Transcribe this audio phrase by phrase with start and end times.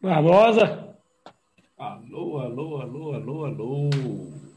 [0.00, 0.94] Barbosa.
[1.76, 3.90] Alô, alô, alô, alô, alô.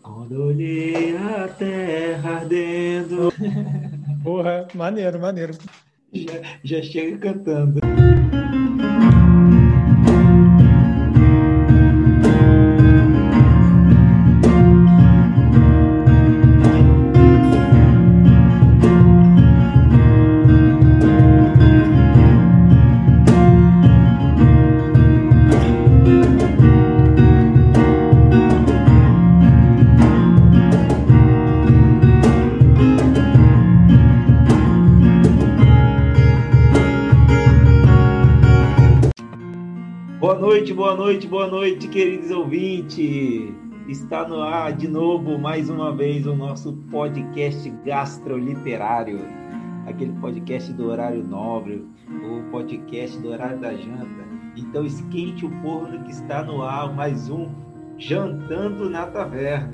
[0.04, 3.34] Quando olhei a terra ardendo.
[4.24, 5.54] Porra, maneiro, maneiro.
[6.14, 6.34] Já,
[6.64, 7.91] já chega cantando.
[40.82, 43.54] Boa noite, boa noite, queridos ouvintes.
[43.88, 49.20] Está no ar de novo, mais uma vez, o nosso podcast gastroliterário.
[49.86, 54.26] Aquele podcast do horário nobre, o podcast do horário da janta.
[54.58, 57.48] Então esquente o forno que está no ar, mais um
[58.00, 59.70] Jantando na Taverna.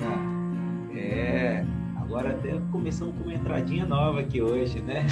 [0.94, 1.64] É,
[1.96, 5.06] agora até começamos com uma entradinha nova aqui hoje, né?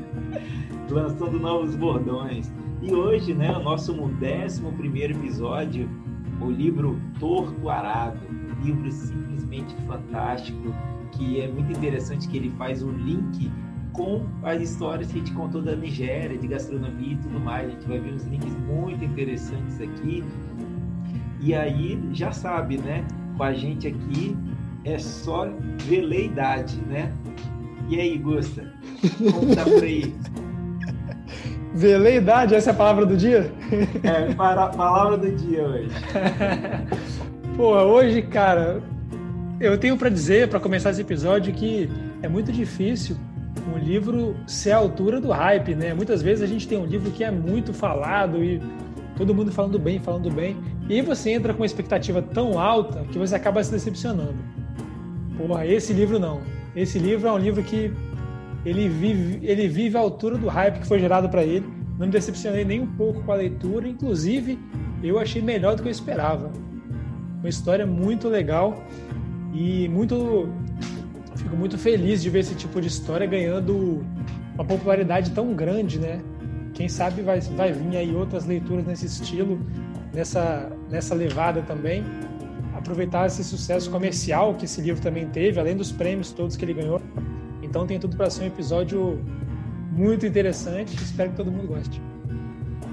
[0.90, 2.52] Lançando novos bordões.
[2.80, 4.62] E hoje, né, o nosso 11
[5.10, 5.90] episódio,
[6.40, 10.72] o livro Torto Arado, um livro simplesmente fantástico,
[11.12, 13.50] que é muito interessante que ele faz um link
[13.92, 17.66] com as histórias que a gente contou da Nigéria, de gastronomia e tudo mais.
[17.66, 20.22] A gente vai ver uns links muito interessantes aqui.
[21.40, 23.04] E aí, já sabe, né,
[23.36, 24.36] com a gente aqui
[24.84, 25.48] é só
[25.88, 27.12] veleidade, né?
[27.88, 28.72] E aí, Gusta,
[29.32, 30.14] como tá por aí?
[31.74, 33.52] Veleidade, essa é a palavra do dia?
[34.02, 35.90] É, para palavra do dia hoje.
[37.56, 38.80] Pô, hoje, cara,
[39.60, 41.90] eu tenho para dizer, para começar esse episódio, que
[42.22, 43.16] é muito difícil
[43.72, 45.92] um livro ser a altura do hype, né?
[45.92, 48.62] Muitas vezes a gente tem um livro que é muito falado e
[49.16, 50.56] todo mundo falando bem, falando bem,
[50.88, 54.36] e você entra com uma expectativa tão alta que você acaba se decepcionando.
[55.36, 56.40] Porra, esse livro não.
[56.74, 57.92] Esse livro é um livro que
[58.68, 61.66] ele vive, ele vive à altura do hype que foi gerado para ele.
[61.98, 64.58] Não me decepcionei nem um pouco com a leitura, inclusive
[65.02, 66.52] eu achei melhor do que eu esperava.
[67.38, 68.84] Uma história muito legal
[69.54, 70.48] e muito
[71.36, 74.04] fico muito feliz de ver esse tipo de história ganhando
[74.54, 76.20] uma popularidade tão grande, né?
[76.74, 79.58] Quem sabe vai, vai vir aí outras leituras nesse estilo,
[80.12, 82.04] nessa, nessa levada também.
[82.74, 86.74] Aproveitar esse sucesso comercial que esse livro também teve, além dos prêmios todos que ele
[86.74, 87.00] ganhou.
[87.62, 89.22] Então tem tudo para ser um episódio
[89.92, 90.94] muito interessante.
[90.94, 92.00] Espero que todo mundo goste.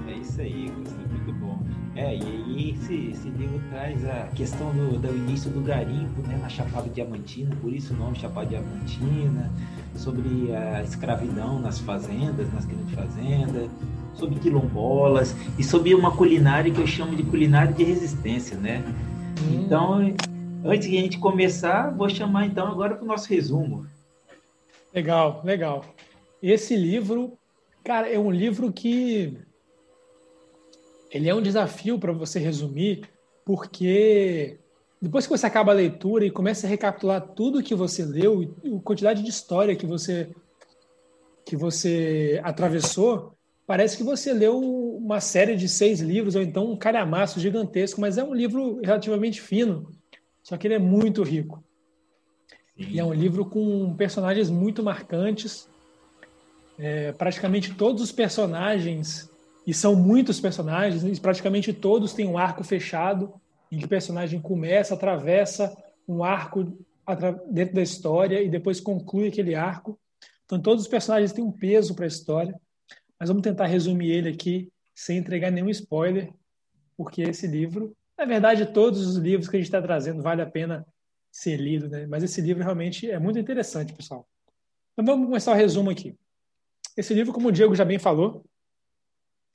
[0.08, 1.58] É isso aí, Gustavo, muito bom.
[1.94, 6.38] É, e aí esse, esse livro traz a questão do, do início do garimpo né,
[6.40, 9.50] na Chapada Diamantina, por isso o nome Chapada Diamantina,
[9.94, 13.70] sobre a escravidão nas fazendas, nas grandes fazendas,
[14.14, 18.82] sobre quilombolas e sobre uma culinária que eu chamo de culinária de resistência, né?
[19.42, 19.62] Hum.
[19.64, 20.14] Então,
[20.64, 23.86] antes de a gente começar, vou chamar então agora para o nosso resumo.
[24.96, 25.84] Legal, legal.
[26.42, 27.36] Esse livro,
[27.84, 29.36] cara, é um livro que
[31.10, 33.06] ele é um desafio para você resumir,
[33.44, 34.58] porque
[35.00, 38.74] depois que você acaba a leitura e começa a recapitular tudo que você leu e
[38.74, 40.30] a quantidade de história que você
[41.44, 43.34] que você atravessou,
[43.66, 48.16] parece que você leu uma série de seis livros ou então um calhamaço gigantesco, mas
[48.16, 49.92] é um livro relativamente fino,
[50.42, 51.62] só que ele é muito rico.
[52.76, 52.88] Sim.
[52.90, 55.68] E é um livro com personagens muito marcantes.
[56.78, 59.30] É, praticamente todos os personagens,
[59.66, 63.32] e são muitos personagens, praticamente todos têm um arco fechado,
[63.72, 65.74] em que o personagem começa, atravessa
[66.06, 66.76] um arco
[67.50, 69.98] dentro da história e depois conclui aquele arco.
[70.44, 72.54] Então, todos os personagens têm um peso para a história,
[73.18, 76.32] mas vamos tentar resumir ele aqui sem entregar nenhum spoiler,
[76.96, 80.46] porque esse livro, na verdade, todos os livros que a gente está trazendo vale a
[80.46, 80.86] pena
[81.36, 82.06] ser lido, né?
[82.06, 84.26] Mas esse livro realmente é muito interessante, pessoal.
[84.92, 86.16] Então vamos começar o resumo aqui.
[86.96, 88.42] Esse livro, como o Diego já bem falou,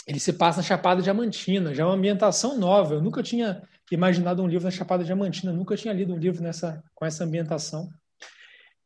[0.05, 2.93] ele se passa na Chapada Diamantina, já é uma ambientação nova.
[2.93, 6.83] Eu nunca tinha imaginado um livro na Chapada Diamantina, nunca tinha lido um livro nessa
[6.93, 7.89] com essa ambientação.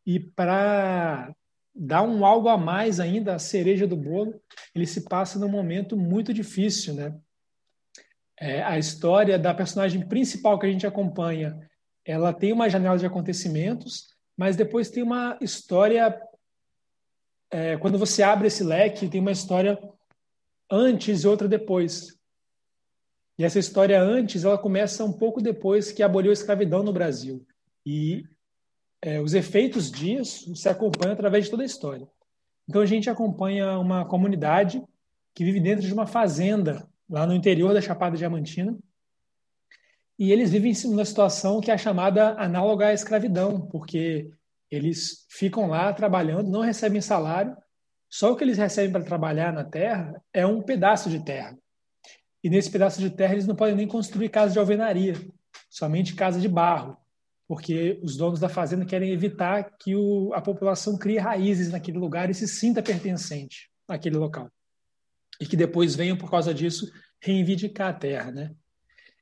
[0.05, 1.35] E para
[1.75, 4.41] dar um algo a mais ainda, a cereja do bolo,
[4.73, 7.13] ele se passa num momento muito difícil, né?
[8.39, 11.59] É, a história da personagem principal que a gente acompanha
[12.05, 16.21] ela tem uma janela de acontecimentos, mas depois tem uma história.
[17.49, 19.77] É, quando você abre esse leque, tem uma história
[20.69, 22.15] antes e outra depois.
[23.37, 27.45] E essa história antes, ela começa um pouco depois que aboliu a escravidão no Brasil.
[27.85, 28.23] E
[29.01, 32.07] é, os efeitos disso se acompanham através de toda a história.
[32.67, 34.83] Então a gente acompanha uma comunidade
[35.33, 38.75] que vive dentro de uma fazenda lá no interior da Chapada Diamantina.
[40.17, 44.29] E eles vivem numa situação que é chamada análoga à escravidão, porque
[44.71, 47.55] eles ficam lá trabalhando, não recebem salário,
[48.09, 51.57] só o que eles recebem para trabalhar na terra é um pedaço de terra.
[52.43, 55.13] E nesse pedaço de terra eles não podem nem construir casa de alvenaria,
[55.69, 56.97] somente casa de barro,
[57.47, 62.29] porque os donos da fazenda querem evitar que o, a população crie raízes naquele lugar
[62.29, 64.49] e se sinta pertencente àquele local.
[65.39, 66.89] E que depois venham, por causa disso,
[67.21, 68.31] reivindicar a terra.
[68.31, 68.55] Né?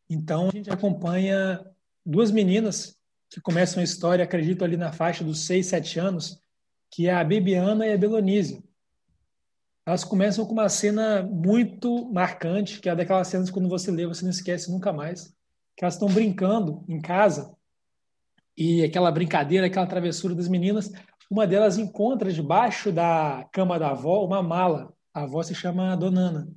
[0.10, 1.64] Então, a gente acompanha
[2.06, 2.98] duas meninas
[3.30, 6.40] que começam a história, acredito, ali na faixa dos 6, 7 anos,
[6.92, 8.64] que é a Bibiana e a Belonise.
[9.86, 14.06] Elas começam com uma cena muito marcante, que é daquelas cenas que quando você lê,
[14.06, 15.34] você não esquece nunca mais,
[15.76, 17.56] que elas estão brincando em casa,
[18.56, 20.92] e aquela brincadeira, aquela travessura das meninas,
[21.30, 24.94] uma delas encontra debaixo da cama da avó uma mala.
[25.14, 26.48] A avó se chama Dona Ana.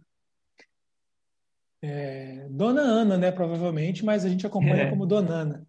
[1.83, 4.91] É, Dona Ana, né, provavelmente, mas a gente acompanha é.
[4.91, 5.67] como Dona Ana.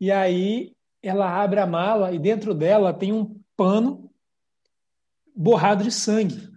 [0.00, 0.72] E aí
[1.02, 4.10] ela abre a mala e dentro dela tem um pano
[5.34, 6.50] borrado de sangue.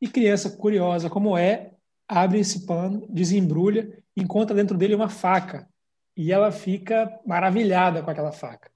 [0.00, 1.72] E criança curiosa como é,
[2.08, 5.68] abre esse pano, desembrulha, encontra dentro dele uma faca.
[6.16, 8.70] E ela fica maravilhada com aquela faca.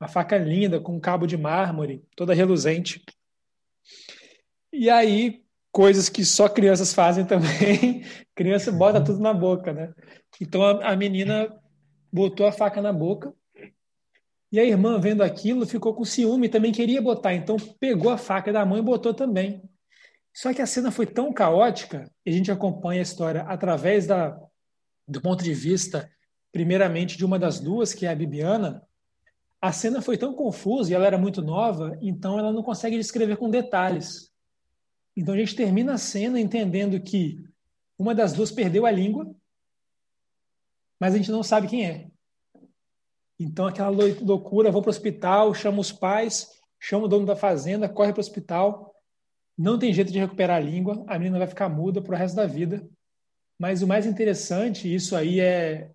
[0.00, 3.04] Uma faca linda, com um cabo de mármore, toda reluzente.
[4.72, 5.41] E aí,
[5.72, 8.04] coisas que só crianças fazem também,
[8.34, 9.92] criança bota tudo na boca, né?
[10.40, 11.52] Então a, a menina
[12.12, 13.34] botou a faca na boca
[14.52, 17.32] e a irmã, vendo aquilo, ficou com ciúme e também queria botar.
[17.32, 19.62] Então, pegou a faca da mãe e botou também.
[20.30, 24.38] Só que a cena foi tão caótica, e a gente acompanha a história através da,
[25.08, 26.10] do ponto de vista,
[26.52, 28.82] primeiramente, de uma das duas, que é a Bibiana.
[29.58, 33.36] A cena foi tão confusa e ela era muito nova, então ela não consegue descrever
[33.36, 34.31] com detalhes.
[35.16, 37.44] Então a gente termina a cena entendendo que
[37.98, 39.34] uma das duas perdeu a língua,
[40.98, 42.08] mas a gente não sabe quem é.
[43.38, 46.48] Então, aquela loucura, vou para o hospital, chamo os pais,
[46.78, 48.94] chamo o dono da fazenda, corre para o hospital.
[49.58, 52.36] Não tem jeito de recuperar a língua, a menina vai ficar muda para o resto
[52.36, 52.88] da vida.
[53.58, 55.90] Mas o mais interessante, isso aí é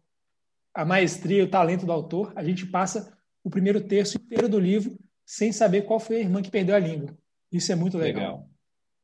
[0.74, 4.98] a maestria, o talento do autor, a gente passa o primeiro terço inteiro do livro
[5.26, 7.18] sem saber qual foi a irmã que perdeu a língua.
[7.52, 8.24] Isso é muito legal.
[8.24, 8.50] legal.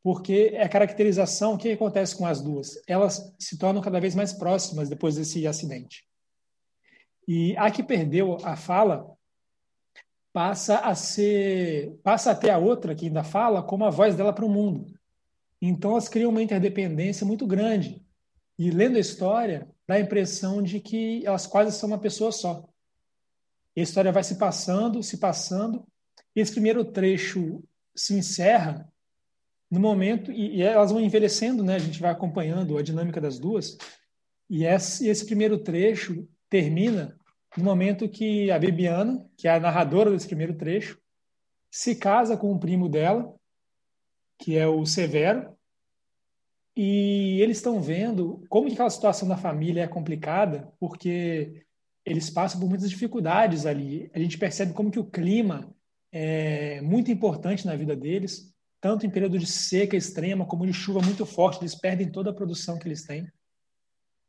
[0.04, 2.82] Porque é a caracterização, o que acontece com as duas?
[2.86, 6.06] Elas se tornam cada vez mais próximas depois desse acidente.
[7.26, 9.10] E a que perdeu a fala
[10.34, 14.34] passa a ser, passa a ter a outra que ainda fala como a voz dela
[14.34, 14.94] para o mundo.
[15.62, 18.06] Então elas criam uma interdependência muito grande.
[18.60, 22.68] E lendo a história, dá a impressão de que elas quase são uma pessoa só.
[23.74, 25.88] E a história vai se passando, se passando,
[26.36, 27.64] e esse primeiro trecho
[27.96, 28.92] se encerra
[29.74, 31.76] no momento, e, e elas vão envelhecendo, né?
[31.76, 33.76] a gente vai acompanhando a dinâmica das duas,
[34.48, 37.18] e esse, esse primeiro trecho termina
[37.58, 41.00] no momento que a Bibiana, que é a narradora desse primeiro trecho,
[41.72, 43.34] se casa com o primo dela,
[44.38, 45.58] que é o Severo,
[46.78, 51.66] e eles estão vendo como que aquela situação da família é complicada, porque
[52.06, 54.10] eles passam por muitas dificuldades ali.
[54.14, 55.74] A gente percebe como que o clima
[56.12, 58.53] é muito importante na vida deles,
[58.84, 62.34] tanto em período de seca extrema como de chuva muito forte, eles perdem toda a
[62.34, 63.32] produção que eles têm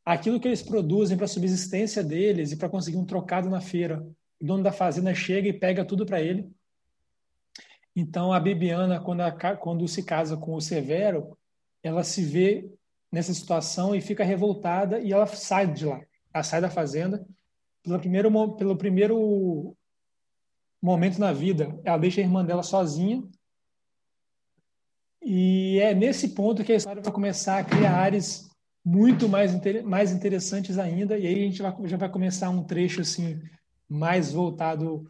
[0.05, 4.05] aquilo que eles produzem para a subsistência deles e para conseguir um trocado na feira.
[4.39, 6.47] O dono da fazenda chega e pega tudo para ele.
[7.95, 11.35] Então, a Bibiana, quando, a, quando se casa com o Severo,
[11.81, 12.69] ela se vê
[13.11, 15.99] nessa situação e fica revoltada e ela sai de lá.
[16.33, 17.25] Ela sai da fazenda.
[17.81, 19.75] Pelo primeiro, pelo primeiro
[20.81, 23.23] momento na vida, ela deixa a irmã dela sozinha.
[25.27, 28.47] E é nesse ponto que a história vai começar a criar áreas
[28.85, 29.51] muito mais,
[29.83, 31.17] mais interessantes ainda.
[31.17, 33.41] E aí a gente vai, já vai começar um trecho assim
[33.89, 35.09] mais voltado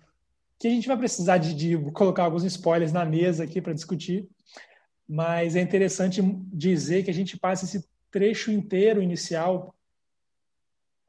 [0.58, 4.26] que a gente vai precisar de, de colocar alguns spoilers na mesa aqui para discutir.
[5.06, 6.22] Mas é interessante
[6.54, 9.76] dizer que a gente passa esse trecho inteiro inicial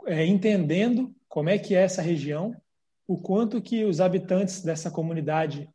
[0.04, 2.56] é, entendendo como é que é essa região,
[3.06, 5.68] o quanto que os habitantes dessa comunidade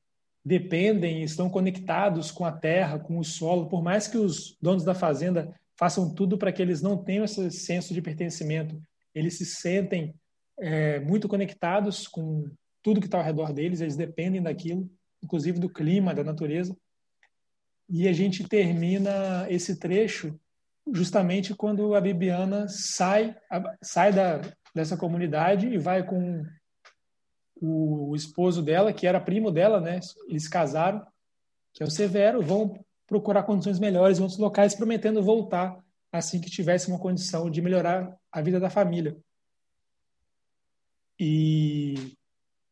[0.43, 4.93] dependem, estão conectados com a terra, com o solo, por mais que os donos da
[4.93, 8.81] fazenda façam tudo para que eles não tenham esse senso de pertencimento.
[9.13, 10.15] Eles se sentem
[10.59, 12.49] é, muito conectados com
[12.81, 14.89] tudo que está ao redor deles, eles dependem daquilo,
[15.23, 16.75] inclusive do clima, da natureza.
[17.89, 20.39] E a gente termina esse trecho
[20.93, 23.35] justamente quando a Bibiana sai,
[23.81, 24.41] sai da,
[24.73, 26.43] dessa comunidade e vai com
[27.61, 29.99] o esposo dela, que era primo dela, né?
[30.27, 31.05] Eles casaram,
[31.73, 35.77] que é o Severo, vão procurar condições melhores em outros locais, prometendo voltar
[36.11, 39.17] assim que tivesse uma condição de melhorar a vida da família.
[41.19, 42.17] E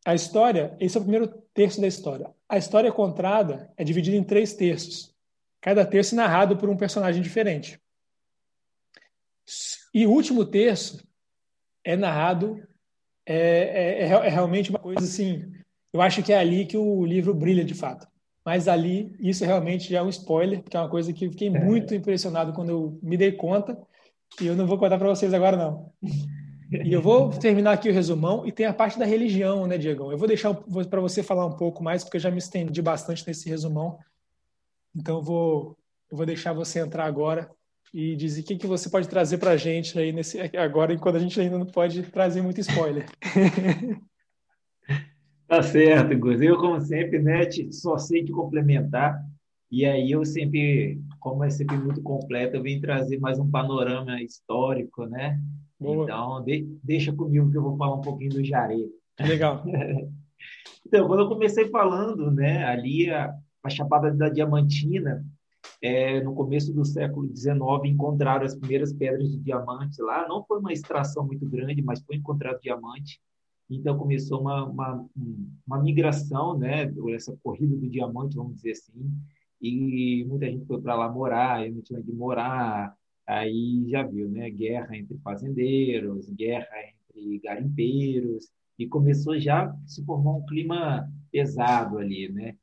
[0.05, 2.33] a história, esse é o primeiro terço da história.
[2.47, 5.15] A história contada é dividida em três terços,
[5.61, 7.79] cada terço narrado por um personagem diferente.
[9.93, 11.07] E o último terço
[11.83, 12.67] é narrado,
[13.29, 15.45] é, é, é, é realmente uma coisa assim.
[15.93, 18.07] Eu acho que é ali que o livro brilha de fato.
[18.43, 21.49] Mas ali, isso realmente já é um spoiler, porque é uma coisa que eu fiquei
[21.49, 21.51] é.
[21.51, 23.77] muito impressionado quando eu me dei conta.
[24.41, 25.91] E eu não vou contar para vocês agora, não.
[26.71, 30.11] E eu vou terminar aqui o resumão e tem a parte da religião, né, Diego?
[30.11, 33.25] Eu vou deixar para você falar um pouco mais, porque eu já me estendi bastante
[33.27, 33.99] nesse resumão.
[34.95, 35.77] Então eu vou,
[36.11, 37.49] eu vou deixar você entrar agora
[37.93, 41.15] e dizer o que, que você pode trazer para a gente aí nesse agora, enquanto
[41.15, 43.05] a gente ainda não pode trazer muito spoiler.
[45.47, 46.41] tá certo, Gus.
[46.41, 49.19] Eu, como sempre, né, só sei te complementar.
[49.71, 54.21] E aí eu sempre, como é sempre muito completo, eu vim trazer mais um panorama
[54.21, 55.39] histórico, né?
[55.79, 56.03] Boa.
[56.03, 58.89] Então, de, deixa comigo que eu vou falar um pouquinho do Jare.
[59.19, 59.63] Legal.
[60.85, 65.23] então, quando eu comecei falando, né, ali a, a Chapada da Diamantina,
[65.81, 70.27] é, no começo do século XIX, encontraram as primeiras pedras de diamante lá.
[70.27, 73.21] Não foi uma extração muito grande, mas foi encontrado diamante.
[73.69, 75.05] Então começou uma, uma,
[75.65, 79.11] uma migração, né, essa corrida do diamante, vamos dizer assim,
[79.61, 82.95] e muita gente foi para lá morar, eu não tinha de morar,
[83.27, 84.49] aí já viu, né?
[84.49, 91.97] Guerra entre fazendeiros, guerra entre garimpeiros, e começou já a se formar um clima pesado
[91.97, 92.55] ali, né?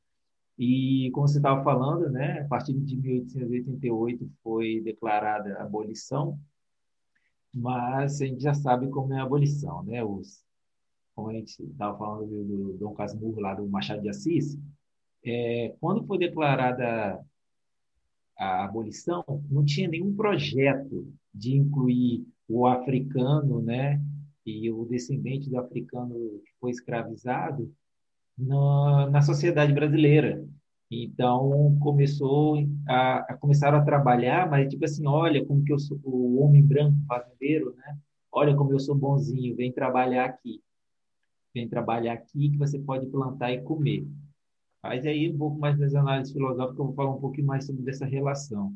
[0.59, 6.39] E como você estava falando, né, a partir de 1888 foi declarada a abolição,
[7.53, 10.03] mas a gente já sabe como é a abolição, né?
[10.03, 10.43] Os,
[11.15, 14.59] como a gente estava falando do, do Dom Casmurro lá do Machado de Assis,
[15.25, 17.21] é, quando foi declarada
[18.39, 24.01] a abolição, não tinha nenhum projeto de incluir o africano, né,
[24.45, 27.75] e o descendente do africano que foi escravizado
[28.39, 30.45] na, na sociedade brasileira.
[30.91, 32.57] Então começou
[32.89, 36.63] a, a começaram a trabalhar, mas tipo assim, olha como que eu sou o homem
[36.63, 37.99] branco fazendeiro, né?
[38.33, 40.63] Olha como eu sou bonzinho, vem trabalhar aqui,
[41.55, 44.07] vem trabalhar aqui que você pode plantar e comer.
[44.83, 47.91] Mas aí, um pouco mais das análises filosóficas, eu vou falar um pouquinho mais sobre
[47.91, 48.73] essa relação.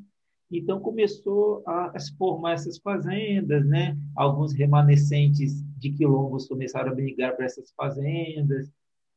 [0.50, 3.96] Então, começou a, a se formar essas fazendas, né?
[4.16, 8.68] Alguns remanescentes de quilombos começaram a brigar para essas fazendas.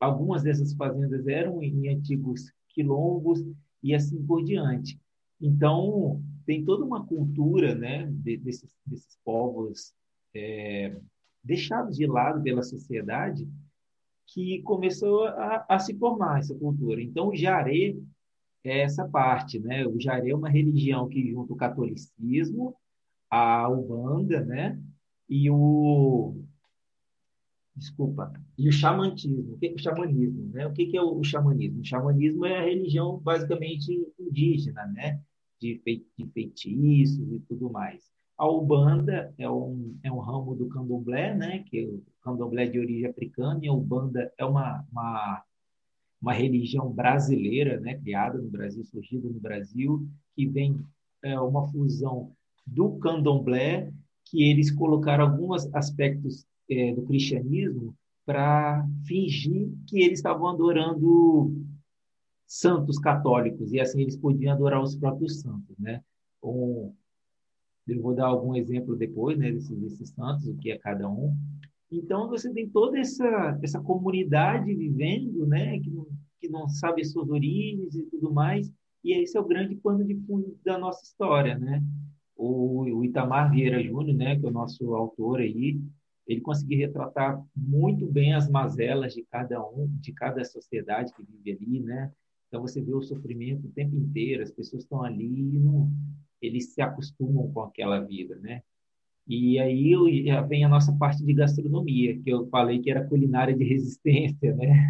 [0.03, 3.41] Algumas dessas fazendas eram em antigos quilombos
[3.81, 4.99] e assim por diante.
[5.39, 9.93] Então, tem toda uma cultura né, desses, desses povos
[10.35, 10.97] é,
[11.41, 13.47] deixados de lado pela sociedade
[14.27, 17.01] que começou a, a se formar essa cultura.
[17.01, 17.95] Então, o Jaré
[18.61, 19.87] é essa parte, né?
[19.87, 22.75] O Jaré é uma religião que junta o catolicismo,
[23.29, 24.81] a Ubanda, né?
[25.29, 26.43] E o
[27.75, 29.53] desculpa, e o xamanismo.
[29.53, 30.67] O que é o xamanismo, né?
[30.67, 31.81] O que é o xamanismo?
[31.81, 35.19] O xamanismo é a religião basicamente indígena, né?
[35.59, 35.81] De,
[36.17, 38.11] de feitiços e tudo mais.
[38.37, 41.59] A Ubanda é um, é um ramo do candomblé, né?
[41.67, 41.89] Que é
[42.23, 45.43] candomblé de origem africana, e a Ubanda é uma, uma,
[46.21, 50.79] uma religião brasileira, né, criada no Brasil, surgida no Brasil, que vem
[51.21, 52.31] é, uma fusão
[52.65, 53.91] do candomblé,
[54.25, 61.53] que eles colocaram alguns aspectos é, do cristianismo para fingir que eles estavam adorando
[62.47, 66.01] santos católicos, e assim eles podiam adorar os próprios santos, né?
[66.41, 71.35] Eu vou dar algum exemplo depois, né, desses, desses santos, o que é cada um,
[71.95, 76.07] então, você tem toda essa, essa comunidade vivendo, né, que não,
[76.39, 80.03] que não sabe as suas origens e tudo mais, e esse é o grande pano
[80.03, 81.83] de fundo da nossa história, né?
[82.35, 85.79] O, o Itamar Vieira Júnior, né, que é o nosso autor aí,
[86.27, 91.51] ele conseguiu retratar muito bem as mazelas de cada um, de cada sociedade que vive
[91.51, 92.11] ali, né?
[92.47, 95.91] Então você vê o sofrimento o tempo inteiro, as pessoas estão ali e não,
[96.41, 98.61] eles se acostumam com aquela vida, né?
[99.27, 99.93] E aí
[100.47, 104.89] vem a nossa parte de gastronomia, que eu falei que era culinária de resistência, né?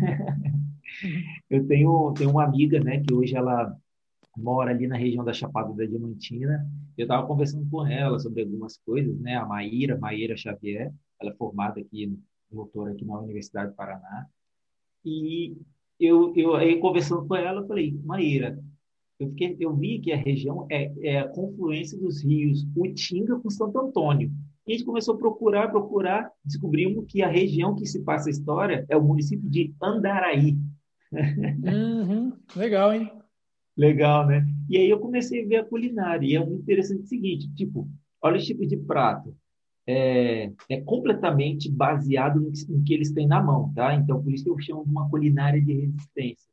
[1.50, 3.76] eu tenho, tenho uma amiga, né, que hoje ela
[4.36, 6.68] mora ali na região da Chapada da Diamantina.
[6.98, 9.36] Eu estava conversando com ela sobre algumas coisas, né?
[9.36, 10.92] A Maíra, Maíra Xavier,
[11.24, 12.18] ela é formada aqui,
[12.52, 14.28] doutora aqui na Universidade do Paraná.
[15.04, 15.58] E
[16.00, 18.60] eu, eu aí conversando com ela, eu falei, Maíra,
[19.20, 23.50] eu, fiquei, eu vi que a região é, é a confluência dos rios Utinga com
[23.50, 24.32] Santo Antônio.
[24.66, 28.32] E a gente começou a procurar, procurar, descobrimos que a região que se passa a
[28.32, 30.58] história é o município de Andaraí.
[31.12, 33.12] Uhum, legal, hein?
[33.76, 34.46] Legal, né?
[34.70, 37.90] E aí eu comecei a ver a culinária, e é muito interessante o seguinte, tipo,
[38.22, 39.36] olha os tipos de prato.
[39.86, 43.94] É, é completamente baseado no que, no que eles têm na mão, tá?
[43.94, 46.50] Então, por isso eu chamo de uma culinária de resistência.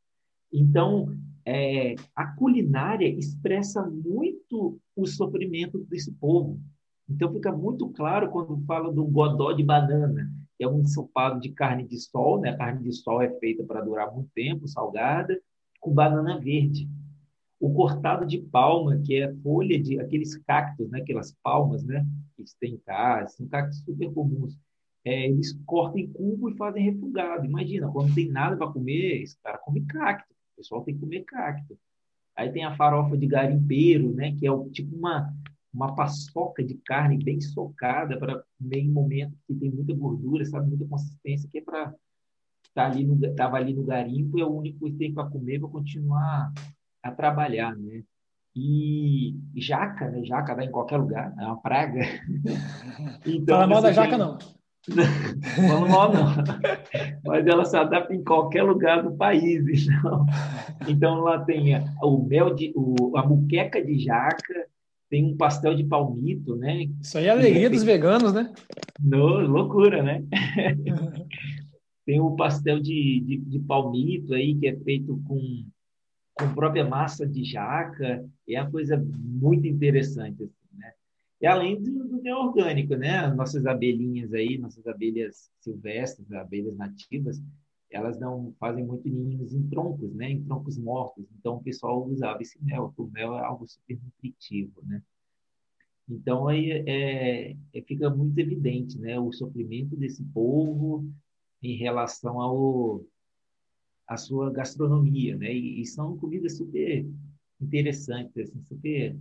[0.52, 6.60] Então, é, a culinária expressa muito o sofrimento desse povo.
[7.08, 11.50] Então, fica muito claro quando fala do godó de banana, que é um ensopado de
[11.50, 12.50] carne de sol, né?
[12.50, 15.40] A carne de sol é feita para durar muito tempo, salgada,
[15.80, 16.88] com banana verde
[17.60, 22.42] o cortado de palma, que é folha de aqueles cactos, né, aquelas palmas, né, que
[22.58, 24.58] tem em casa, são cactos super comuns.
[25.04, 27.44] É, eles cortam em cubo e fazem refugado.
[27.44, 30.32] Imagina, quando não tem nada para comer, esse cara come cacto.
[30.54, 31.78] O pessoal tem que comer cacto.
[32.36, 35.30] Aí tem a farofa de garimpeiro, né, que é tipo uma
[35.72, 40.68] uma paçoca de carne bem socada para comer em momento que tem muita gordura, sabe,
[40.68, 41.94] muita consistência, que é para
[42.74, 45.68] tá ali no tava ali no garimpo é o único que tem para comer para
[45.68, 46.52] continuar
[47.02, 48.02] a trabalhar, né?
[48.54, 50.24] E jaca, né?
[50.24, 52.00] Jaca dá em qualquer lugar, é uma praga.
[53.24, 54.38] Então, Fala mal da jaca, não.
[55.68, 56.26] Fala mal, não.
[57.24, 59.64] Mas ela se adapta em qualquer lugar do país.
[59.68, 60.26] Então,
[60.88, 64.66] então lá tem o mel de, o, a muqueca de jaca,
[65.08, 66.88] tem um pastel de palmito, né?
[67.00, 68.52] Isso aí é a alegria dos veganos, né?
[68.98, 70.24] No, loucura, né?
[72.06, 75.64] tem o pastel de, de, de palmito aí, que é feito com
[76.34, 80.42] com própria massa de jaca, é uma coisa muito interessante.
[80.42, 80.92] Assim, né?
[81.40, 83.26] E além do, do orgânico, né?
[83.28, 87.42] Nossas abelhinhas aí, nossas abelhas silvestres, abelhas nativas,
[87.90, 90.30] elas não fazem muito ninhos em troncos, né?
[90.30, 91.24] Em troncos mortos.
[91.38, 95.02] Então o pessoal usava esse mel, o mel é algo super nutritivo, né?
[96.08, 99.18] Então aí é, é, fica muito evidente, né?
[99.18, 101.08] O sofrimento desse povo
[101.62, 103.04] em relação ao
[104.10, 105.54] a sua gastronomia, né?
[105.54, 107.06] E, e são comidas super
[107.60, 109.16] interessantes, assim, super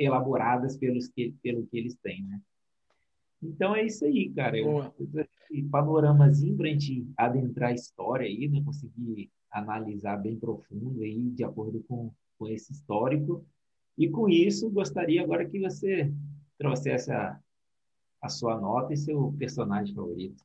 [0.00, 2.40] elaboradas pelos que, pelo que eles têm, né?
[3.40, 4.58] Então é isso aí, cara.
[4.58, 4.92] Eu,
[5.48, 8.60] esse panoramazinho para a gente adentrar a história aí, né?
[8.64, 13.46] Conseguir analisar bem profundo aí, de acordo com, com esse histórico.
[13.96, 16.12] E com isso, gostaria agora que você
[16.58, 17.38] trouxesse a,
[18.20, 20.42] a sua nota e seu personagem favorito.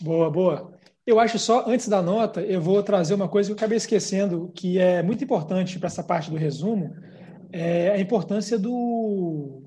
[0.00, 0.71] Boa, boa.
[1.04, 4.52] Eu acho só, antes da nota, eu vou trazer uma coisa que eu acabei esquecendo,
[4.54, 6.94] que é muito importante para essa parte do resumo,
[7.50, 9.64] é a importância do,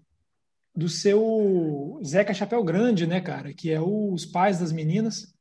[0.73, 3.53] do seu Zeca Chapéu Grande, né, cara?
[3.53, 5.33] Que é o, os pais das meninas.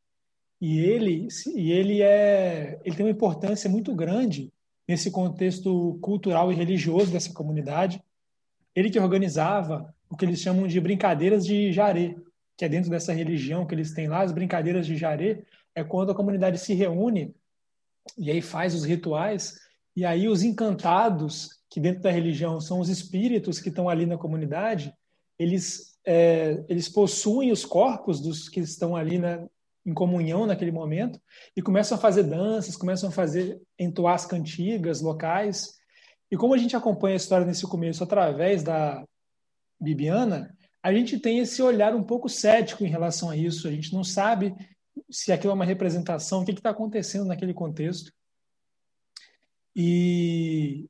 [0.61, 4.52] E ele, e ele é, ele tem uma importância muito grande
[4.87, 8.02] nesse contexto cultural e religioso dessa comunidade.
[8.74, 12.16] Ele que organizava o que eles chamam de brincadeiras de jaré,
[12.57, 15.42] que é dentro dessa religião que eles têm lá, as brincadeiras de jaré,
[15.75, 17.35] é quando a comunidade se reúne
[18.17, 19.59] e aí faz os rituais,
[19.97, 24.19] e aí os encantados, que dentro da religião são os espíritos que estão ali na
[24.19, 24.93] comunidade,
[25.39, 29.47] eles, é, eles possuem os corpos dos que estão ali na,
[29.87, 31.21] em comunhão naquele momento
[31.57, 35.75] e começam a fazer danças, começam a fazer entoar as cantigas locais.
[36.31, 39.05] E como a gente acompanha a história nesse começo através da
[39.81, 43.69] Bibiana, a gente tem esse olhar um pouco cético em relação a isso.
[43.69, 44.55] A gente não sabe
[45.11, 48.12] se aquilo é uma representação, o que está acontecendo naquele contexto.
[49.74, 50.88] E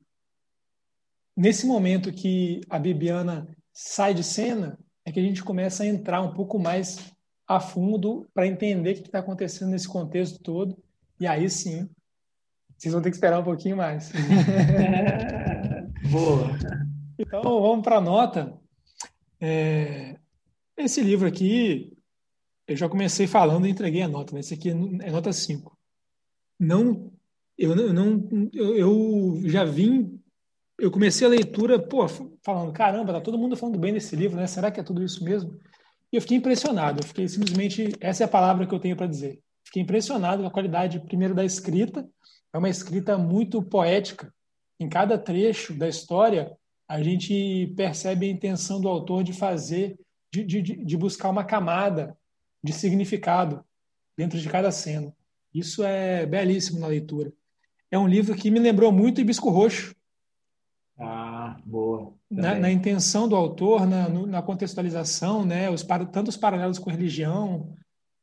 [1.36, 6.22] nesse momento que a Bibiana sai de cena, é que a gente começa a entrar
[6.22, 7.12] um pouco mais
[7.46, 10.76] a fundo para entender o que está acontecendo nesse contexto todo.
[11.20, 11.88] E aí sim,
[12.76, 14.10] vocês vão ter que esperar um pouquinho mais.
[16.10, 16.50] Boa.
[17.18, 18.58] Então vamos para a nota.
[19.40, 20.16] É,
[20.76, 21.93] esse livro aqui,
[22.66, 24.40] eu já comecei falando e entreguei a nota, né?
[24.40, 24.74] Esse aqui é
[25.10, 25.76] nota 5.
[26.58, 27.12] Não,
[27.58, 30.20] eu não, eu, eu já vim,
[30.78, 32.06] eu comecei a leitura, pô,
[32.42, 34.46] falando, caramba, tá todo mundo falando bem desse livro, né?
[34.46, 35.58] Será que é tudo isso mesmo?
[36.12, 39.06] E eu fiquei impressionado, eu fiquei simplesmente, essa é a palavra que eu tenho para
[39.06, 39.40] dizer.
[39.64, 42.08] Fiquei impressionado com a qualidade, primeiro, da escrita,
[42.52, 44.32] é uma escrita muito poética.
[44.78, 46.52] Em cada trecho da história,
[46.88, 49.98] a gente percebe a intenção do autor de fazer,
[50.32, 52.16] de, de, de buscar uma camada
[52.64, 53.62] de significado
[54.16, 55.14] dentro de cada cena.
[55.52, 57.30] Isso é belíssimo na leitura.
[57.90, 59.94] É um livro que me lembrou muito Hibisco Roxo.
[60.98, 62.14] Ah, boa.
[62.30, 67.76] Na, na, intenção do autor, na, na contextualização, né, os, tantos paralelos com religião,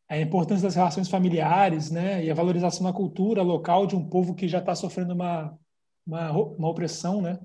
[0.10, 4.34] a importância das relações familiares, né, e a valorização da cultura local de um povo
[4.34, 5.58] que já está sofrendo uma,
[6.06, 7.40] uma, uma opressão, né.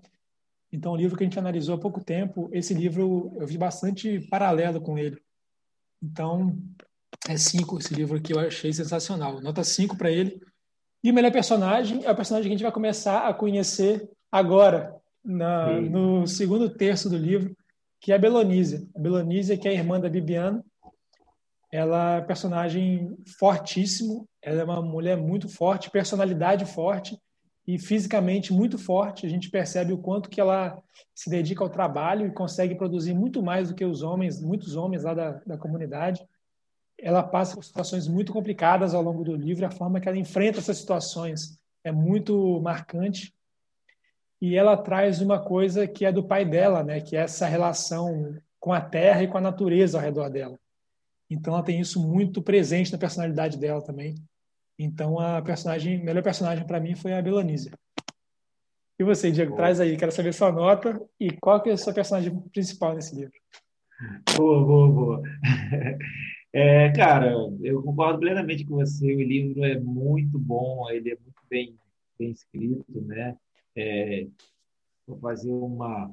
[0.72, 4.20] Então, o livro que a gente analisou há pouco tempo, esse livro eu vi bastante
[4.28, 5.20] paralelo com ele.
[6.02, 6.56] Então,
[7.28, 9.40] é 5 esse livro aqui, eu achei sensacional.
[9.40, 10.40] Nota 5 para ele.
[11.02, 14.94] E o melhor personagem é o personagem que a gente vai começar a conhecer agora,
[15.24, 17.56] na, no segundo terço do livro,
[18.00, 18.86] que é a Belonísia.
[18.94, 20.64] A Belonísia, que é a irmã da Bibiana,
[21.72, 27.18] ela é um personagem fortíssimo, ela é uma mulher muito forte, personalidade forte
[27.66, 29.26] e fisicamente muito forte.
[29.26, 30.80] A gente percebe o quanto que ela
[31.14, 35.02] se dedica ao trabalho e consegue produzir muito mais do que os homens, muitos homens
[35.02, 36.24] lá da, da comunidade.
[36.98, 40.58] Ela passa por situações muito complicadas ao longo do livro, a forma que ela enfrenta
[40.58, 43.34] essas situações é muito marcante.
[44.40, 48.36] E ela traz uma coisa que é do pai dela, né, que é essa relação
[48.60, 50.58] com a terra e com a natureza ao redor dela.
[51.28, 54.14] Então ela tem isso muito presente na personalidade dela também.
[54.78, 57.72] Então a personagem, melhor personagem para mim foi a Belonísia.
[58.98, 59.58] E você, Diego, boa.
[59.58, 63.14] traz aí, quero saber sua nota e qual que é a sua personagem principal nesse
[63.14, 63.34] livro.
[64.36, 65.22] Boa, boa, boa.
[66.58, 69.14] É, cara, eu concordo plenamente com você.
[69.14, 71.76] O livro é muito bom, ele é muito bem,
[72.18, 73.36] bem escrito, né?
[73.76, 74.26] É,
[75.06, 76.10] vou fazer uma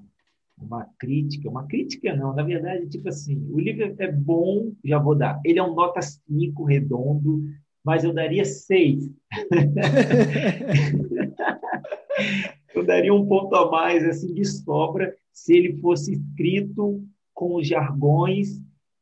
[0.58, 5.16] uma crítica, uma crítica não, na verdade, tipo assim, o livro é bom, já vou
[5.16, 5.40] dar.
[5.44, 7.44] Ele é um nota 5 redondo,
[7.84, 9.10] mas eu daria 6.
[12.74, 17.68] eu daria um ponto a mais assim de sobra se ele fosse escrito com os
[17.68, 18.62] jargões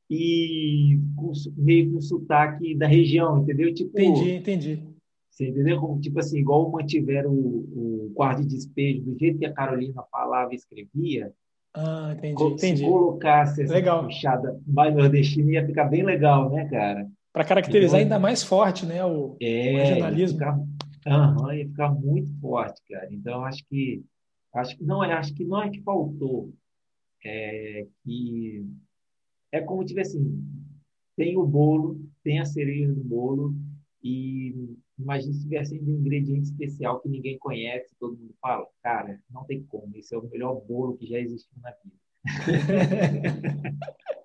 [0.09, 3.73] e com, meio com sotaque da região, entendeu?
[3.73, 4.83] Tipo, entendi, entendi.
[5.29, 5.79] Você entendeu?
[5.79, 10.03] Como, tipo assim, igual mantiveram o, o quarto de despejo, do jeito que a Carolina
[10.11, 11.33] falava e escrevia,
[11.73, 12.79] ah, entendi, entendi.
[12.79, 14.03] Se colocasse essa legal.
[14.03, 17.09] puxada mais nordestina, ia ficar bem legal, né, cara?
[17.33, 20.39] Para caracterizar ainda mais forte, né, o, é, o regionalismo.
[20.39, 23.07] Ia ficar, uhum, ia ficar muito forte, cara.
[23.11, 24.03] Então, acho que
[24.53, 26.53] acho que não é, acho que não é que faltou,
[27.23, 28.65] é que
[29.51, 30.43] é como tivesse assim,
[31.15, 33.55] tem o bolo, tem a cereja do bolo
[34.03, 39.43] e Imagina se tivesse um ingrediente especial que ninguém conhece, todo mundo fala, cara, não
[39.45, 41.95] tem como, esse é o melhor bolo que já existiu na vida.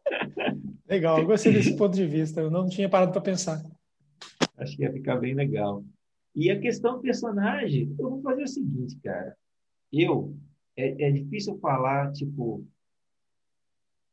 [0.88, 3.62] legal, eu gostei desse ponto de vista, eu não tinha parado para pensar.
[4.56, 5.84] Acho que ia ficar bem legal.
[6.34, 9.36] E a questão do personagem, eu vou fazer o seguinte, cara.
[9.92, 10.36] Eu,
[10.76, 12.66] é, é difícil falar, tipo,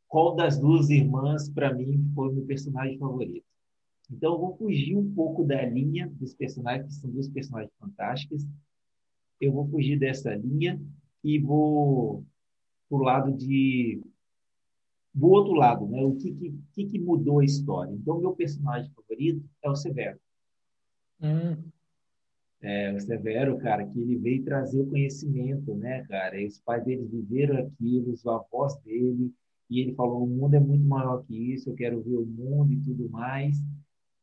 [0.07, 3.45] qual das duas irmãs, para mim, foi o meu personagem favorito.
[4.11, 8.47] Então, eu vou fugir um pouco da linha dos personagens, que são duas personagens fantásticas.
[9.41, 10.79] Eu vou fugir dessa linha
[11.23, 12.23] e vou
[12.89, 14.01] para o lado de.
[15.13, 16.03] Do outro lado, né?
[16.03, 16.31] O que,
[16.73, 17.91] que, que mudou a história?
[17.91, 20.19] Então, meu personagem favorito é o Severo.
[21.21, 21.57] Hum.
[22.61, 26.43] É, o Severo, cara, que ele veio trazer o conhecimento, né, cara?
[26.45, 29.31] Os pais dele viveram aquilo, os avós dele,
[29.69, 32.73] e ele falou: o mundo é muito maior que isso, eu quero ver o mundo
[32.73, 33.61] e tudo mais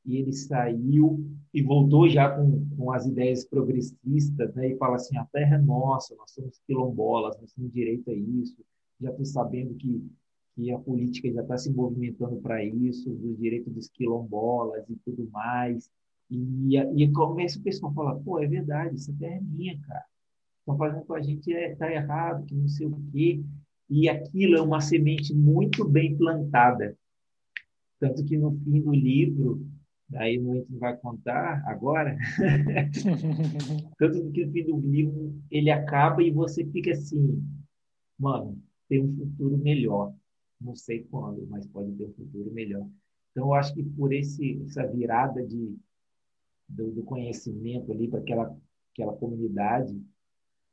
[0.05, 4.71] e ele saiu e voltou já com, com as ideias progressistas, né?
[4.71, 8.57] E fala assim: a terra é nossa, nós somos quilombolas, nós temos direito a isso.
[9.01, 10.05] Já estou sabendo que,
[10.55, 15.29] que a política já está se movimentando para isso, do direito dos quilombolas e tudo
[15.31, 15.91] mais.
[16.31, 20.05] E, e começa o pessoal a falar: pô, é verdade, essa terra é minha, cara.
[20.61, 23.43] Estão fazendo com a gente é tá errado, que não sei o quê.
[23.89, 26.97] E aquilo é uma semente muito bem plantada.
[27.99, 29.67] Tanto que no fim do livro
[30.11, 32.19] Daí a gente vai contar agora.
[33.97, 37.41] Tanto que no fim do livro ele acaba e você fica assim,
[38.19, 40.13] mano, tem um futuro melhor.
[40.61, 42.87] Não sei quando, mas pode ter um futuro melhor.
[43.31, 45.77] Então eu acho que por esse essa virada de
[46.69, 48.57] do, do conhecimento ali para aquela
[48.93, 50.01] aquela comunidade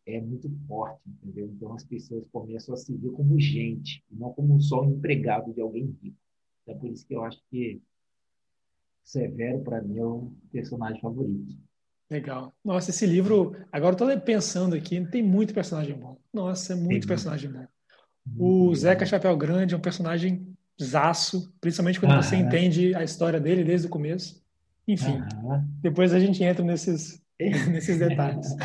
[0.05, 1.47] é muito forte, entendeu?
[1.47, 5.53] Então as pessoas começam a se ver como gente, e não como só um empregado
[5.53, 6.17] de alguém rico.
[6.63, 7.81] Então, é por isso que eu acho que
[9.07, 11.57] Severo, para mim, é o personagem favorito.
[12.11, 12.53] Legal.
[12.61, 16.17] Nossa, esse livro, agora eu tô pensando aqui, tem muito personagem bom.
[16.33, 17.65] Nossa, é muito tem personagem bom.
[18.35, 20.47] O Zeca Chapéu Grande é um personagem
[20.81, 24.43] zaço, principalmente quando você entende a história dele desde o começo.
[24.87, 25.21] Enfim,
[25.81, 28.55] depois a gente entra nesses, nesses detalhes.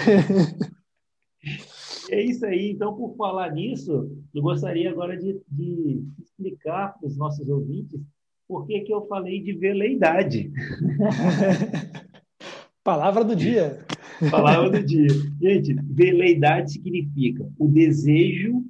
[2.10, 2.70] É isso aí.
[2.70, 8.00] Então, por falar nisso, eu gostaria agora de, de explicar para os nossos ouvintes
[8.52, 10.52] por que, que eu falei de veleidade?
[12.84, 13.78] Palavra do dia.
[14.30, 15.08] Palavra do dia.
[15.40, 18.62] Gente, veleidade significa o desejo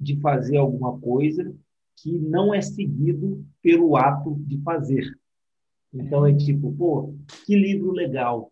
[0.00, 1.54] de fazer alguma coisa
[1.96, 5.18] que não é seguido pelo ato de fazer.
[5.92, 8.50] Então é tipo, pô, que livro legal,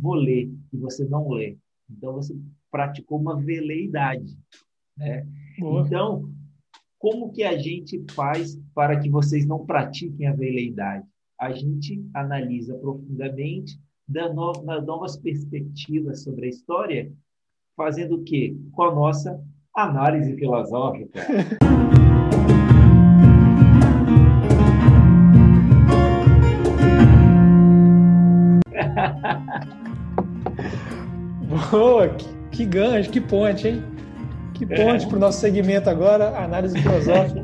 [0.00, 1.56] vou ler, e você não lê.
[1.88, 2.36] Então você
[2.70, 4.36] praticou uma veleidade.
[4.96, 5.26] Né?
[5.56, 6.30] Então,
[6.98, 11.06] como que a gente faz para que vocês não pratiquem a veleidade?
[11.38, 17.10] A gente analisa profundamente, dá novas perspectivas sobre a história,
[17.74, 18.54] fazendo o quê?
[18.72, 19.42] Com a nossa
[19.82, 21.20] análise filosófica.
[31.70, 33.82] Boa, que, que gancho, que ponte, hein?
[34.54, 35.08] Que ponte é.
[35.08, 37.42] para o nosso segmento agora, análise filosófica.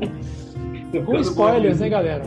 [1.05, 2.23] Com spoilers, né, galera?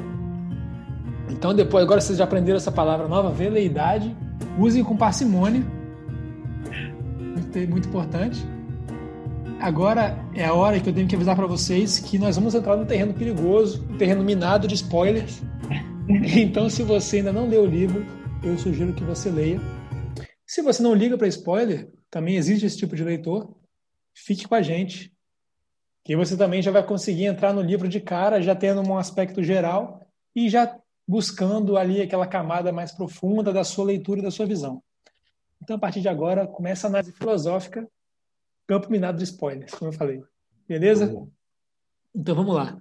[1.30, 4.14] Então, depois, agora vocês já aprenderam essa palavra nova, veleidade.
[4.58, 5.62] Usem com parcimônia.
[7.18, 8.44] Muito, muito importante.
[9.60, 12.78] Agora é a hora que eu tenho que avisar para vocês que nós vamos entrar
[12.78, 15.42] num terreno perigoso, um terreno minado de spoilers.
[16.08, 18.04] Então, se você ainda não leu o livro,
[18.42, 19.60] eu sugiro que você leia.
[20.44, 23.54] Se você não liga para spoiler, também existe esse tipo de leitor,
[24.12, 25.14] fique com a gente,
[26.04, 29.40] que você também já vai conseguir entrar no livro de cara, já tendo um aspecto
[29.40, 34.46] geral e já buscando ali aquela camada mais profunda da sua leitura e da sua
[34.46, 34.82] visão.
[35.62, 37.86] Então, a partir de agora, começa a análise filosófica,
[38.70, 40.22] campo minado de spoilers, como eu falei.
[40.68, 41.12] Beleza?
[42.14, 42.80] Então, vamos lá.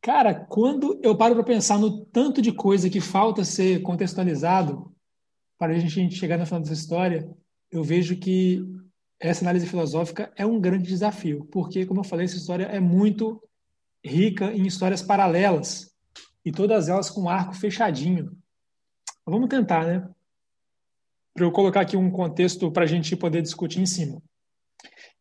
[0.00, 4.94] Cara, quando eu paro para pensar no tanto de coisa que falta ser contextualizado
[5.58, 7.28] para a gente chegar no final dessa história,
[7.68, 8.64] eu vejo que
[9.18, 13.42] essa análise filosófica é um grande desafio, porque, como eu falei, essa história é muito
[14.04, 15.92] rica em histórias paralelas
[16.44, 18.38] e todas elas com um arco fechadinho.
[19.26, 20.08] Vamos tentar, né?
[21.34, 24.22] Para eu colocar aqui um contexto para a gente poder discutir em cima.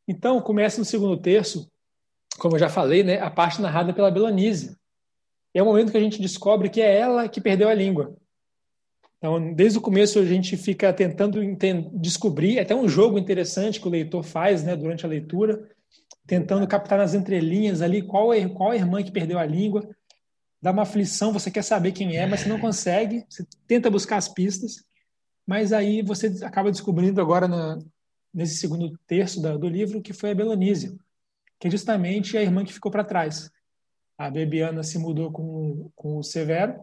[0.09, 1.71] Então, começa no segundo terço
[2.39, 4.75] como eu já falei, né, a parte narrada pela Belanise.
[5.53, 8.15] É o momento que a gente descobre que é ela que perdeu a língua.
[9.17, 11.39] Então, desde o começo a gente fica tentando
[11.99, 15.69] descobrir, é até um jogo interessante que o leitor faz, né, durante a leitura,
[16.25, 19.89] tentando captar nas entrelinhas ali qual é qual é a irmã que perdeu a língua.
[20.61, 23.25] Dá uma aflição, você quer saber quem é, mas você não consegue.
[23.29, 24.83] Você tenta buscar as pistas,
[25.45, 27.79] mas aí você acaba descobrindo agora na,
[28.33, 30.97] nesse segundo terço do livro que foi a Belanise
[31.59, 33.51] que é justamente a irmã que ficou para trás.
[34.17, 36.79] A Bebiana se mudou com, com o Severo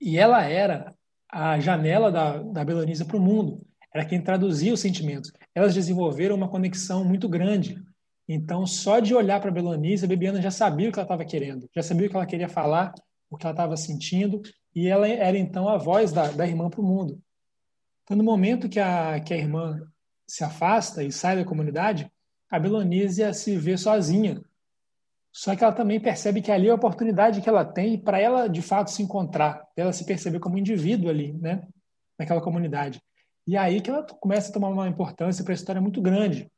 [0.00, 0.94] e ela era
[1.30, 3.60] a janela da, da Belanisa para o mundo.
[3.92, 5.30] Era quem traduzia os sentimentos.
[5.54, 7.80] Elas desenvolveram uma conexão muito grande.
[8.26, 11.24] Então, só de olhar para a Belanisa, a Bebiana já sabia o que ela estava
[11.24, 12.94] querendo, já sabia o que ela queria falar,
[13.28, 14.40] o que ela estava sentindo,
[14.74, 17.20] e ela era então a voz da, da irmã para o mundo.
[18.02, 19.78] Então, no momento que a, que a irmã
[20.26, 22.10] se afasta e sai da comunidade,
[22.50, 24.42] a Belonísia se vê sozinha.
[25.32, 28.48] Só que ela também percebe que ali é a oportunidade que ela tem para ela,
[28.48, 31.66] de fato, se encontrar, ela se perceber como indivíduo ali, né?
[32.18, 33.02] naquela comunidade.
[33.46, 36.50] E é aí que ela começa a tomar uma importância para a história muito grande.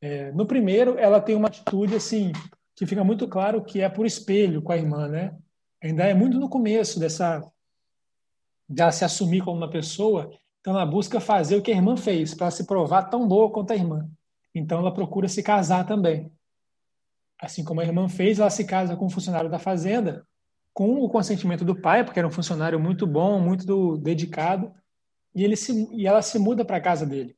[0.00, 2.32] É, no primeiro, ela tem uma atitude assim
[2.74, 5.36] que fica muito claro que é por espelho com a irmã, né?
[5.82, 7.42] Ainda é muito no começo dessa
[8.68, 10.30] dela se assumir como uma pessoa,
[10.64, 13.72] então ela busca fazer o que a irmã fez para se provar tão boa quanto
[13.72, 14.08] a irmã.
[14.54, 16.32] Então ela procura se casar também.
[17.38, 20.26] Assim como a irmã fez, ela se casa com um funcionário da fazenda,
[20.72, 24.72] com o consentimento do pai, porque era um funcionário muito bom, muito do, dedicado,
[25.34, 27.36] e, ele se, e ela se muda para a casa dele.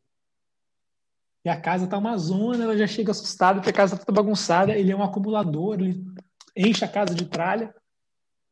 [1.44, 4.22] E a casa está uma zona, ela já chega assustada porque a casa está toda
[4.22, 6.00] bagunçada, ele é um acumulador, ele
[6.54, 7.74] enche a casa de tralha,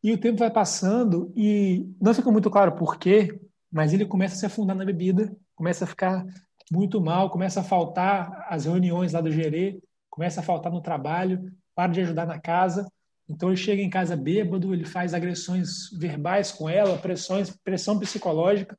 [0.02, 3.40] e o tempo vai passando e não fica muito claro por quê,
[3.74, 6.24] mas ele começa a se afundar na bebida, começa a ficar
[6.70, 11.52] muito mal, começa a faltar as reuniões lá do gerê, começa a faltar no trabalho,
[11.74, 12.88] para de ajudar na casa.
[13.28, 18.78] Então ele chega em casa bêbado, ele faz agressões verbais com ela, pressões, pressão psicológica.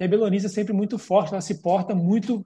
[0.00, 2.44] E a Belonisa é sempre muito forte, ela se porta muito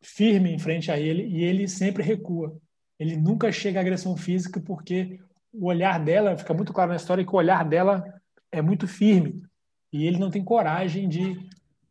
[0.00, 2.56] firme em frente a ele e ele sempre recua.
[3.00, 5.18] Ele nunca chega à agressão física porque
[5.52, 8.04] o olhar dela, fica muito claro na história que o olhar dela
[8.52, 9.42] é muito firme
[9.92, 11.36] e ele não tem coragem de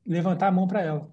[0.05, 1.12] levantar a mão para ela.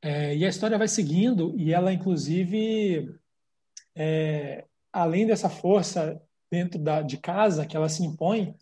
[0.00, 3.14] É, e a história vai seguindo, e ela, inclusive,
[3.94, 8.54] é, além dessa força dentro da, de casa que ela se impõe,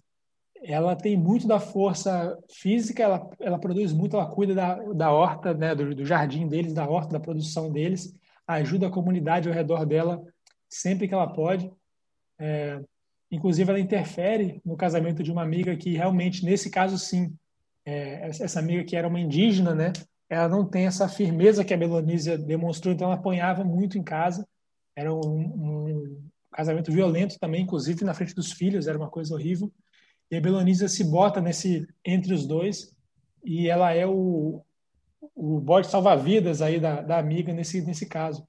[0.62, 5.54] ela tem muito da força física, ela, ela produz muito, ela cuida da, da horta,
[5.54, 8.14] né, do, do jardim deles, da horta, da produção deles,
[8.46, 10.22] ajuda a comunidade ao redor dela
[10.68, 11.70] sempre que ela pode.
[12.38, 12.80] É,
[13.30, 17.34] inclusive, ela interfere no casamento de uma amiga que realmente, nesse caso, sim,
[17.84, 19.92] é, essa amiga que era uma indígena, né,
[20.28, 24.46] ela não tem essa firmeza que a Belonísia demonstrou, então ela apanhava muito em casa.
[24.94, 29.72] Era um, um, casamento violento também, inclusive na frente dos filhos, era uma coisa horrível.
[30.30, 32.94] E a Belonísia se bota nesse entre os dois
[33.44, 34.62] e ela é o,
[35.34, 38.46] o bode salva-vidas aí da, da amiga nesse, nesse caso.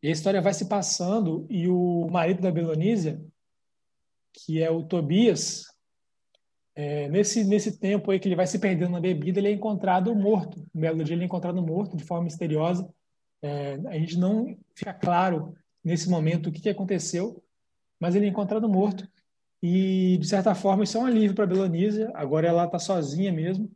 [0.00, 3.20] E a história vai se passando e o marido da Belonísia,
[4.44, 5.64] que é o Tobias,
[6.78, 10.14] É, nesse, nesse tempo aí que ele vai se perdendo na bebida, ele é encontrado
[10.14, 10.58] morto.
[10.74, 12.86] No belo ele é encontrado morto de forma misteriosa.
[13.40, 17.42] É, a gente não fica claro nesse momento o que, que aconteceu,
[17.98, 19.08] mas ele é encontrado morto.
[19.62, 22.10] E, de certa forma, isso é um alívio para Belonísia.
[22.14, 23.70] Agora ela está sozinha mesmo.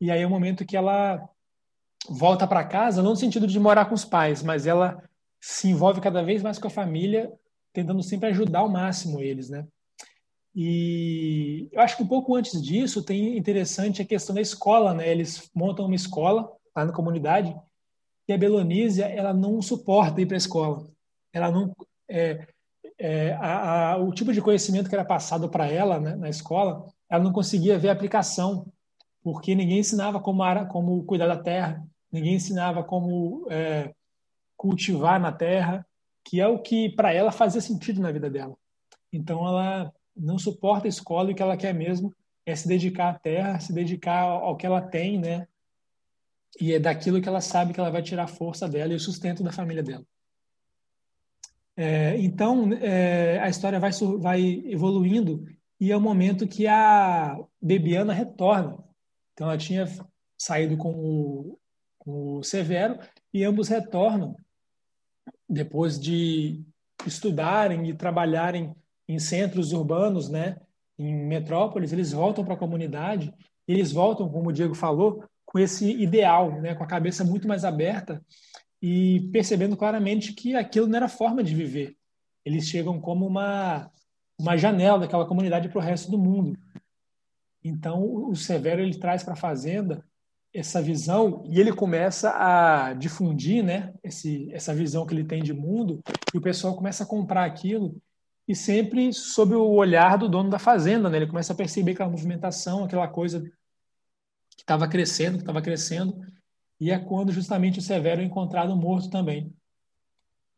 [0.00, 1.28] E aí é o momento que ela
[2.08, 5.02] volta para casa, não no sentido de morar com os pais, mas ela
[5.38, 7.30] se envolve cada vez mais com a família,
[7.74, 9.66] tentando sempre ajudar ao máximo eles, né?
[10.60, 15.08] E eu acho que um pouco antes disso tem interessante a questão da escola, né?
[15.08, 17.56] Eles montam uma escola lá na comunidade
[18.26, 20.84] e a Belonísia ela não suporta ir para a escola.
[21.32, 21.72] Ela não
[22.10, 22.44] é,
[22.98, 26.88] é, a, a, o tipo de conhecimento que era passado para ela né, na escola,
[27.08, 28.66] ela não conseguia ver a aplicação,
[29.22, 33.94] porque ninguém ensinava como, era, como cuidar da terra, ninguém ensinava como é,
[34.56, 35.86] cultivar na terra,
[36.24, 38.56] que é o que para ela fazia sentido na vida dela.
[39.12, 43.10] Então ela não suporta a escola e o que ela quer mesmo é se dedicar
[43.10, 45.46] à terra, se dedicar ao que ela tem, né?
[46.60, 49.00] E é daquilo que ela sabe que ela vai tirar a força dela e o
[49.00, 50.04] sustento da família dela.
[51.76, 55.46] É, então, é, a história vai, vai evoluindo
[55.78, 58.82] e é o momento que a Bebiana retorna.
[59.32, 59.86] Então, ela tinha
[60.36, 61.58] saído com o,
[61.98, 62.98] com o Severo
[63.32, 64.34] e ambos retornam
[65.48, 66.64] depois de
[67.06, 68.74] estudarem e trabalharem
[69.08, 70.56] em centros urbanos, né,
[70.98, 73.32] em metrópoles, eles voltam para a comunidade,
[73.66, 77.64] eles voltam, como o Diego falou, com esse ideal, né, com a cabeça muito mais
[77.64, 78.22] aberta
[78.82, 81.96] e percebendo claramente que aquilo não era forma de viver.
[82.44, 83.90] Eles chegam como uma,
[84.38, 86.58] uma janela daquela comunidade para o resto do mundo.
[87.64, 90.04] Então, o Severo ele traz para a fazenda
[90.54, 95.52] essa visão e ele começa a difundir né, esse, essa visão que ele tem de
[95.52, 98.00] mundo e o pessoal começa a comprar aquilo
[98.48, 101.10] e sempre sob o olhar do dono da fazenda.
[101.10, 101.18] Né?
[101.18, 103.42] Ele começa a perceber aquela movimentação, aquela coisa
[104.56, 106.18] que estava crescendo, que estava crescendo
[106.80, 109.52] e é quando justamente o Severo é encontrado morto também.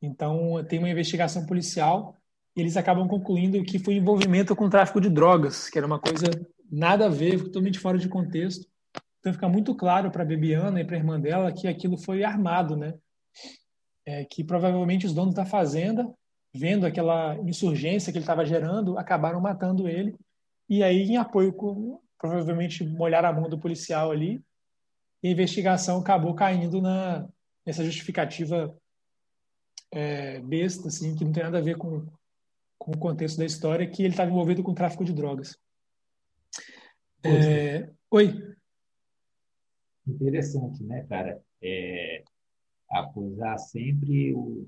[0.02, 2.16] Então, tem uma investigação policial
[2.56, 6.26] e eles acabam concluindo que foi envolvimento com tráfico de drogas, que era uma coisa
[6.70, 8.66] nada a ver, totalmente fora de contexto.
[9.18, 12.22] Então, fica muito claro para a Bebiana e para a irmã dela que aquilo foi
[12.22, 12.94] armado, né?
[14.06, 16.10] É, que provavelmente os donos da fazenda,
[16.52, 20.14] vendo aquela insurgência que ele estava gerando, acabaram matando ele.
[20.68, 24.42] E aí, em apoio, com, provavelmente molhar a mão do policial ali
[25.22, 27.28] e a investigação acabou caindo na,
[27.64, 28.76] nessa justificativa
[29.92, 32.06] é, besta, assim, que não tem nada a ver com,
[32.78, 35.58] com o contexto da história, que ele estava envolvido com tráfico de drogas.
[37.22, 38.56] É, oi.
[40.06, 41.42] Interessante, né, cara?
[41.62, 42.24] É,
[42.90, 44.66] acusar sempre o,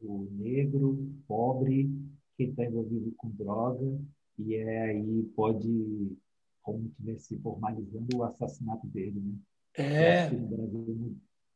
[0.00, 1.90] o negro, pobre,
[2.36, 4.00] que está envolvido com droga,
[4.38, 6.16] e é aí pode,
[6.62, 9.34] como tivesse formalizando o assassinato dele, né?
[9.76, 10.30] É.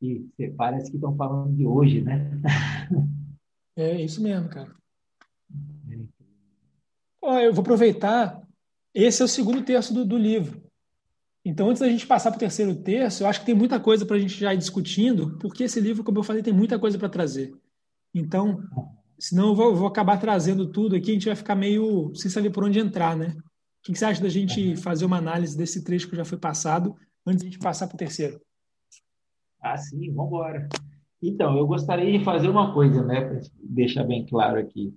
[0.03, 2.31] E parece que estão falando de hoje, né?
[3.77, 4.73] É isso mesmo, cara.
[7.21, 8.41] Ó, eu vou aproveitar.
[8.95, 10.63] Esse é o segundo terço do, do livro.
[11.45, 14.07] Então, antes da gente passar para o terceiro terço, eu acho que tem muita coisa
[14.07, 16.97] para a gente já ir discutindo, porque esse livro, como eu falei, tem muita coisa
[16.99, 17.53] para trazer.
[18.15, 18.63] Então,
[19.19, 22.51] senão eu vou, vou, acabar trazendo tudo aqui, a gente vai ficar meio sem saber
[22.51, 23.35] por onde entrar, né?
[23.37, 23.43] O
[23.83, 26.97] que você acha da gente fazer uma análise desse trecho que já foi passado
[27.27, 28.41] antes de a gente passar para o terceiro.
[29.61, 30.69] Ah, sim, vamos embora.
[31.23, 34.95] Então, eu gostaria de fazer uma coisa, né, para deixar bem claro aqui.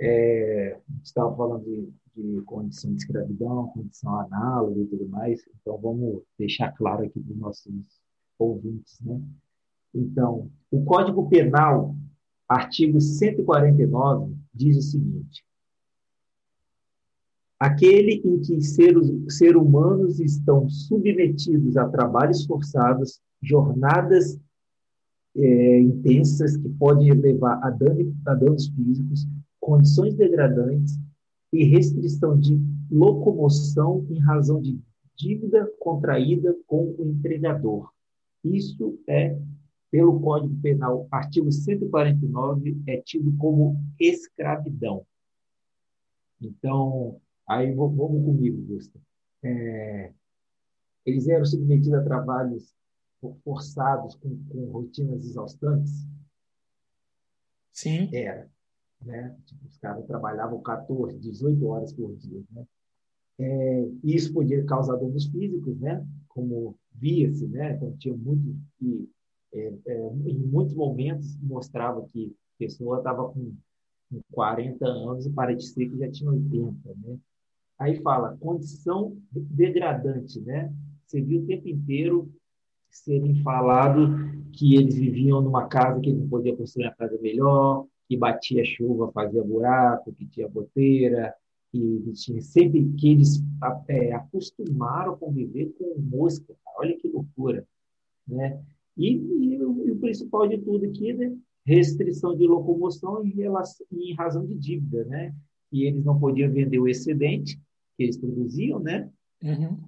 [0.00, 6.22] É, estava falando de, de, condição de escravidão, condição análoga e tudo mais, então vamos
[6.38, 7.74] deixar claro aqui para os nossos
[8.38, 9.20] ouvintes, né?
[9.94, 11.96] Então, o Código Penal,
[12.48, 15.44] artigo 149, diz o seguinte:
[17.58, 24.38] aquele em que seres, ser humanos estão submetidos a trabalhos forçados, jornadas
[25.36, 29.26] é, intensas que podem levar a, dano, a danos físicos,
[29.60, 30.98] condições degradantes
[31.52, 32.58] e restrição de
[32.90, 34.80] locomoção em razão de
[35.16, 37.90] dívida contraída com o empregador.
[38.44, 39.36] Isso é,
[39.90, 45.06] pelo Código Penal, artigo 149, é tido como escravidão.
[46.40, 49.00] Então, Aí vamos comigo, Gusta.
[49.42, 50.12] É,
[51.06, 52.76] eles eram submetidos a trabalhos
[53.42, 56.06] forçados, com, com rotinas exaustantes?
[57.72, 58.14] Sim.
[58.14, 58.50] Era.
[59.00, 59.34] Né?
[59.46, 62.42] Tipo, os caras trabalhavam 14, 18 horas por dia.
[62.50, 62.66] Né?
[63.38, 66.06] É, isso podia causar danos físicos, né?
[66.28, 67.76] como via-se, né?
[67.76, 69.10] então tinha muito que,
[69.52, 73.54] é, é, em muitos momentos, mostrava que a pessoa estava com,
[74.10, 76.94] com 40 anos e parecia que já tinha 80.
[77.02, 77.18] Né?
[77.78, 80.72] Aí fala condição degradante, né?
[81.06, 82.30] Você viu o tempo inteiro
[82.90, 84.08] serem falado
[84.52, 88.64] que eles viviam numa casa que eles não podiam construir uma casa melhor, que batia
[88.64, 91.34] chuva, fazia buraco, que tinha goteira,
[91.70, 93.42] que tinha sempre que eles
[93.88, 96.54] é, acostumaram a conviver com mosca.
[96.76, 97.64] Olha que loucura,
[98.26, 98.60] né?
[98.98, 101.34] E, e, e, o principal de tudo aqui, né?
[101.64, 105.34] Restrição de locomoção em, relação, em razão de dívida, né?
[105.72, 107.56] E eles não podiam vender o excedente
[107.96, 109.08] que eles produziam, né?
[109.42, 109.78] Uhum.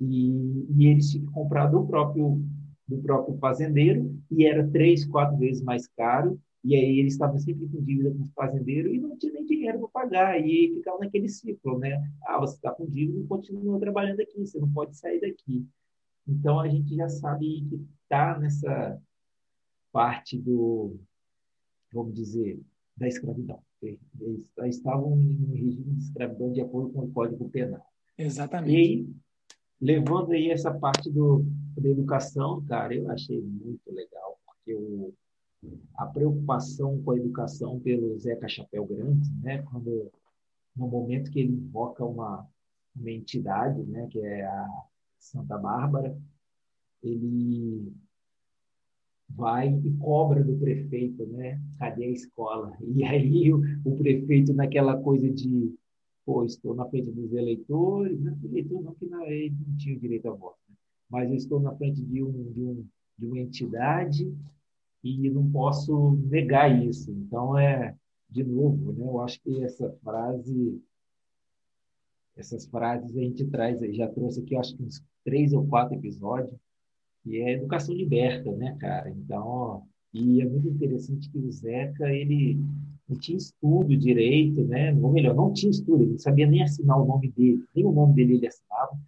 [0.00, 2.42] E, e eles tinham que comprar do próprio
[2.86, 6.38] do próprio fazendeiro e era três, quatro vezes mais caro.
[6.64, 9.80] E aí eles estavam sempre com dívida com o fazendeiro e não tinha nem dinheiro
[9.80, 10.40] para pagar.
[10.40, 12.00] E aí ficava naquele ciclo, né?
[12.24, 15.66] Ah, você está com dívida e continua trabalhando aqui, você não pode sair daqui.
[16.26, 19.00] Então a gente já sabe que está nessa
[19.92, 20.96] parte do,
[21.92, 22.60] vamos dizer,
[22.96, 23.62] da escravidão.
[23.82, 27.84] Eles estavam em um regime de escravidão de acordo com o Código Penal.
[28.16, 28.72] Exatamente.
[28.72, 29.08] E
[29.80, 31.44] levando aí essa parte do,
[31.76, 35.12] da educação, cara, eu achei muito legal, porque o,
[35.96, 40.10] a preocupação com a educação pelo Zeca Chapéu Grande, né, quando
[40.76, 42.46] no momento que ele invoca uma,
[42.94, 44.84] uma entidade, né, que é a
[45.22, 46.18] Santa Bárbara,
[47.02, 47.92] ele
[49.28, 51.60] vai e cobra do prefeito, né?
[51.78, 52.76] Cadê a escola?
[52.82, 55.74] E aí o, o prefeito naquela coisa de,
[56.26, 60.28] pô, estou na frente dos eleitores, não eleitor não, que não, ele não tinha direito
[60.28, 60.74] a voto, né?
[61.08, 64.34] mas eu estou na frente de, um, de, um, de uma entidade
[65.04, 67.10] e não posso negar isso.
[67.10, 67.96] Então é,
[68.28, 69.04] de novo, né?
[69.06, 70.82] Eu acho que essa frase
[72.36, 76.54] essas frases a gente traz, já trouxe aqui, acho que uns três ou quatro episódios,
[77.24, 79.10] e é educação liberta, né, cara?
[79.10, 79.80] Então, ó,
[80.12, 82.58] e é muito interessante que o Zeca, ele
[83.08, 84.92] não tinha estudo direito, né?
[84.94, 87.92] Ou melhor, não tinha estudo, ele não sabia nem assinar o nome dele, nem o
[87.92, 88.98] nome dele ele assinava,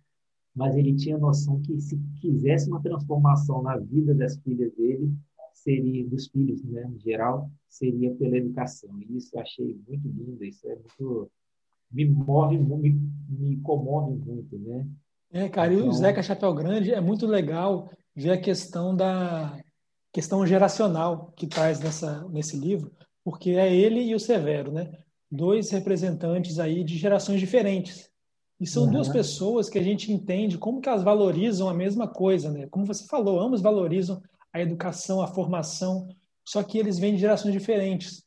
[0.54, 5.12] mas ele tinha noção que se quisesse uma transformação na vida das filhas dele,
[5.52, 8.90] seria dos filhos, né, em geral, seria pela educação.
[9.00, 11.30] E isso eu achei muito lindo, isso é muito
[11.90, 14.86] me move, me, me comove muito, né?
[15.34, 15.86] É, cara, então...
[15.86, 19.58] e o então Zeca Chapéu Grande é muito legal ver a questão da
[20.12, 22.92] questão geracional que traz nessa, nesse livro,
[23.24, 24.92] porque é ele e o Severo, né?
[25.28, 28.08] Dois representantes aí de gerações diferentes.
[28.60, 28.92] E são uhum.
[28.92, 32.68] duas pessoas que a gente entende como que elas valorizam a mesma coisa, né?
[32.70, 34.22] Como você falou, ambos valorizam
[34.52, 36.06] a educação, a formação,
[36.44, 38.22] só que eles vêm de gerações diferentes.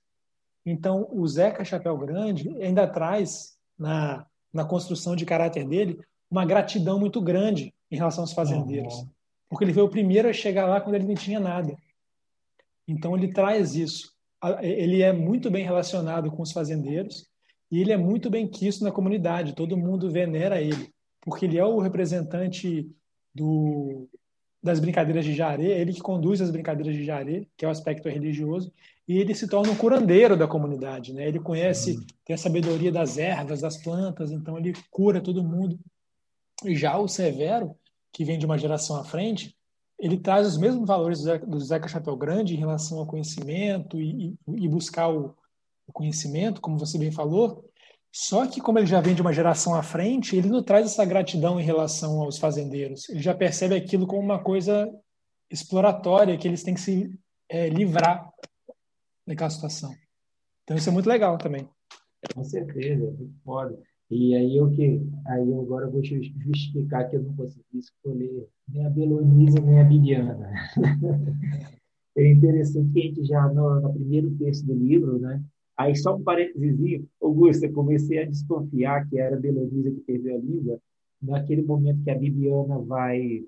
[0.65, 5.97] Então, o Zeca Chapéu Grande ainda traz na, na construção de caráter dele
[6.30, 8.93] uma gratidão muito grande em relação aos fazendeiros.
[8.95, 9.09] Uhum
[9.49, 11.75] porque ele foi o primeiro a chegar lá quando ele não tinha nada.
[12.88, 14.13] Então ele traz isso.
[14.61, 17.25] Ele é muito bem relacionado com os fazendeiros
[17.71, 19.55] e ele é muito bem quisto na comunidade.
[19.55, 20.89] Todo mundo venera ele,
[21.21, 22.89] porque ele é o representante
[23.34, 24.07] do,
[24.61, 28.09] das brincadeiras de jaré, ele que conduz as brincadeiras de jaré, que é o aspecto
[28.09, 28.71] religioso,
[29.07, 31.28] e ele se torna um curandeiro da comunidade, né?
[31.28, 35.80] Ele conhece, tem a sabedoria das ervas, das plantas, então ele cura todo mundo.
[36.65, 37.75] Já o Severo,
[38.11, 39.55] que vem de uma geração à frente,
[39.99, 44.67] ele traz os mesmos valores do Zeca Chapéu Grande em relação ao conhecimento e, e
[44.67, 45.35] buscar o,
[45.87, 47.67] o, conhecimento, como você bem falou.
[48.11, 51.05] Só que, como ele já vem de uma geração à frente, ele não traz essa
[51.05, 53.09] gratidão em relação aos fazendeiros.
[53.09, 54.89] Ele já percebe aquilo como uma coisa
[55.49, 57.11] exploratória, que eles têm que se
[57.49, 58.31] é, livrar
[59.25, 59.95] daquela situação.
[60.63, 61.67] Então, isso é muito legal também.
[62.33, 63.79] Com certeza, é muito foda.
[64.09, 68.85] E aí eu que aí eu agora vou justificar que eu não consegui escolher nem
[68.85, 70.49] a Belonisa nem a Bibiana.
[72.15, 75.43] é interessante que a gente já no, no primeiro texto do livro, né?
[75.75, 80.35] Aí só um parênteses, Augusto, eu comecei a desconfiar que era a Belonisa que perdeu
[80.35, 80.79] a língua
[81.21, 83.43] naquele momento que a Bibiana vai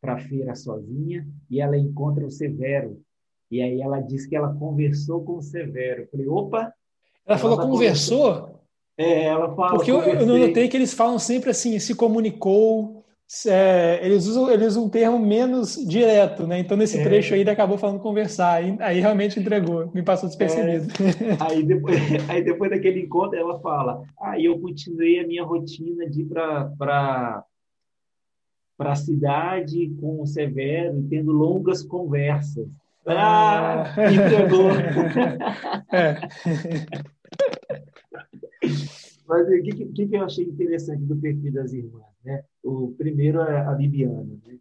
[0.00, 3.02] para a feira sozinha e ela encontra o Severo.
[3.50, 6.02] E aí ela diz que ela conversou com o Severo.
[6.02, 6.58] Eu falei, opa!
[6.58, 6.72] Ela,
[7.26, 8.63] ela falou conversou?
[8.96, 9.74] É, ela fala.
[9.74, 13.02] Porque eu, eu notei que eles falam sempre assim, se comunicou.
[13.46, 16.58] É, eles, usam, eles usam um termo menos direto, né?
[16.58, 17.02] Então, nesse é.
[17.02, 18.56] trecho aí, ele acabou falando conversar.
[18.56, 20.92] Aí, aí realmente entregou, me passou despercebido.
[21.02, 21.36] É.
[21.40, 21.96] Aí, depois,
[22.28, 26.26] aí, depois daquele encontro, ela fala: Aí ah, eu continuei a minha rotina de ir
[26.26, 27.42] para
[28.76, 32.66] para a cidade com o Severo, tendo longas conversas.
[33.06, 34.12] Ah, ah.
[34.12, 34.70] entregou.
[39.26, 42.14] Mas o que, que, que, eu achei interessante do perfil das irmãs?
[42.24, 42.44] Né?
[42.62, 44.38] O primeiro é a Bibiana.
[44.46, 44.58] Né?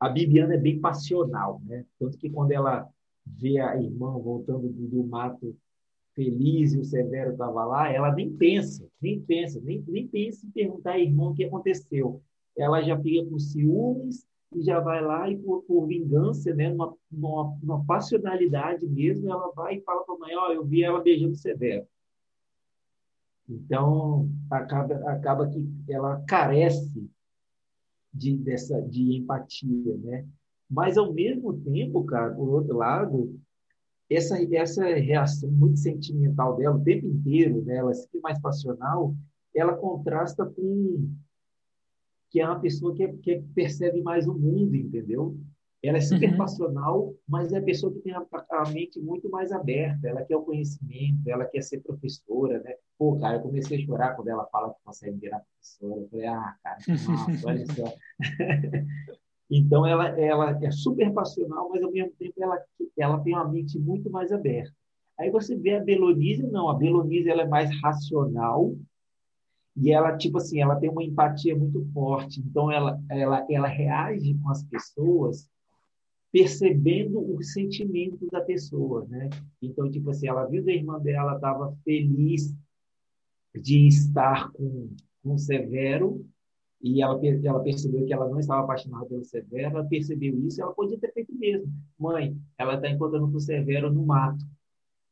[0.00, 1.84] A Bibiana é bem passional, né?
[1.98, 2.88] tanto que quando ela
[3.26, 5.56] vê a irmã voltando do, do mato
[6.14, 10.50] feliz e o Severo estava lá, ela nem pensa, nem pensa, nem, nem pensa em
[10.50, 12.22] perguntar à irmã o que aconteceu.
[12.56, 16.96] Ela já fica com ciúmes e já vai lá e por, por vingança, né, numa,
[17.10, 20.82] numa, numa, passionalidade mesmo, ela vai e fala para a mãe, ó, oh, eu vi
[20.82, 21.86] ela beijando o Severo.
[23.48, 27.08] Então, acaba, acaba que ela carece
[28.12, 30.26] de, dessa, de empatia, né?
[30.68, 33.38] Mas, ao mesmo tempo, cara, por outro lado,
[34.10, 39.14] essa, essa reação muito sentimental dela o tempo inteiro, né, ela é sempre mais passional,
[39.54, 41.08] ela contrasta com
[42.30, 45.38] que é uma pessoa que, é, que percebe mais o mundo, entendeu?
[45.82, 46.36] Ela é super uhum.
[46.36, 50.08] passional, mas é a pessoa que tem a, a, mente muito mais aberta.
[50.08, 52.74] Ela quer o conhecimento, ela quer ser professora, né?
[52.98, 56.00] Pô, cara, eu comecei a chorar quando ela fala que consegue virar professora.
[56.00, 57.94] Eu falei, ah, cara, que massa, olha só.
[59.50, 62.58] então, ela, ela é super passional, mas ao mesmo tempo ela,
[62.98, 64.74] ela tem uma mente muito mais aberta.
[65.18, 66.68] Aí você vê a Belonise, não.
[66.68, 68.74] A Belonise ela é mais racional,
[69.76, 74.34] e ela tipo assim ela tem uma empatia muito forte então ela ela ela reage
[74.42, 75.46] com as pessoas
[76.32, 79.30] percebendo o sentimento da pessoa, né?
[79.62, 82.54] Então, tipo assim, ela viu da irmã dela, estava feliz
[83.54, 84.90] de estar com,
[85.22, 86.26] com Severo,
[86.82, 90.72] e ela, ela percebeu que ela não estava apaixonada pelo Severo, ela percebeu isso, ela
[90.72, 91.72] podia ter feito mesmo.
[91.98, 94.44] Mãe, ela está encontrando com o Severo no mato.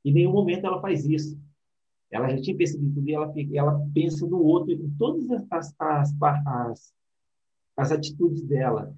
[0.05, 1.39] Em nenhum momento ela faz isso.
[2.11, 6.15] Ela já tinha percebido tudo e ela, ela pensa no outro, em todas as, as,
[6.21, 6.95] as,
[7.77, 8.95] as atitudes dela.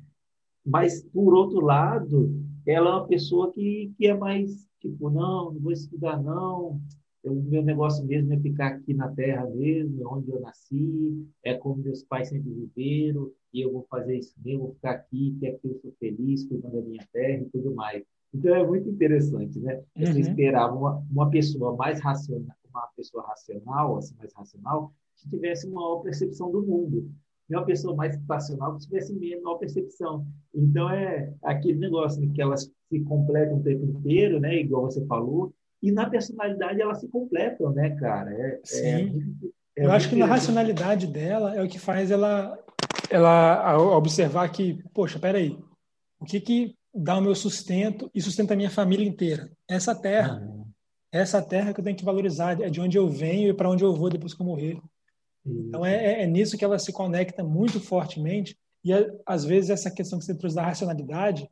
[0.67, 2.35] Mas, por outro lado,
[2.67, 6.81] ela é uma pessoa que, que é mais, tipo, não, não vou estudar, não.
[7.25, 11.55] O meu negócio mesmo é ficar aqui na terra mesmo, é onde eu nasci, é
[11.55, 15.47] como meus pais sempre viveram, e eu vou fazer isso mesmo, vou ficar aqui, que
[15.47, 18.05] aqui eu sou feliz, cuidando da minha terra e tudo mais.
[18.35, 19.83] Então, é muito interessante, né?
[19.97, 20.19] Você uhum.
[20.19, 25.81] esperava uma, uma pessoa mais racional, uma pessoa racional, assim, mais racional, que tivesse uma
[25.81, 27.09] maior percepção do mundo
[27.55, 30.27] é uma pessoa mais passional que tivesse menor percepção.
[30.55, 34.57] Então, é aquele negócio né, que elas se completam o tempo inteiro, né?
[34.57, 38.33] Igual você falou, e na personalidade elas se completam, né, cara?
[38.33, 39.37] É, é Sim.
[39.77, 42.59] É, é Eu acho que na racionalidade dela é o que faz ela,
[43.11, 45.57] ela observar que, poxa, peraí,
[46.19, 49.51] o que que dá o meu sustento e sustenta a minha família inteira?
[49.69, 50.43] Essa terra.
[50.43, 50.57] Ah.
[51.13, 53.85] Essa terra que eu tenho que valorizar, é de onde eu venho e para onde
[53.85, 54.81] eu vou depois que eu morrer.
[55.47, 58.93] Então é, é, é, nisso que ela se conecta muito fortemente e
[59.25, 61.49] às vezes essa questão que você trouxe da racionalidade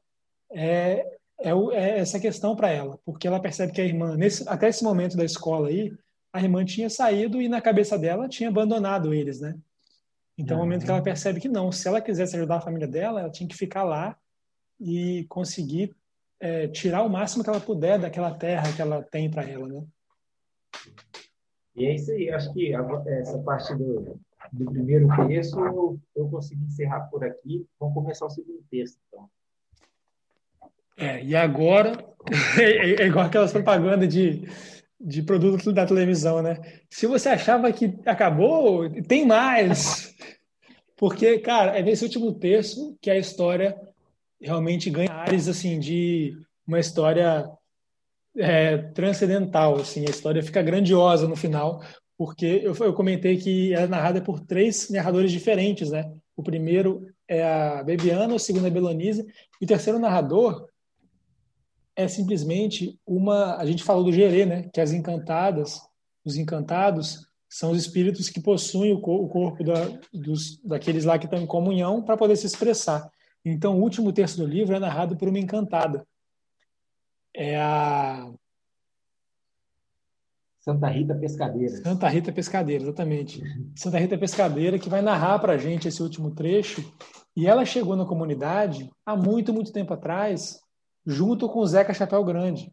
[0.53, 1.05] é,
[1.41, 4.83] é, é essa questão para ela, porque ela percebe que a irmã nesse, até esse
[4.83, 5.93] momento da escola aí
[6.33, 9.57] a irmã tinha saído e na cabeça dela tinha abandonado eles, né?
[10.37, 10.63] Então, uhum.
[10.63, 13.31] o momento que ela percebe que não, se ela quisesse ajudar a família dela, ela
[13.31, 14.17] tinha que ficar lá
[14.81, 15.95] e conseguir
[16.41, 19.85] é, tirar o máximo que ela puder daquela terra que ela tem para ela, né?
[21.77, 24.19] E é isso aí, acho que essa parte do,
[24.53, 27.67] do primeiro texto eu, eu consegui encerrar por aqui.
[27.81, 29.29] Vamos começar o segundo texto, então.
[30.97, 32.05] É, e agora,
[32.59, 34.49] é, é igual aquelas propagandas de,
[35.01, 36.61] de produto da televisão, né?
[36.89, 40.15] Se você achava que acabou, tem mais.
[40.97, 43.77] Porque, cara, é nesse último texto que a história
[44.41, 47.51] realmente ganha ares, assim, de uma história
[48.37, 51.83] é, transcendental, assim, a história fica grandiosa no final,
[52.17, 56.13] porque eu, eu comentei que é narrada por três narradores diferentes, né?
[56.37, 59.27] O primeiro é a Bebiana, o segundo é a Belonise,
[59.61, 60.69] e o terceiro narrador
[61.97, 63.57] é simplesmente uma.
[63.57, 64.69] A gente falou do Gerê, né?
[64.73, 65.81] Que as encantadas,
[66.25, 71.41] os encantados, são os espíritos que possuem o, corpo da, dos, daqueles lá que estão
[71.41, 73.09] em comunhão para poder se expressar.
[73.45, 76.05] Então, o último terço do livro é narrado por uma encantada
[77.35, 78.31] é a
[80.65, 81.77] Santa Rita Pescadeira.
[81.77, 83.43] Santa Rita Pescadeira, exatamente.
[83.77, 86.83] Santa Rita Pescadeira que vai narrar para a gente esse último trecho.
[87.37, 90.61] E ela chegou na comunidade há muito, muito tempo atrás,
[91.05, 92.73] junto com o Zeca Chapéu Grande.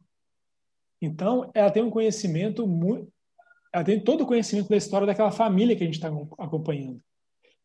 [1.01, 3.11] Então, ela tem um conhecimento muito.
[3.73, 7.01] Ela tem todo o conhecimento da história daquela família que a gente está acompanhando.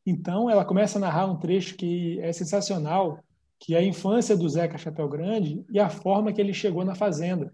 [0.05, 3.23] Então, ela começa a narrar um trecho que é sensacional,
[3.59, 6.95] que é a infância do Zeca Chapéu Grande e a forma que ele chegou na
[6.95, 7.53] fazenda.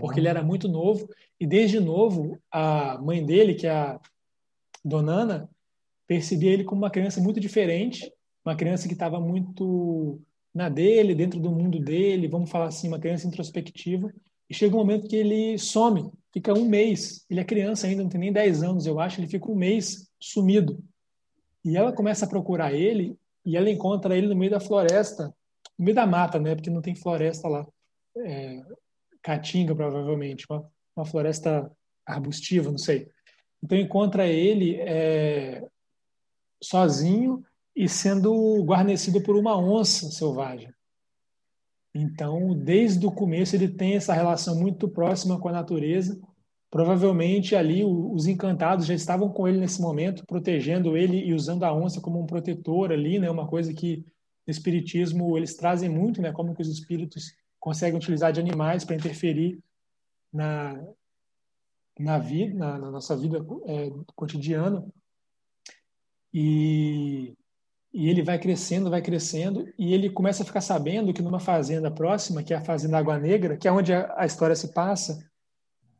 [0.00, 1.08] Porque ele era muito novo
[1.40, 4.00] e desde novo a mãe dele, que é a
[4.84, 5.48] Donana,
[6.06, 8.12] percebia ele como uma criança muito diferente,
[8.44, 10.20] uma criança que estava muito
[10.54, 14.12] na dele, dentro do mundo dele, vamos falar assim, uma criança introspectiva.
[14.48, 17.24] E chega um momento que ele some, fica um mês.
[17.30, 20.10] Ele é criança ainda, não tem nem 10 anos, eu acho, ele fica um mês
[20.20, 20.82] sumido.
[21.64, 25.34] E ela começa a procurar ele e ela encontra ele no meio da floresta,
[25.78, 26.54] no meio da mata, né?
[26.54, 27.66] Porque não tem floresta lá.
[28.16, 28.62] É,
[29.22, 30.46] caatinga, provavelmente.
[30.48, 31.70] Uma uma floresta
[32.06, 33.08] arbustiva, não sei.
[33.62, 35.66] Então encontra ele é,
[36.62, 40.72] sozinho e sendo guarnecido por uma onça selvagem.
[41.94, 46.20] Então, desde o começo, ele tem essa relação muito próxima com a natureza.
[46.72, 51.74] Provavelmente ali os encantados já estavam com ele nesse momento, protegendo ele e usando a
[51.74, 53.30] onça como um protetor ali, né?
[53.30, 53.98] Uma coisa que
[54.46, 56.32] no espiritismo eles trazem muito, né?
[56.32, 59.62] Como que os espíritos conseguem utilizar de animais para interferir
[60.32, 60.82] na
[62.00, 64.82] na vida, na, na nossa vida é, cotidiana.
[66.32, 67.34] E
[67.92, 71.90] e ele vai crescendo, vai crescendo, e ele começa a ficar sabendo que numa fazenda
[71.90, 75.30] próxima, que é a Fazenda Água Negra, que é onde a, a história se passa,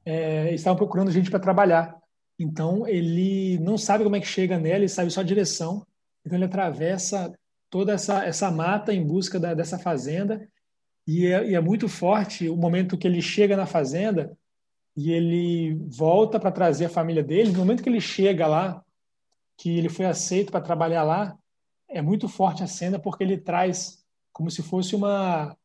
[0.04, 1.96] é, estavam procurando gente para trabalhar.
[2.38, 5.86] Então ele não sabe como é que chega nela, ele sabe só a direção.
[6.24, 7.32] Então ele atravessa
[7.70, 10.46] toda essa, essa mata em busca da, dessa fazenda,
[11.06, 14.36] e é, e é muito forte o momento que ele chega na fazenda
[14.96, 17.50] e ele volta para trazer a família dele.
[17.50, 18.84] No momento que ele chega lá,
[19.56, 21.36] que ele foi aceito para trabalhar lá,
[21.88, 25.56] é muito forte a cena porque ele traz como se fosse uma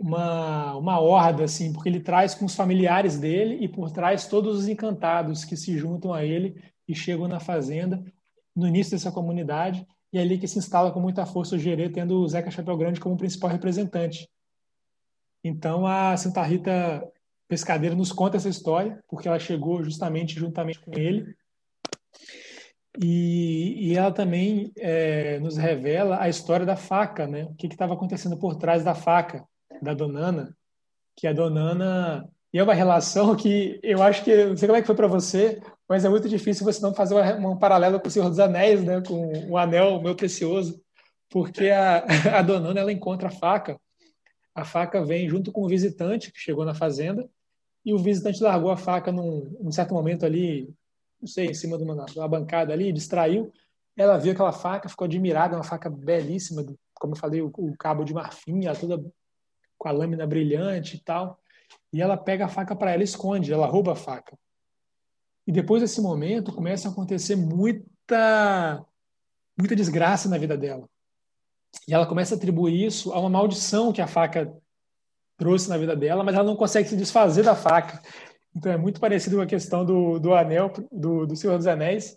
[0.00, 4.58] uma, uma horda, assim, porque ele traz com os familiares dele e por trás todos
[4.58, 8.02] os encantados que se juntam a ele e chegam na fazenda
[8.56, 11.88] no início dessa comunidade e é ali que se instala com muita força o Gerê,
[11.88, 14.28] tendo o Zeca Chapéu Grande como principal representante.
[15.44, 17.06] Então a Santa Rita
[17.46, 21.34] Pescadeira nos conta essa história, porque ela chegou justamente juntamente com ele
[22.98, 27.44] e, e ela também é, nos revela a história da faca, né?
[27.44, 29.46] O que estava acontecendo por trás da faca
[29.80, 30.56] da Donana,
[31.16, 34.80] que a Donana e é uma relação que eu acho que não sei como é
[34.80, 38.10] que foi para você, mas é muito difícil você não fazer um paralelo com o
[38.10, 39.00] Senhor dos Anéis, né?
[39.06, 40.80] Com o anel meu precioso,
[41.28, 42.04] porque a,
[42.38, 43.80] a Donana ela encontra a faca,
[44.54, 47.28] a faca vem junto com o visitante que chegou na fazenda
[47.84, 50.68] e o visitante largou a faca num, num certo momento ali
[51.20, 53.52] não sei, em cima de uma, de uma bancada ali, distraiu.
[53.96, 56.64] Ela viu aquela faca, ficou admirada, uma faca belíssima,
[56.94, 59.04] como eu falei, o, o cabo de marfim, ela toda
[59.80, 61.40] com a lâmina brilhante e tal.
[61.90, 64.38] E ela pega a faca para ela, esconde, ela rouba a faca.
[65.46, 68.84] E depois desse momento começa a acontecer muita
[69.58, 70.86] muita desgraça na vida dela.
[71.88, 74.54] E ela começa a atribuir isso a uma maldição que a faca
[75.36, 78.02] trouxe na vida dela, mas ela não consegue se desfazer da faca.
[78.54, 82.16] Então é muito parecido com a questão do, do anel, do, do Senhor dos Anéis.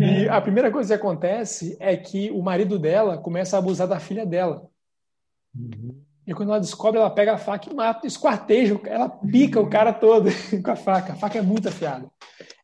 [0.00, 4.00] E a primeira coisa que acontece é que o marido dela começa a abusar da
[4.00, 4.66] filha dela.
[5.54, 6.05] Uhum.
[6.26, 9.92] E quando ela descobre, ela pega a faca e mata, esquarteja, ela pica o cara
[9.92, 10.28] todo
[10.62, 11.12] com a faca.
[11.12, 12.10] A faca é muito afiada.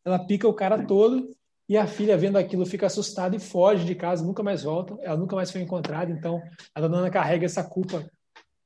[0.04, 1.28] Ela pica o cara todo
[1.68, 4.98] e a filha, vendo aquilo, fica assustada e foge de casa, nunca mais volta.
[5.00, 6.10] Ela nunca mais foi encontrada.
[6.10, 6.42] Então
[6.74, 8.04] a dona Ana carrega essa culpa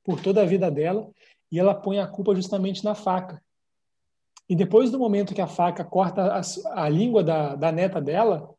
[0.03, 1.07] por toda a vida dela
[1.51, 3.39] e ela põe a culpa justamente na faca.
[4.49, 6.41] E depois do momento que a faca corta a,
[6.83, 8.49] a língua da, da neta dela,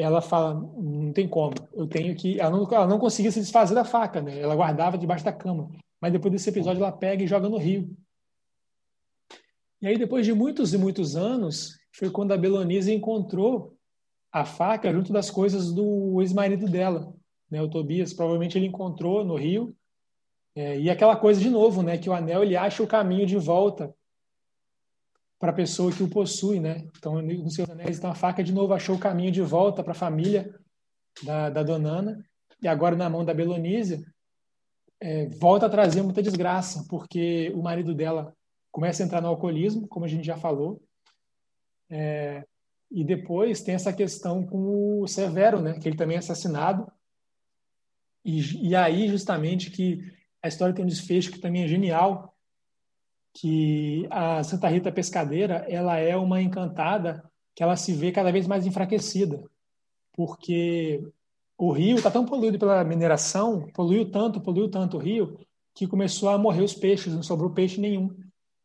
[0.00, 2.40] ela fala, não tem como, eu tenho que...
[2.40, 4.38] Ela não, ela não conseguia se desfazer da faca, né?
[4.38, 5.70] Ela guardava debaixo da cama.
[6.00, 7.94] Mas depois desse episódio ela pega e joga no rio.
[9.82, 13.74] E aí depois de muitos e muitos anos, foi quando a Belonise encontrou
[14.32, 17.12] a faca junto das coisas do ex-marido dela,
[17.50, 17.60] né?
[17.60, 19.74] O Tobias, provavelmente ele encontrou no rio
[20.54, 23.36] é, e aquela coisa de novo, né, que o anel ele acha o caminho de
[23.36, 23.94] volta
[25.40, 26.86] para a pessoa que o possui, né?
[26.98, 29.92] Então, no seus anéis, então a faca de novo achou o caminho de volta para
[29.92, 30.54] a família
[31.22, 32.22] da, da Donana
[32.62, 34.04] e agora na mão da Belonísia
[35.00, 38.36] é, volta a trazer muita desgraça, porque o marido dela
[38.70, 40.82] começa a entrar no alcoolismo, como a gente já falou,
[41.88, 42.44] é,
[42.90, 45.78] e depois tem essa questão com o Severo, né?
[45.78, 46.86] Que ele também é assassinado
[48.22, 50.04] e, e aí justamente que
[50.42, 52.29] a história tem um desfecho que também é genial,
[53.32, 57.22] que a Santa Rita Pescadeira ela é uma encantada
[57.54, 59.42] que ela se vê cada vez mais enfraquecida,
[60.12, 61.02] porque
[61.56, 65.38] o rio está tão poluído pela mineração, poluiu tanto, poluiu tanto o rio,
[65.74, 68.14] que começou a morrer os peixes, não sobrou peixe nenhum.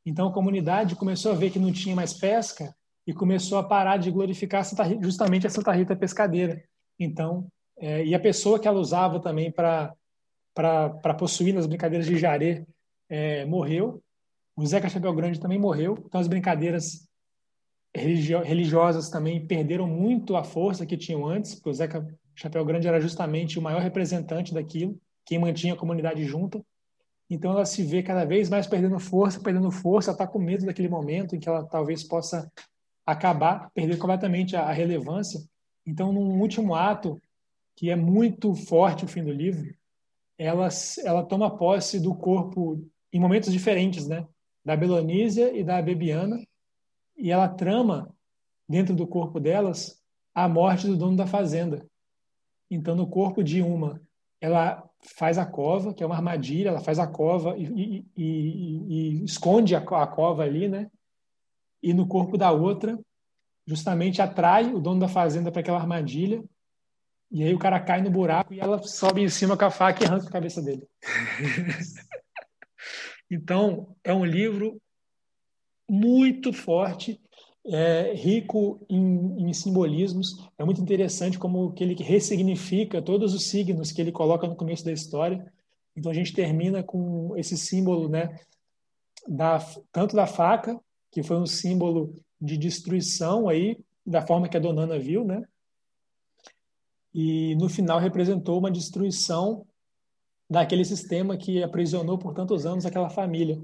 [0.06, 3.98] Então a comunidade começou a ver que não tinha mais pesca e começou a parar
[3.98, 6.64] de glorificar Santa, justamente a Santa Rita Pescadeira.
[7.00, 7.48] Então,
[7.78, 9.94] é, e a pessoa que ela usava também para
[10.56, 12.66] para possuir nas brincadeiras de Jaré
[13.10, 14.02] é, morreu.
[14.56, 15.98] O Zeca Chapéu Grande também morreu.
[16.06, 17.08] Então as brincadeiras
[17.94, 22.88] religio religiosas também perderam muito a força que tinham antes, porque o Zeca Chapéu Grande
[22.88, 26.64] era justamente o maior representante daquilo, quem mantinha a comunidade junta.
[27.30, 30.90] Então ela se vê cada vez mais perdendo força, perdendo força, está com medo daquele
[30.90, 32.52] momento em que ela talvez possa
[33.06, 35.40] acabar, perder completamente a, a relevância.
[35.86, 37.22] Então, num último ato,
[37.76, 39.74] que é muito forte o fim do livro,
[40.38, 40.68] ela,
[41.04, 42.84] ela toma posse do corpo
[43.14, 44.26] em momentos diferentes, né?
[44.66, 46.42] Da Belonísia e da Bebiana,
[47.16, 48.14] e ela trama
[48.68, 50.02] dentro do corpo delas
[50.34, 51.86] a morte do dono da fazenda.
[52.70, 54.02] Então, no corpo de uma,
[54.42, 59.22] ela faz a cova, que é uma armadilha, ela faz a cova e, e, e,
[59.22, 60.90] e esconde a, a cova ali, né?
[61.82, 63.00] E no corpo da outra,
[63.68, 66.44] justamente atrai o dono da fazenda para aquela armadilha.
[67.32, 70.04] E aí o cara cai no buraco e ela sobe em cima com a faca
[70.04, 70.88] e arranca a cabeça dele.
[73.30, 74.82] então, é um livro
[75.90, 77.20] muito forte,
[77.68, 80.38] é, rico em, em, simbolismos.
[80.58, 84.86] É muito interessante como que ele ressignifica todos os signos que ele coloca no começo
[84.86, 85.52] da história.
[85.96, 88.40] Então a gente termina com esse símbolo, né,
[89.28, 89.60] da,
[89.92, 90.80] tanto da faca,
[91.12, 95.44] que foi um símbolo de destruição aí, da forma que a Donana viu, né?
[97.14, 99.66] E no final representou uma destruição
[100.50, 103.62] daquele sistema que aprisionou por tantos anos aquela família.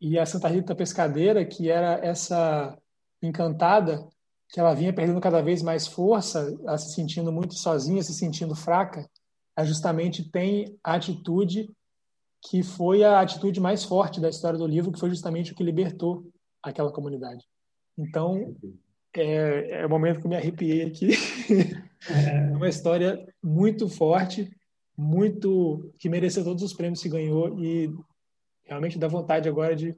[0.00, 2.76] E a Santa Rita Pescadeira, que era essa
[3.22, 4.06] encantada,
[4.48, 9.08] que ela vinha perdendo cada vez mais força, se sentindo muito sozinha, se sentindo fraca,
[9.56, 11.70] ela justamente tem a atitude
[12.48, 15.62] que foi a atitude mais forte da história do livro, que foi justamente o que
[15.62, 16.28] libertou
[16.62, 17.44] aquela comunidade.
[17.96, 18.56] Então,
[19.16, 21.10] é, é o momento que eu me arrepiei aqui.
[22.10, 24.50] É uma história muito forte,
[24.96, 27.92] muito que mereceu todos os prêmios que ganhou e
[28.64, 29.96] realmente dá vontade agora de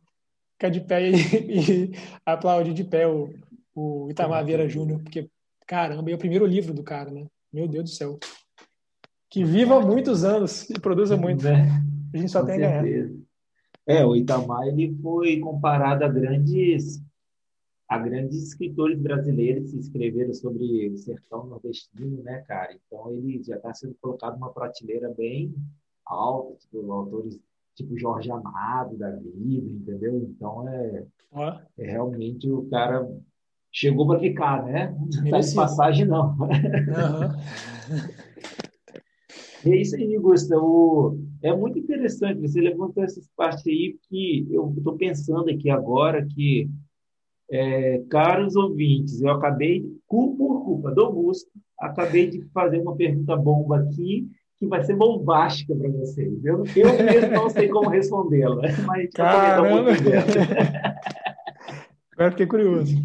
[0.52, 1.14] ficar de pé e,
[1.90, 1.92] e
[2.24, 3.28] aplaudir de pé o,
[3.74, 5.28] o Itamar Vieira Júnior, porque,
[5.66, 7.26] caramba, é o primeiro livro do cara, né?
[7.52, 8.18] Meu Deus do céu.
[9.28, 11.46] Que viva muitos anos e produza muito.
[11.46, 11.68] É,
[12.12, 13.10] a gente só tem a ganhar.
[13.86, 17.02] É, o Itamar ele foi comparado a grandes
[17.88, 22.74] a grandes escritores brasileiros que escreveram sobre o sertão nordestino, né, cara?
[22.74, 25.54] Então ele já está sendo colocado numa prateleira bem
[26.06, 27.40] alta, tipo, autores
[27.74, 30.16] tipo Jorge Amado da vida, entendeu?
[30.16, 31.04] Então é,
[31.78, 33.06] é realmente o cara
[33.70, 34.96] chegou para ficar, né?
[35.24, 36.30] Não de passagem, não.
[36.30, 36.48] Uhum.
[39.72, 41.18] é isso aí, Gustavo.
[41.42, 46.70] É muito interessante, você levantou essas partes aí, que eu estou pensando aqui agora que,
[47.50, 53.78] é, caros ouvintes, eu acabei, por culpa do Augusto, acabei de fazer uma pergunta bomba
[53.78, 56.44] aqui que vai ser bombástica para vocês.
[56.44, 59.90] Eu, eu mesmo não sei como respondê-la, mas Caramba.
[62.12, 62.96] Agora fiquei curioso.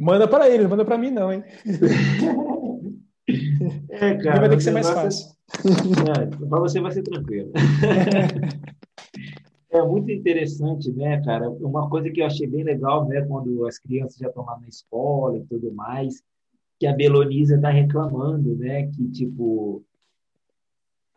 [0.00, 1.44] manda para ele, não manda para mim não, hein?
[3.88, 5.32] É, cara, vai ter que ser mais fácil.
[5.52, 7.52] É, para você vai ser tranquilo.
[9.72, 11.48] É muito interessante, né, cara?
[11.50, 14.68] Uma coisa que eu achei bem legal, né, quando as crianças já estão lá na
[14.68, 16.22] escola e tudo mais,
[16.78, 19.82] que a Belonisa está reclamando, né, que tipo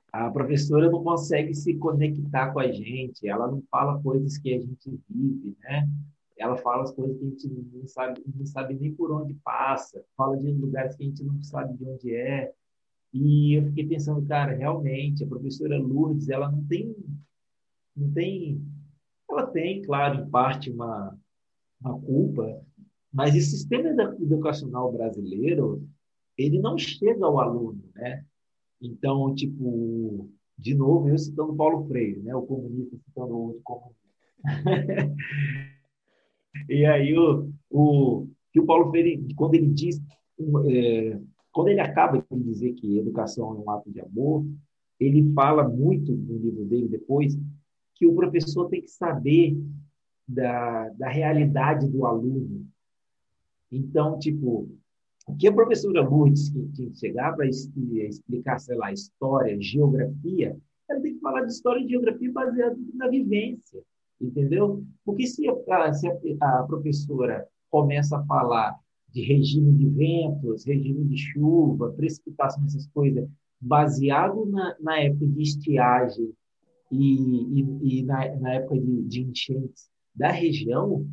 [0.10, 4.60] a professora não consegue se conectar com a gente, ela não fala coisas que a
[4.62, 5.90] gente vive, né?
[6.38, 10.02] Ela fala as coisas que a gente não sabe, não sabe nem por onde passa,
[10.16, 12.54] fala de lugares que a gente não sabe de onde é.
[13.12, 16.96] E eu fiquei pensando, cara, realmente, a professora Lourdes, ela não tem,
[17.96, 18.62] não tem,
[19.30, 21.18] ela tem, claro, em parte uma,
[21.82, 22.62] uma culpa,
[23.14, 23.90] mas o sistema
[24.20, 25.88] educacional brasileiro,
[26.38, 28.26] ele não chega ao aluno, né?
[28.82, 32.36] Então, tipo, de novo, eu citando Paulo Freire, né?
[32.36, 33.96] o comunista citando o outro comunista.
[36.70, 40.02] e aí, o, o, que o Paulo Freire, quando ele diz,
[40.70, 41.20] é,
[41.54, 44.46] quando ele acaba de dizer que educação é um ato de amor,
[45.00, 47.38] ele fala muito no livro dele depois
[47.96, 49.58] que o professor tem que saber
[50.28, 52.68] da, da realidade do aluno.
[53.72, 54.70] Então, tipo,
[55.28, 61.02] o que a professora Lourdes tinha que chegar para explicar, sei lá, história, geografia, ela
[61.02, 63.82] tem que falar de história e geografia baseada na vivência,
[64.22, 64.84] entendeu?
[65.04, 66.08] Porque se a, se
[66.40, 68.78] a professora começa a falar
[69.10, 73.28] de regime de ventos, regime de chuva, precipitação, essas coisas,
[73.60, 76.32] baseado na, na época de estiagem
[76.92, 81.06] e, e, e na, na, época de, de enchentes da região,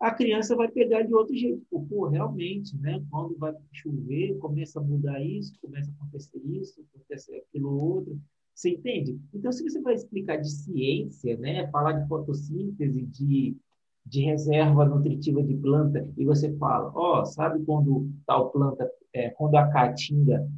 [0.00, 1.62] a criança vai pegar de outro jeito.
[1.88, 3.02] Pô, realmente, né?
[3.10, 8.18] Quando vai chover, começa a mudar isso, começa a acontecer isso, acontecer aquilo outro.
[8.54, 9.18] Você entende?
[9.32, 11.68] Então, se você vai explicar de ciência, né?
[11.70, 13.56] Falar de fotossíntese, de,
[14.04, 19.30] de reserva nutritiva de planta, e você fala, ó, oh, sabe quando tal planta, é,
[19.30, 20.48] quando a caatinga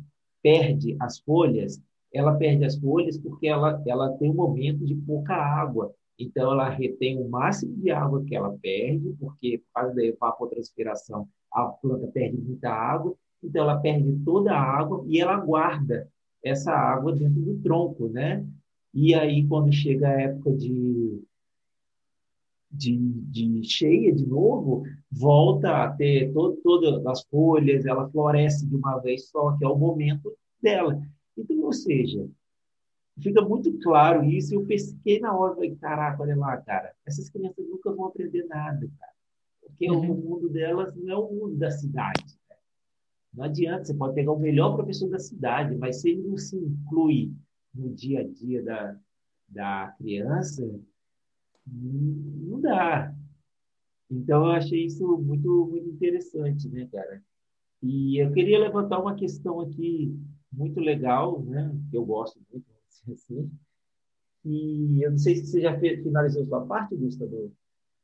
[0.42, 1.80] perde as folhas,
[2.12, 5.94] ela perde as folhas porque ela, ela tem um momento de pouca água.
[6.18, 11.26] Então, ela retém o máximo de água que ela perde, porque por causa da evapotranspiração,
[11.50, 16.08] a planta perde muita água, então ela perde toda a água e ela guarda
[16.44, 18.46] essa água dentro do tronco, né?
[18.94, 21.22] E aí, quando chega a época de,
[22.70, 28.76] de, de cheia de novo, volta a ter todo, todas as folhas, ela floresce de
[28.76, 30.32] uma vez só, que é o momento
[30.62, 31.00] dela.
[31.36, 32.28] Então, ou seja,
[33.20, 34.54] fica muito claro isso.
[34.54, 38.88] Eu pesquei na hora, falei, caraca, olha lá, cara, essas crianças nunca vão aprender nada,
[38.98, 39.12] cara.
[39.60, 40.12] Porque uhum.
[40.12, 42.38] o mundo delas não é o mundo da cidade.
[42.48, 42.56] Né?
[43.34, 46.56] Não adianta, você pode pegar o melhor professor da cidade, mas se ele não se
[46.56, 47.32] inclui
[47.74, 48.96] no dia a dia da,
[49.48, 50.68] da criança,
[51.66, 53.14] não dá.
[54.10, 57.22] Então, eu achei isso muito, muito interessante, né, cara?
[57.82, 60.14] E eu queria levantar uma questão aqui
[60.52, 62.66] muito legal, né, que eu gosto muito,
[63.12, 63.50] assim.
[64.44, 67.52] E eu não sei se você já finalizou sua parte, Gustavo,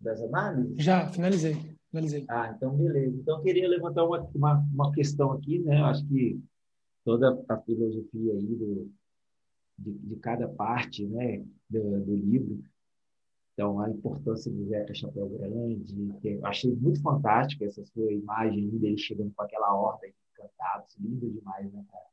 [0.00, 0.82] das análises.
[0.82, 1.56] Já, finalizei.
[1.90, 2.24] finalizei.
[2.28, 3.16] Ah, então beleza.
[3.16, 5.82] Então eu queria levantar uma, uma, uma questão aqui, né?
[5.82, 6.40] Acho que
[7.04, 8.90] toda a filosofia aí do,
[9.78, 12.62] de, de cada parte, né, do, do livro
[13.58, 18.68] então, a importância do Zeca Chapéu Grande, que eu achei muito fantástico essa sua imagem
[18.78, 22.04] dele chegando com aquela ordem encantados, lindo demais, né, cara?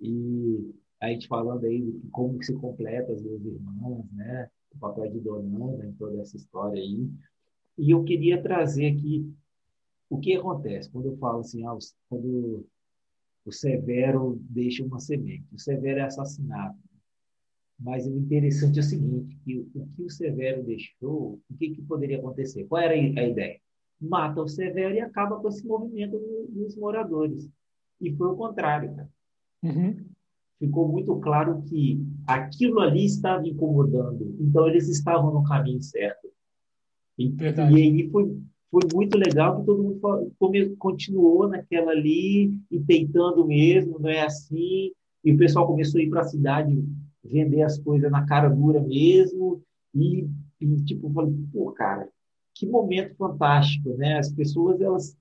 [0.00, 4.48] E a gente falando aí de como que se completa as duas irmãs, né?
[4.74, 7.08] O papel de Donanda em toda essa história aí.
[7.78, 9.32] E eu queria trazer aqui
[10.08, 11.78] o que acontece quando eu falo assim, ah,
[12.08, 12.66] quando
[13.44, 15.46] o Severo deixa uma semente.
[15.52, 16.78] O Severo é assassinado.
[17.78, 21.82] Mas o interessante é o seguinte, que o que o Severo deixou, o que, que
[21.82, 22.64] poderia acontecer?
[22.64, 23.58] Qual era a ideia?
[23.98, 26.18] Mata o Severo e acaba com esse movimento
[26.50, 27.48] dos moradores.
[28.00, 29.10] E foi o contrário, cara.
[29.62, 29.96] Uhum.
[30.58, 34.36] Ficou muito claro que aquilo ali estava incomodando.
[34.40, 36.28] Então, eles estavam no caminho certo.
[37.18, 38.38] E, e aí foi,
[38.70, 44.92] foi muito legal que todo mundo continuou naquela ali e tentando mesmo, não é assim.
[45.24, 46.82] E o pessoal começou a ir para a cidade
[47.24, 49.62] vender as coisas na cara dura mesmo.
[49.94, 50.28] E,
[50.60, 52.08] e tipo, falei, pô, cara,
[52.54, 54.18] que momento fantástico, né?
[54.18, 55.16] As pessoas, elas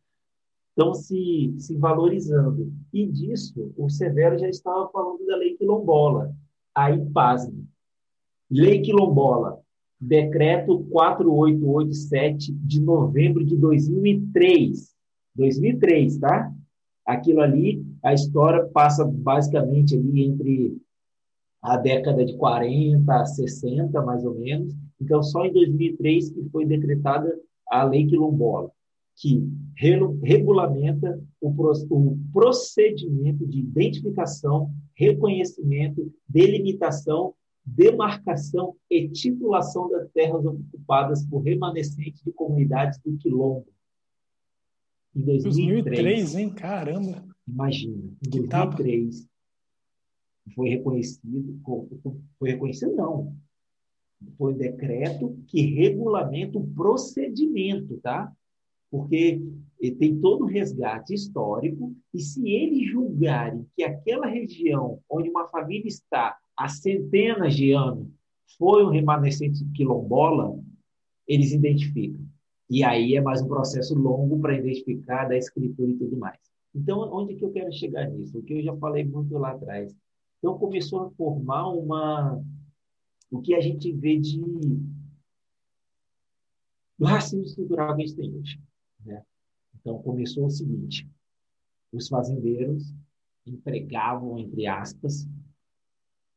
[0.79, 2.71] estão se, se valorizando.
[2.93, 6.33] E disso, o Severo já estava falando da lei quilombola.
[6.73, 7.67] Aí, pasme.
[8.49, 9.59] Lei quilombola,
[9.99, 14.95] decreto 4887 de novembro de 2003.
[15.35, 16.51] 2003, tá?
[17.05, 20.77] Aquilo ali, a história passa basicamente ali entre
[21.61, 24.73] a década de 40, 60, mais ou menos.
[25.01, 27.37] Então, só em 2003 que foi decretada
[27.69, 28.71] a Lei Quilombola,
[29.17, 31.53] que regulamenta o
[32.31, 37.33] procedimento de identificação, reconhecimento, delimitação,
[37.65, 43.67] demarcação e titulação das terras ocupadas por remanescentes de comunidades do Quilombo.
[45.15, 46.49] Em 2003, 2003 hein?
[46.53, 47.25] Caramba!
[47.47, 49.27] Imagina, em 2003,
[50.55, 51.59] foi reconhecido,
[52.37, 53.35] foi reconhecido não,
[54.37, 58.31] foi decreto que regulamenta o procedimento, tá?
[58.91, 59.41] Porque
[59.99, 65.87] tem todo o resgate histórico e se eles julgarem que aquela região onde uma família
[65.87, 68.07] está há centenas de anos
[68.57, 70.59] foi um remanescente quilombola,
[71.27, 72.25] eles identificam.
[72.69, 76.39] E aí é mais um processo longo para identificar da escritura e tudo mais.
[76.75, 78.37] Então, onde que eu quero chegar nisso?
[78.37, 79.95] O que eu já falei muito lá atrás.
[80.37, 82.43] Então começou a formar uma
[83.31, 84.41] o que a gente vê de
[87.01, 88.59] racismo estrutural que a gente tem hoje.
[89.79, 91.09] Então começou o seguinte:
[91.91, 92.93] os fazendeiros
[93.45, 95.27] empregavam entre aspas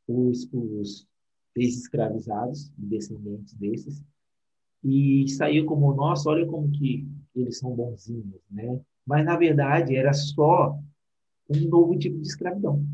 [0.06, 1.06] os, os
[1.54, 4.02] ex-escravizados, descendentes desses,
[4.82, 8.80] e saiu como nossa, olha como que eles são bonzinhos, né?
[9.06, 10.78] Mas na verdade era só
[11.48, 12.84] um novo tipo de escravidão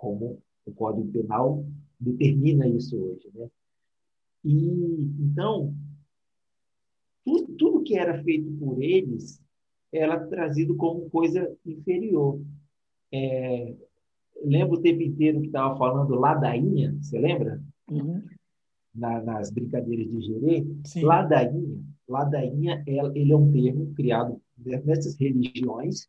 [0.00, 1.64] como o Código Penal
[1.98, 3.28] determina isso hoje.
[3.34, 3.50] Né?
[4.44, 4.66] E,
[5.20, 5.74] então,
[7.30, 9.40] tudo, tudo que era feito por eles
[9.92, 12.40] era trazido como coisa inferior.
[13.12, 13.74] É,
[14.42, 17.60] lembra o tempo inteiro que estava falando ladainha, você lembra?
[17.90, 18.22] Uhum.
[18.94, 20.66] Na, nas brincadeiras de Gerê?
[20.84, 21.02] Sim.
[21.02, 21.80] Ladainha.
[22.08, 24.40] Ladainha, ele é um termo criado
[24.84, 26.08] nessas religiões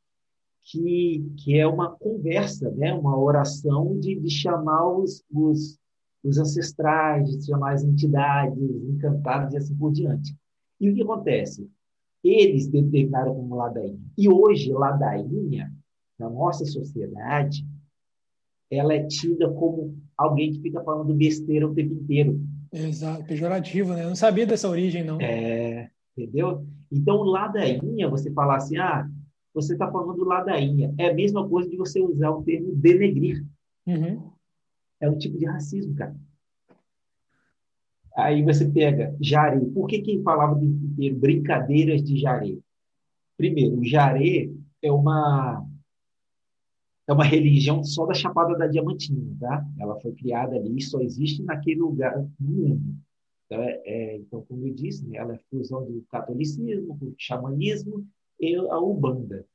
[0.64, 2.94] que, que é uma conversa, né?
[2.94, 5.80] uma oração de, de chamar os, os,
[6.24, 10.36] os ancestrais, de chamar as entidades encantadas e assim por diante.
[10.82, 11.70] E o que acontece?
[12.24, 14.02] Eles determinaram como ladainha.
[14.18, 15.72] E hoje, ladainha,
[16.18, 17.64] na nossa sociedade,
[18.70, 22.42] ela é tida como alguém que fica falando besteira o tempo inteiro.
[22.74, 24.04] Exato, pejorativo, né?
[24.04, 25.22] Eu não sabia dessa origem, não.
[25.22, 26.66] É, entendeu?
[26.92, 29.08] Então, ladainha, você falar assim, ah,
[29.54, 30.94] você está falando ladainha.
[30.98, 33.46] É a mesma coisa de você usar o termo denegrir.
[33.86, 34.32] Uhum.
[35.00, 36.16] É um tipo de racismo, cara.
[38.22, 39.60] Aí você pega Jaré.
[39.60, 42.58] Por que quem falava de brincadeiras de Jaré?
[43.38, 43.84] Primeiro, o
[44.84, 45.66] é uma
[47.08, 49.66] é uma religião só da Chapada da Diamantina, tá?
[49.80, 52.96] Ela foi criada ali e só existe naquele lugar no mundo.
[53.46, 58.08] Então, é, é, então como eu disse, né, ela é fusão do catolicismo, do xamanismo
[58.40, 59.46] e a Umbanda.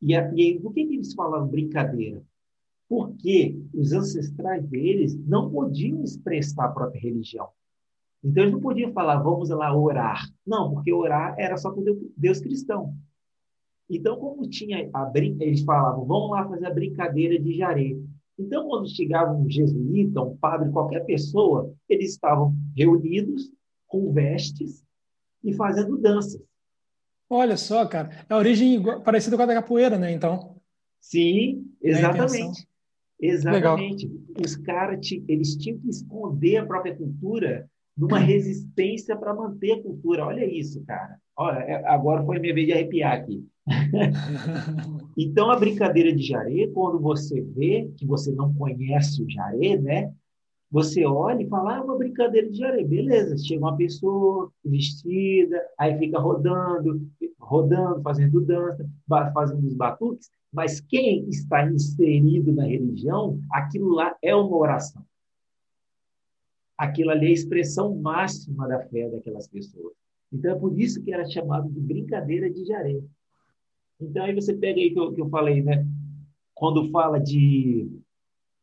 [0.00, 2.22] E, a, e aí, por que, que eles falavam brincadeira?
[2.88, 7.48] Porque os ancestrais deles não podiam expressar a própria religião.
[8.24, 10.24] Então, eles não podiam falar, vamos lá orar.
[10.46, 11.84] Não, porque orar era só com
[12.16, 12.94] Deus cristão.
[13.90, 17.96] Então, como tinha a brinca, eles falavam, vamos lá fazer a brincadeira de jaré.
[18.38, 23.52] Então, quando chegava um jesuíta, um padre, qualquer pessoa, eles estavam reunidos
[23.86, 24.84] com vestes
[25.44, 26.40] e fazendo danças.
[27.28, 30.12] Olha só, cara, é a origem parecida com a da capoeira, né?
[30.12, 30.56] Então.
[31.00, 32.66] Sim, exatamente.
[33.20, 34.06] Exatamente.
[34.06, 34.44] Legal.
[34.44, 40.26] Os caras eles tinham que esconder a própria cultura numa resistência para manter a cultura.
[40.26, 41.16] Olha isso, cara.
[41.36, 43.46] Olha, é, agora foi minha vez de arrepiar aqui.
[45.16, 50.12] então, a brincadeira de jaré, quando você vê que você não conhece o jaré, né?
[50.70, 52.82] Você olha e fala, ah, é uma brincadeira de jaré.
[52.82, 57.06] Beleza, chega uma pessoa vestida, aí fica rodando,
[57.38, 58.88] rodando, fazendo dança,
[59.34, 65.02] fazendo os batuques, mas quem está inserido na religião, aquilo lá é uma oração.
[66.82, 69.92] Aquilo ali é a expressão máxima da fé daquelas pessoas.
[70.32, 73.00] Então é por isso que era chamado de brincadeira de jaré.
[74.00, 75.86] Então aí você pega aí que eu, que eu falei, né?
[76.52, 77.88] Quando fala de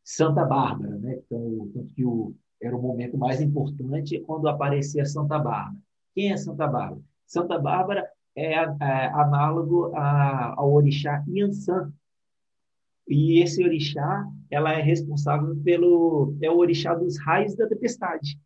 [0.04, 1.22] Santa Bárbara, né?
[1.26, 5.78] Então, tanto que o, era o momento mais importante é quando aparecia Santa Bárbara.
[6.14, 7.02] Quem é Santa Bárbara?
[7.26, 8.06] Santa Bárbara
[8.36, 11.94] é, é análogo a, ao orixá Yansan.
[13.10, 18.40] E esse orixá, ela é responsável pelo é o orixá dos raios da tempestade.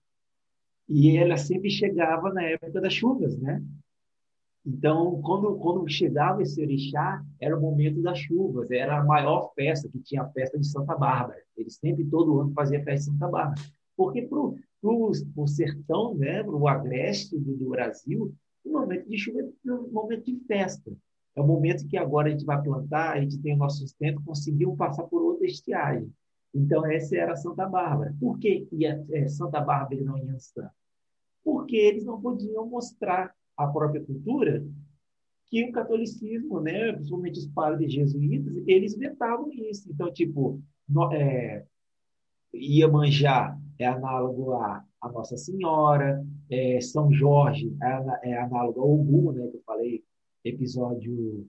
[0.88, 3.62] E ela sempre chegava na época das chuvas, né?
[4.66, 9.90] Então, quando, quando chegava esse orixá, era o momento das chuvas, era a maior festa,
[9.90, 11.42] que tinha a festa de Santa Bárbara.
[11.58, 13.62] Ele sempre, todo ano, fazia a festa de Santa Bárbara.
[13.98, 18.34] Porque para o sertão, né, o agreste do, do, Brasil,
[18.64, 20.92] o momento de chuva é um momento de festa.
[21.36, 24.22] É o momento que agora a gente vai plantar, a gente tem o nosso sustento,
[24.24, 26.12] conseguimos passar por outra estiagem.
[26.54, 28.16] Então, essa era Santa Bárbara.
[28.20, 28.68] Por que
[29.12, 30.70] é, Santa Bárbara e não Yansan?
[31.44, 34.64] Porque eles não podiam mostrar a própria cultura
[35.48, 39.92] que o catolicismo, né, principalmente os padres jesuítas, eles vetavam isso.
[39.92, 41.66] Então, tipo, no, é,
[43.80, 49.48] é análogo a, a Nossa Senhora, é, São Jorge é, é análogo ao Ogum, né,
[49.48, 50.04] que eu falei,
[50.44, 51.48] episódio,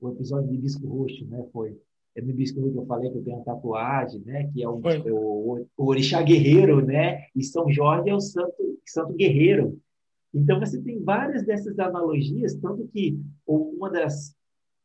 [0.00, 1.78] o episódio de Bisco Roxo, né, foi
[2.14, 4.68] é no Bisco Roxo que eu falei que eu tenho uma tatuagem, né, que é
[4.68, 9.80] o, é o, o orixá guerreiro, né, e São Jorge é o santo, santo guerreiro.
[10.34, 14.34] Então, você tem várias dessas analogias, tanto que uma das,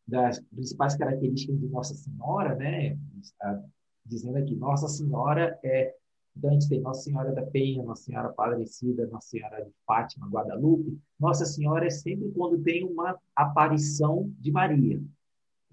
[0.05, 3.63] das principais características de Nossa Senhora, né, está
[4.05, 5.93] dizendo aqui, Nossa Senhora é.
[6.37, 10.97] Então, tem Nossa Senhora da Penha, Nossa Senhora Aparecida, Nossa Senhora de Fátima, Guadalupe.
[11.19, 15.01] Nossa Senhora é sempre quando tem uma aparição de Maria.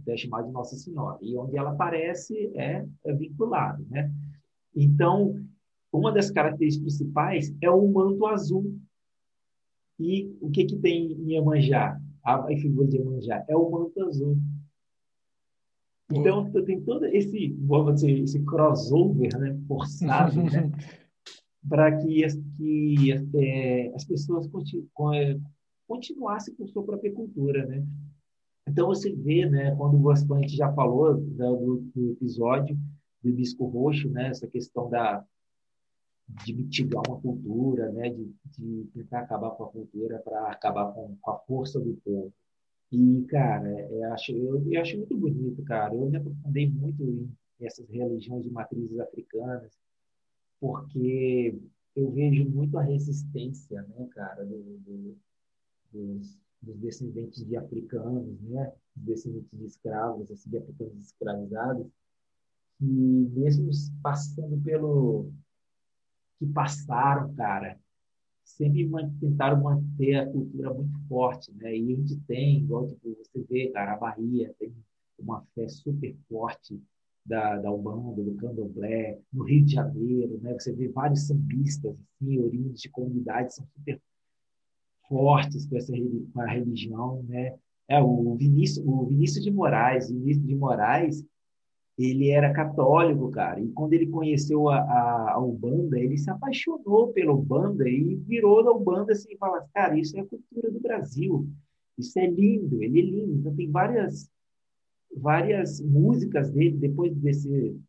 [0.06, 1.18] É chamada de Nossa Senhora.
[1.20, 4.10] E onde ela aparece é, é vinculado, né?
[4.74, 5.40] Então,
[5.92, 8.74] uma das características principais é o manto azul,
[9.98, 12.00] e o que, que tem em Iemanjá?
[12.24, 14.36] A figura de Iemanjá é o manto azul.
[16.11, 20.70] Então, tem todo esse, vamos dizer, esse crossover né, forçado né,
[21.68, 22.26] para que,
[22.57, 25.38] que é, as pessoas continu, é,
[25.88, 27.64] continuassem com sua própria cultura.
[27.66, 27.86] Né?
[28.68, 32.76] Então, você vê, né, quando você, a gente já falou né, do, do episódio
[33.22, 35.24] do Bisco Roxo, né, essa questão da,
[36.44, 41.16] de mitigar uma cultura, né, de, de tentar acabar com a cultura para acabar com,
[41.20, 42.32] com, a força do povo.
[42.93, 45.95] E, cara, eu acho, eu, eu acho muito bonito, cara.
[45.95, 49.76] Eu me aprofundei muito em essas religiões de matrizes africanas,
[50.61, 51.59] porque
[51.97, 55.16] eu vejo muito a resistência, né, cara, do, do,
[55.93, 61.87] dos, dos, descendentes de africanos, né, descendentes de escravos, assim, de africanos escravizados,
[62.78, 63.70] que mesmo
[64.03, 65.30] passando pelo
[66.39, 67.78] que passaram, cara,
[68.45, 68.88] sempre
[69.20, 71.76] tentaram manter a cultura muito forte, né?
[71.76, 74.72] E a gente tem, igual tipo, você vê, cara, a Bahia tem
[75.18, 76.80] uma fé super forte
[77.24, 80.53] da, da Umbanda, do Candomblé, no Rio de Janeiro, né?
[80.55, 84.01] Você vê vários sambistas, assim, oriundos de comunidades, são super
[85.09, 85.92] fortes com essa
[86.32, 87.57] com a religião, né?
[87.88, 91.24] É, o Vinícius, o Vinícius de Moraes, Vinícius de Moraes,
[91.97, 93.61] ele era católico, cara.
[93.61, 98.64] E quando ele conheceu a, a, a Ubanda, ele se apaixonou pela Ubanda e virou
[98.64, 101.49] da Ubanda assim e fala, cara, isso é a cultura do Brasil.
[101.97, 103.34] Isso é lindo, ele é lindo.
[103.34, 104.28] Então tem várias
[105.16, 107.80] várias músicas dele depois desse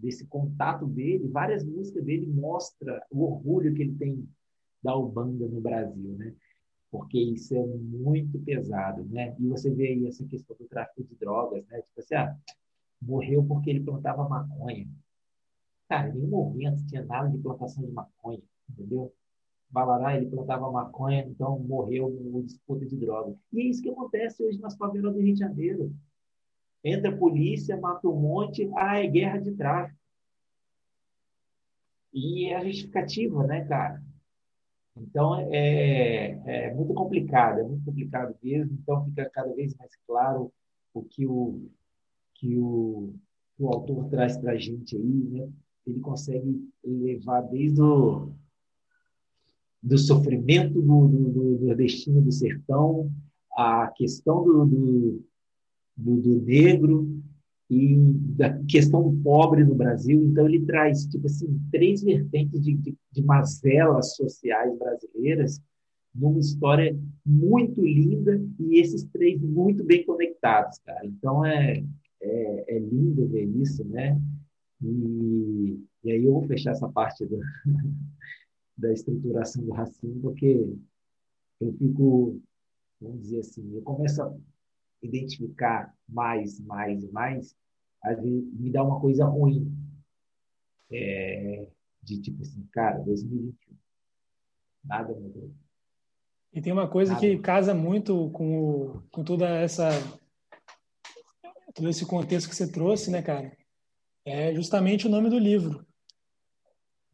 [0.00, 4.26] desse contato dele, várias músicas dele mostra o orgulho que ele tem
[4.82, 6.34] da Ubanda no Brasil, né?
[6.90, 9.36] Porque isso é muito pesado, né?
[9.38, 11.82] E você vê aí essa questão do tráfico de drogas, né?
[11.82, 12.34] Tipo assim, ah,
[13.00, 14.86] morreu porque ele plantava maconha.
[15.88, 19.12] Cara, em nenhum momento tinha nada de plantação de maconha, entendeu?
[19.70, 23.36] Balará, ele plantava maconha, então morreu no disputa de drogas.
[23.52, 25.94] E é isso que acontece hoje nas favelas do Rio de Janeiro.
[26.82, 29.98] Entra a polícia, mata um monte, ah, é guerra de tráfico.
[32.12, 34.02] E é a justificativa, né, cara?
[34.96, 38.76] Então, é, é muito complicado, é muito complicado mesmo.
[38.82, 40.52] Então, fica cada vez mais claro
[40.92, 41.70] o que o,
[42.40, 43.12] que o,
[43.58, 45.48] o autor traz para a gente aí, né?
[45.86, 48.32] Ele consegue levar desde o
[49.82, 53.10] do sofrimento do, do, do do sertão,
[53.56, 55.24] a questão do, do,
[55.96, 57.22] do, do negro
[57.70, 57.96] e
[58.36, 60.22] da questão pobre no Brasil.
[60.22, 65.62] Então, ele traz, tipo assim, três vertentes de, de, de mazelas sociais brasileiras
[66.14, 71.06] numa história muito linda e esses três muito bem conectados, cara.
[71.06, 71.82] Então, é,
[72.20, 74.20] é, é lindo ver isso, né?
[74.82, 77.38] E, e aí eu vou fechar essa parte do,
[78.76, 80.72] da estruturação do racismo, porque
[81.60, 82.40] eu fico,
[83.00, 84.34] vamos dizer assim, eu começo a
[85.02, 87.56] identificar mais, mais, mais,
[88.02, 89.70] às vezes me dá uma coisa ruim.
[90.92, 91.68] É,
[92.02, 93.76] de tipo assim, cara, 2021,
[94.84, 95.50] nada mudou.
[96.52, 97.24] E tem uma coisa nada.
[97.24, 99.90] que casa muito com, o, com toda essa
[101.80, 103.56] todo esse contexto que você trouxe, né, cara?
[104.24, 105.86] É justamente o nome do livro.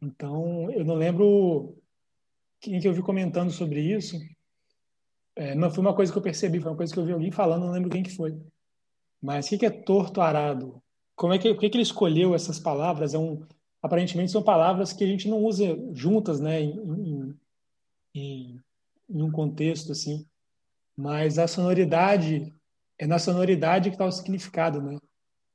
[0.01, 1.77] Então, eu não lembro
[2.59, 4.19] quem que eu vi comentando sobre isso,
[5.35, 7.31] é, não foi uma coisa que eu percebi, foi uma coisa que eu vi alguém
[7.31, 8.37] falando, não lembro quem que foi.
[9.21, 10.83] Mas o que, que é torto arado?
[11.15, 13.13] Como é que, o que, que ele escolheu essas palavras?
[13.13, 13.45] É um,
[13.81, 17.39] aparentemente são palavras que a gente não usa juntas, né, em,
[18.13, 18.59] em,
[19.09, 20.27] em um contexto assim.
[20.95, 22.53] Mas a sonoridade
[22.99, 24.97] é na sonoridade que está o significado, né?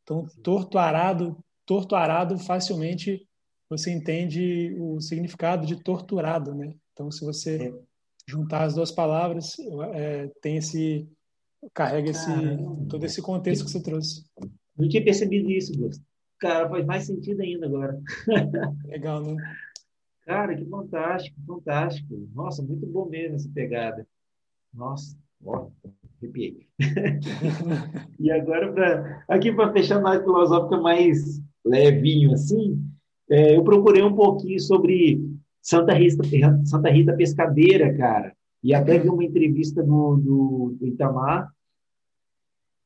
[0.03, 1.37] Então, torto arado,
[1.67, 3.27] torto arado facilmente
[3.69, 6.75] você entende o significado de torturado, né?
[6.93, 7.75] Então, se você
[8.29, 9.57] juntar as duas palavras,
[9.95, 11.09] é, tem esse
[11.73, 12.87] carrega esse Caramba.
[12.89, 14.25] todo esse contexto que você trouxe.
[14.77, 16.07] Não tinha percebido isso, Gustavo.
[16.39, 18.01] Cara, faz mais sentido ainda agora.
[18.85, 19.37] Legal, né?
[20.23, 22.29] Cara, que fantástico, fantástico.
[22.35, 24.07] Nossa, muito bom mesmo essa pegada.
[24.75, 25.71] Nossa, ó,
[26.23, 26.67] arrepiei.
[28.19, 32.81] e agora, pra, aqui para fechar mais filosófica, mais levinho assim,
[33.31, 35.21] é, eu procurei um pouquinho sobre
[35.61, 36.23] Santa Rita,
[36.65, 38.35] Santa Rita Pescadeira, cara.
[38.63, 41.53] E até vi uma entrevista do, do, do Itamar.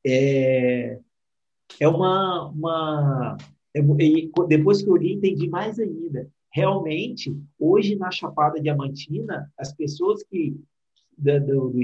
[0.05, 0.99] É,
[1.79, 2.49] é uma.
[2.49, 3.37] uma
[3.75, 3.81] é,
[4.47, 6.27] depois que eu li, entendi mais ainda.
[6.51, 10.59] Realmente, hoje na Chapada Diamantina, as pessoas que
[11.17, 11.83] do, do, do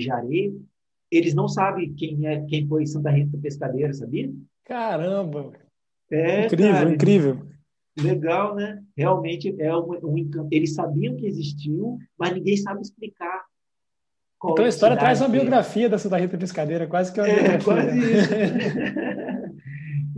[1.17, 4.31] eles não sabem quem é quem foi Santa Rita Pescadeira, sabia?
[4.65, 5.51] Caramba!
[6.11, 7.41] É, incrível, cara, incrível.
[7.99, 8.83] Legal, né?
[8.97, 13.43] Realmente é um, um Eles sabiam que existiu, mas ninguém sabe explicar.
[14.51, 17.95] Então a história traz uma biografia da Santa Rita Pescadeira, quase que uma é, quase
[17.97, 18.29] isso.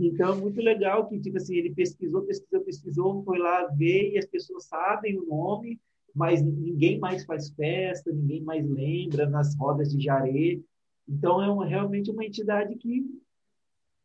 [0.00, 4.26] então, muito legal que, tipo assim, ele pesquisou, pesquisou, pesquisou, foi lá ver e as
[4.26, 5.78] pessoas sabem o nome,
[6.12, 10.58] mas ninguém mais faz festa, ninguém mais lembra nas rodas de jaré.
[11.08, 13.04] Então, é uma, realmente uma entidade que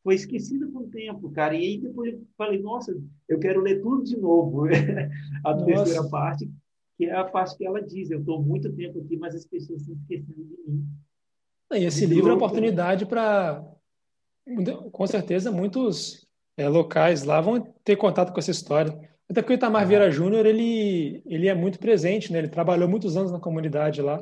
[0.03, 1.55] foi esquecida com o tempo, cara.
[1.55, 2.95] E aí depois eu falei, nossa,
[3.27, 4.65] eu quero ler tudo de novo.
[5.45, 5.65] a nossa.
[5.65, 6.49] terceira parte,
[6.97, 9.81] que é a parte que ela diz, eu estou muito tempo aqui, mas as pessoas
[9.81, 10.85] estão esquecendo de mim.
[11.73, 13.63] E esse livro é uma oportunidade para,
[14.91, 18.91] com certeza, muitos é, locais lá vão ter contato com essa história.
[19.29, 19.87] Até porque o Itamar.
[19.87, 22.39] Vieira Júnior, ele, ele é muito presente, né?
[22.39, 24.21] ele trabalhou muitos anos na comunidade lá.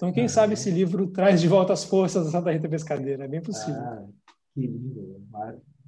[0.00, 0.28] Então, quem ah.
[0.30, 3.82] sabe esse livro traz de volta as forças da Santa Rita Pescadeira, é bem possível.
[3.82, 4.08] Ah,
[4.54, 5.22] que lindo,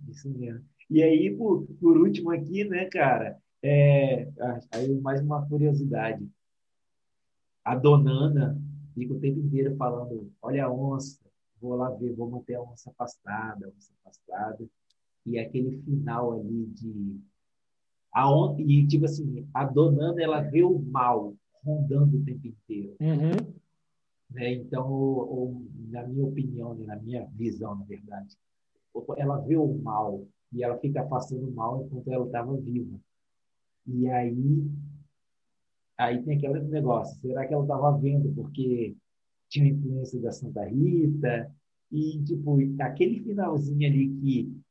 [0.07, 0.63] isso mesmo.
[0.91, 4.29] E aí, por, por último aqui, né, cara, é,
[4.71, 6.29] aí mais uma curiosidade.
[7.65, 8.61] A donana
[8.95, 11.19] fica o tempo inteiro falando, olha a onça,
[11.59, 14.63] vou lá ver, vou manter a onça afastada, a onça afastada.
[15.25, 17.19] E aquele final ali de...
[18.13, 18.61] A on...
[18.61, 21.35] E, tipo assim, a donana, ela vê o mal
[21.65, 22.95] rondando o tempo inteiro.
[23.01, 23.62] Uhum.
[24.35, 24.55] Né?
[24.55, 28.37] Então, ou, na minha opinião, né, na minha visão, na verdade,
[29.17, 32.99] ela vê o mal e ela fica passando mal enquanto ela estava viva.
[33.87, 34.71] E aí,
[35.99, 38.97] aí tem aquele negócio, será que ela estava vendo porque
[39.49, 41.51] tinha influência da Santa Rita?
[41.91, 44.63] E, tipo, aquele finalzinho ali que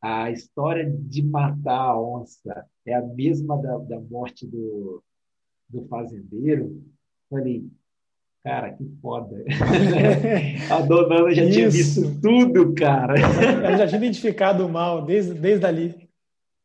[0.00, 5.02] a história de matar a onça é a mesma da, da morte do,
[5.68, 6.84] do fazendeiro,
[7.28, 7.68] falei,
[8.42, 9.44] cara, que foda.
[10.70, 11.52] a dona já Isso.
[11.52, 13.14] tinha visto tudo, cara.
[13.64, 16.08] Ela já tinha identificado o mal desde, desde ali.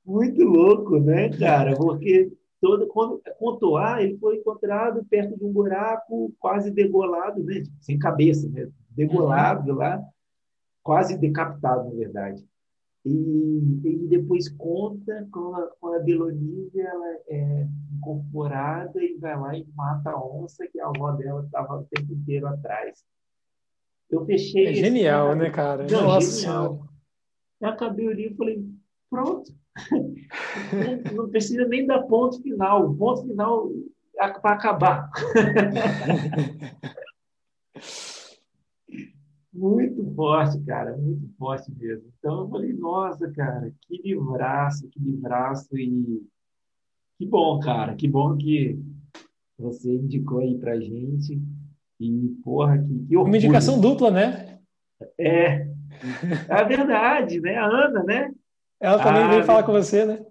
[0.05, 1.75] Muito louco, né, cara?
[1.75, 7.63] Porque todo, quando contou, ah, ele foi encontrado perto de um buraco quase degolado, né?
[7.81, 8.69] sem cabeça, né?
[8.89, 9.77] degolado uhum.
[9.77, 10.01] lá,
[10.81, 12.43] quase decapitado, na verdade.
[13.05, 17.67] E, e depois conta com a, com a ela é
[17.97, 22.13] incorporada e vai lá e mata a onça que a avó dela estava o tempo
[22.13, 23.03] inteiro atrás.
[24.09, 24.67] Eu fechei.
[24.67, 25.35] É genial, cara.
[25.35, 25.87] né, cara?
[25.89, 26.87] Não, Nossa genial.
[27.59, 28.65] Eu acabei o livro e falei,
[29.09, 29.51] pronto.
[31.11, 32.89] não, não, precisa nem dar ponto final.
[32.89, 33.69] O ponto final
[34.17, 35.09] é para acabar.
[39.53, 42.11] Muito forte, cara, muito forte mesmo.
[42.17, 46.23] Então eu falei, nossa, cara, que livraço, que livraço e
[47.19, 48.79] que bom, cara, que bom que
[49.57, 51.39] você indicou aí pra gente.
[51.99, 53.25] E, porra, que, que orgulho.
[53.25, 54.59] Uma indicação dupla, né?
[55.19, 55.67] É,
[56.49, 57.55] é verdade, né?
[57.55, 58.31] A Ana, né?
[58.79, 60.25] Ela também a, veio falar com você, né?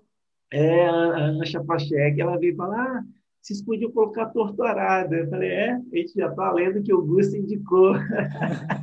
[0.52, 3.04] É, a Ana Chapachek, ela veio falar, ah,
[3.40, 5.16] vocês podiam colocar torturada.
[5.16, 7.94] Eu falei, é, a gente já tá lendo que o Augusto indicou.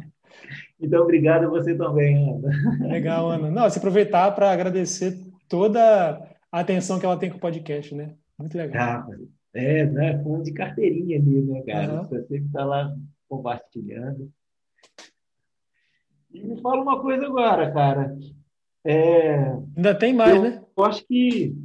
[0.81, 2.87] Então, obrigado a você também, Ana.
[2.87, 3.51] Legal, Ana.
[3.51, 5.19] Não, se aproveitar para agradecer
[5.49, 5.81] toda
[6.51, 8.15] a atenção que ela tem com o podcast, né?
[8.37, 8.81] Muito legal.
[8.81, 9.07] Ah,
[9.53, 10.23] é, né?
[10.23, 11.93] Fundo de carteirinha ali, né, cara?
[11.95, 12.03] Uhum.
[12.05, 12.95] Você sempre está lá
[13.27, 14.31] compartilhando.
[16.31, 18.17] E me fala uma coisa agora, cara.
[18.85, 20.63] É, Ainda tem mais, eu, né?
[20.77, 21.55] Eu acho que.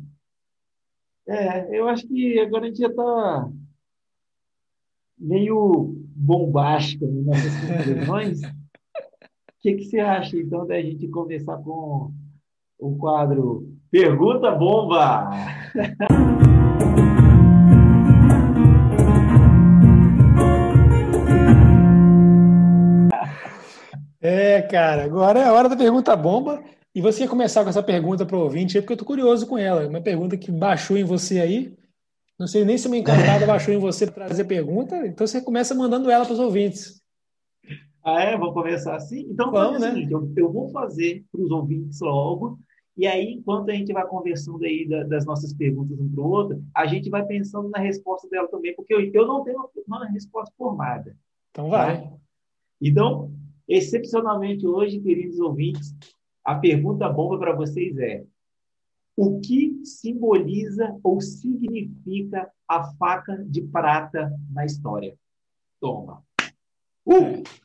[1.26, 3.48] É, eu acho que agora a gente já está
[5.16, 7.52] meio bombástico nas nossas
[7.86, 8.40] conclusões
[9.64, 12.12] que, que você acha, então, da gente começar com
[12.78, 15.30] o quadro Pergunta Bomba?
[24.26, 26.64] É, cara, agora é a hora da pergunta bomba.
[26.94, 29.58] E você ia começar com essa pergunta para o ouvinte, porque eu estou curioso com
[29.58, 29.86] ela.
[29.86, 31.76] Uma pergunta que baixou em você aí.
[32.38, 34.96] Não sei nem se uma encantada baixou em você para trazer pergunta.
[35.06, 37.03] Então você começa mandando ela para os ouvintes.
[38.04, 38.36] Ah, é?
[38.36, 39.26] Vamos começar assim?
[39.30, 39.94] Então, Vamos, né?
[39.94, 42.58] Seguinte, eu, eu, vou fazer para os ouvintes logo,
[42.96, 46.28] e aí, enquanto a gente vai conversando aí da, das nossas perguntas um para o
[46.28, 49.70] outro, a gente vai pensando na resposta dela também, porque eu, eu não tenho uma,
[49.86, 51.16] uma resposta formada.
[51.50, 52.02] Então, vai.
[52.02, 52.12] Tá?
[52.80, 53.32] Então,
[53.66, 55.94] excepcionalmente hoje, queridos ouvintes,
[56.44, 58.22] a pergunta bomba para vocês é:
[59.16, 65.16] o que simboliza ou significa a faca de prata na história?
[65.80, 66.22] Toma.
[67.06, 67.42] Uh!
[67.42, 67.63] é,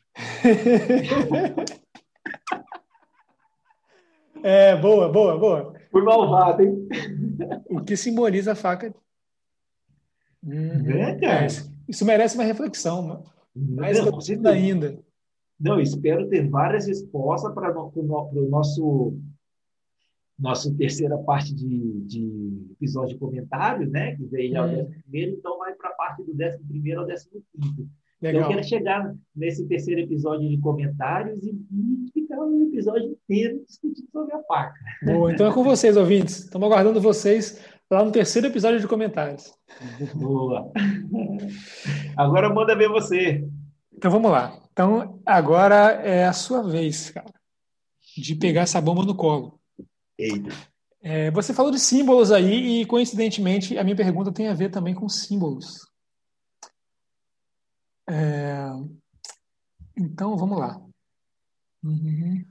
[4.75, 5.73] boa, boa, boa.
[5.91, 6.87] Fui malvado, hein?
[7.69, 8.93] O que simboliza a faca?
[10.43, 10.89] Uhum.
[10.91, 11.45] É, cara.
[11.45, 11.47] É,
[11.87, 13.23] isso merece uma reflexão,
[13.55, 14.99] mais não, ainda.
[15.59, 19.19] Não, espero ter várias respostas para o nosso
[20.39, 24.15] nossa terceira parte de, de episódio de comentário, né?
[24.15, 27.01] Que veio já é o décimo primeiro, então vai para a parte do décimo primeiro
[27.01, 27.89] ao décimo quinto.
[28.21, 28.43] Legal.
[28.43, 34.09] Eu quero chegar nesse terceiro episódio de comentários e, e ficar um episódio inteiro discutindo
[34.11, 34.73] sobre a faca.
[35.03, 36.39] Boa, então é com vocês, ouvintes.
[36.39, 39.53] Estamos aguardando vocês lá no terceiro episódio de comentários.
[40.15, 40.69] Boa.
[42.17, 43.47] Agora manda ver você.
[43.95, 44.61] Então vamos lá.
[44.73, 47.33] Então agora é a sua vez, cara,
[48.17, 49.57] de pegar essa bomba no colo.
[50.17, 50.49] Eita.
[51.01, 54.93] É, você falou de símbolos aí e, coincidentemente, a minha pergunta tem a ver também
[54.93, 55.88] com símbolos.
[58.09, 58.69] É...
[59.97, 60.81] Então, vamos lá.
[61.83, 62.43] Uhum.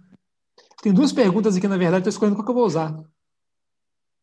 [0.82, 2.98] Tem duas perguntas aqui, na verdade, estou escolhendo qual que eu vou usar.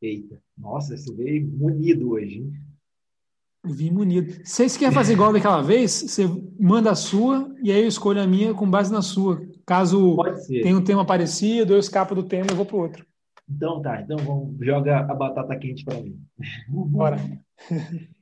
[0.02, 2.54] Eita, nossa, você veio munido hoje, hein?
[3.66, 4.32] Vim munido.
[4.46, 6.26] Se você quer fazer igual daquela vez, você
[6.60, 9.42] manda a sua e aí eu escolho a minha com base na sua.
[9.66, 10.18] Caso
[10.48, 13.06] tenha um tema parecido, eu escapo do tema e vou para o outro.
[13.50, 16.20] Então tá, então vamos, joga a batata quente para mim.
[16.68, 17.18] Bora.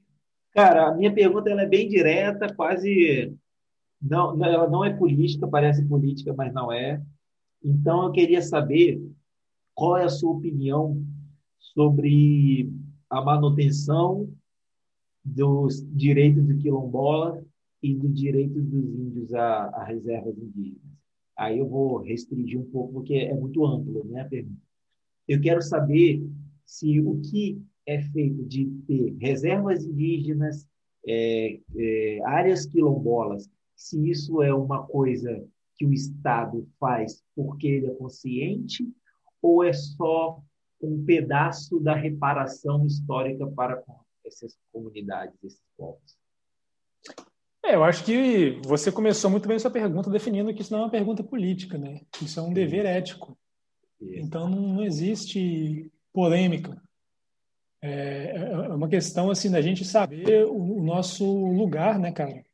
[0.54, 3.36] Cara, a minha pergunta ela é bem direta, quase.
[4.02, 7.02] Não, ela não é política, parece política, mas não é.
[7.64, 9.02] Então, eu queria saber
[9.74, 11.02] qual é a sua opinião
[11.58, 12.72] sobre
[13.10, 14.30] a manutenção
[15.24, 17.44] dos direitos do quilombola
[17.82, 20.82] e do direito dos índios a, a reservas indígenas.
[21.36, 24.62] Aí eu vou restringir um pouco, porque é muito amplo né, a pergunta.
[25.28, 26.30] Eu quero saber
[26.66, 30.68] se o que é feito de ter reservas indígenas,
[31.08, 35.46] é, é, áreas quilombolas, se isso é uma coisa
[35.76, 38.88] que o Estado faz porque ele é consciente
[39.42, 40.42] ou é só
[40.82, 43.82] um pedaço da reparação histórica para
[44.26, 46.18] essas comunidades, esses povos?
[47.66, 50.84] É, eu acho que você começou muito bem sua pergunta definindo que isso não é
[50.84, 52.02] uma pergunta política, né?
[52.22, 53.38] Isso é um dever ético.
[54.02, 56.82] Então não, não existe polêmica.
[57.86, 62.46] É, é, uma questão assim da gente saber o, o nosso lugar, né, cara?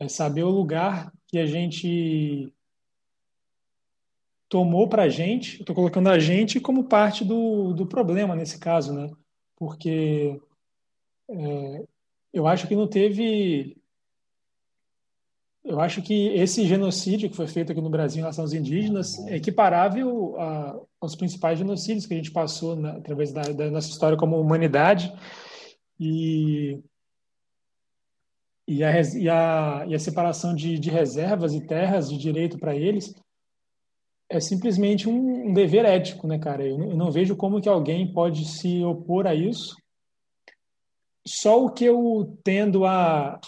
[0.00, 2.50] É saber o lugar que a gente
[4.48, 5.60] tomou para a gente.
[5.60, 9.10] Estou colocando a gente como parte do, do problema nesse caso, né?
[9.54, 10.40] Porque
[11.28, 11.84] é,
[12.32, 13.76] eu acho que não teve
[15.64, 19.18] eu acho que esse genocídio que foi feito aqui no Brasil em relação aos indígenas
[19.26, 23.88] é equiparável a, aos principais genocídios que a gente passou na, através da, da, nossa
[23.88, 25.10] história como humanidade
[25.98, 26.78] e
[28.66, 32.74] e a, e a, e a separação de, de reservas e terras de direito para
[32.74, 33.14] eles
[34.28, 36.64] é simplesmente um, um, dever ético, né, cara?
[36.66, 39.76] Eu eu não vejo como que alguém pode se opor a isso.
[41.26, 43.38] Só o que eu tendo a,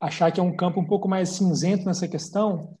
[0.00, 2.76] achar que é um campo um pouco mais cinzento nessa questão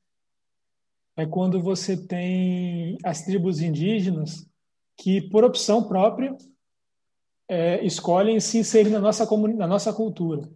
[1.16, 4.48] é quando você tem as tribos indígenas
[4.96, 6.36] que, por opção própria,
[7.48, 9.26] é, escolhem se inserir na nossa,
[9.56, 10.48] na nossa cultura.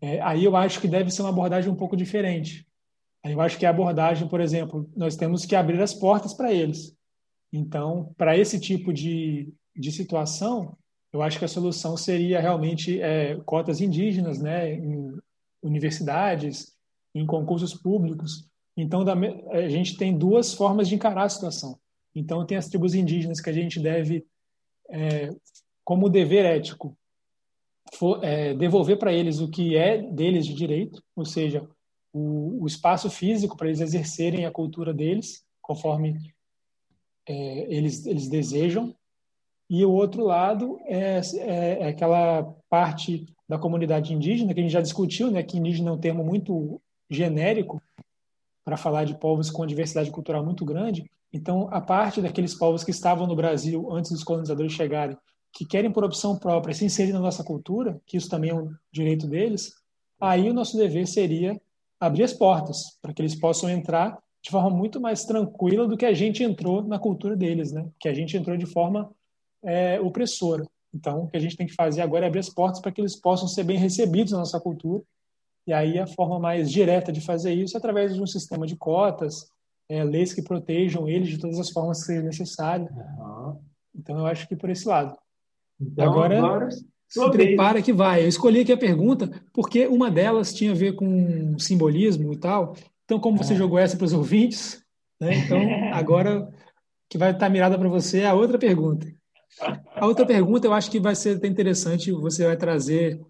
[0.00, 2.66] É, aí eu acho que deve ser uma abordagem um pouco diferente.
[3.22, 6.52] Aí eu acho que a abordagem, por exemplo, nós temos que abrir as portas para
[6.52, 6.94] eles.
[7.52, 10.76] Então, para esse tipo de, de situação,
[11.12, 15.18] eu acho que a solução seria realmente é, cotas indígenas, né, em,
[15.64, 16.74] universidades,
[17.14, 18.48] em concursos públicos.
[18.76, 19.04] Então,
[19.50, 21.78] a gente tem duas formas de encarar a situação.
[22.14, 24.26] Então, tem as tribos indígenas que a gente deve,
[24.90, 25.30] é,
[25.84, 26.96] como dever ético,
[27.94, 31.68] for, é, devolver para eles o que é deles de direito, ou seja,
[32.12, 36.18] o, o espaço físico para eles exercerem a cultura deles, conforme
[37.26, 38.94] é, eles, eles desejam.
[39.68, 44.72] E o outro lado é, é, é aquela parte da comunidade indígena, que a gente
[44.72, 46.80] já discutiu, né, que indígena é um termo muito
[47.10, 47.82] genérico
[48.64, 51.04] para falar de povos com diversidade cultural muito grande.
[51.32, 55.16] Então, a parte daqueles povos que estavam no Brasil antes dos colonizadores chegarem,
[55.52, 58.72] que querem por opção própria se inserir na nossa cultura, que isso também é um
[58.90, 59.74] direito deles,
[60.20, 61.60] aí o nosso dever seria
[62.00, 66.04] abrir as portas para que eles possam entrar de forma muito mais tranquila do que
[66.04, 67.88] a gente entrou na cultura deles, né?
[67.98, 69.10] Que a gente entrou de forma
[69.62, 70.66] é, opressora.
[70.94, 73.00] Então, o que a gente tem que fazer agora é abrir as portas para que
[73.00, 75.02] eles possam ser bem recebidos na nossa cultura.
[75.66, 78.76] E aí a forma mais direta de fazer isso é através de um sistema de
[78.76, 79.48] cotas,
[79.88, 82.88] é, leis que protejam eles de todas as formas que seja necessário.
[82.92, 83.58] Uhum.
[83.96, 85.16] Então, eu acho que por esse lado.
[85.80, 86.68] Então, agora, agora
[87.08, 88.22] se prepara que vai.
[88.22, 92.76] Eu escolhi aqui a pergunta porque uma delas tinha a ver com simbolismo e tal.
[93.04, 93.56] Então, como você é.
[93.56, 94.82] jogou essa para os ouvintes,
[95.20, 95.34] né?
[95.34, 95.58] então
[95.92, 96.48] agora
[97.08, 99.06] que vai estar mirada para você é a outra pergunta.
[99.60, 103.20] A outra pergunta eu acho que vai ser até interessante, você vai trazer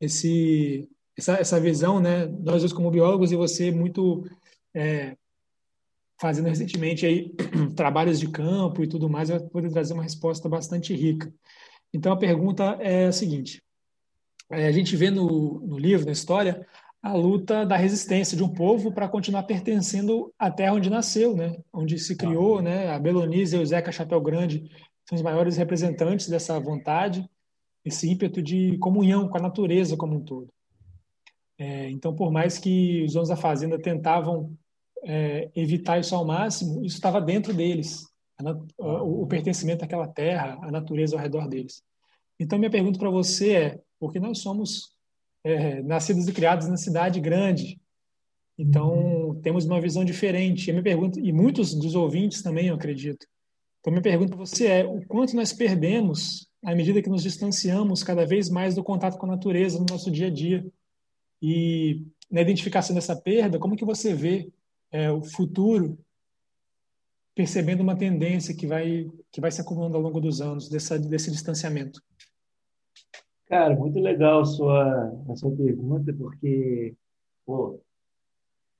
[0.00, 2.26] esse, essa, essa visão, né?
[2.26, 4.24] Nós dois como biólogos e você muito
[4.74, 5.16] é,
[6.20, 7.34] fazendo recentemente aí
[7.74, 11.32] trabalhos de campo e tudo mais, vai poder trazer uma resposta bastante rica.
[11.92, 13.62] Então a pergunta é a seguinte:
[14.50, 16.66] é, a gente vê no, no livro, na história,
[17.02, 21.56] a luta da resistência de um povo para continuar pertencendo à terra onde nasceu, né?
[21.72, 22.90] Onde se criou, né?
[22.90, 24.70] A Belonise e o Zeca Chapéu Grande
[25.08, 27.28] são os maiores representantes dessa vontade,
[27.84, 30.52] esse ímpeto de comunhão com a natureza como um todo.
[31.58, 34.56] É, então, por mais que os donos da fazenda tentavam
[35.04, 38.06] é, evitar isso ao máximo, isso estava dentro deles,
[38.78, 41.82] o, o, pertencimento àquela terra, a natureza ao redor deles.
[42.38, 44.96] Então, minha pergunta para você é: porque nós somos
[45.44, 47.80] é, nascidos e criados na cidade grande,
[48.58, 50.68] então temos uma visão diferente.
[50.68, 53.26] E minha pergunta, e muitos dos ouvintes também, eu acredito,
[53.82, 58.04] então, minha pergunta para você é: o quanto nós perdemos à medida que nos distanciamos
[58.04, 60.64] cada vez mais do contato com a natureza no nosso dia a dia?
[61.42, 64.48] E na identificação dessa perda, como que você vê
[64.92, 65.98] é, o futuro
[67.34, 71.32] percebendo uma tendência que vai que vai se acumulando ao longo dos anos dessa, desse
[71.32, 72.00] distanciamento?
[73.46, 76.94] Cara, muito legal a sua, a sua pergunta, porque,
[77.44, 77.80] pô,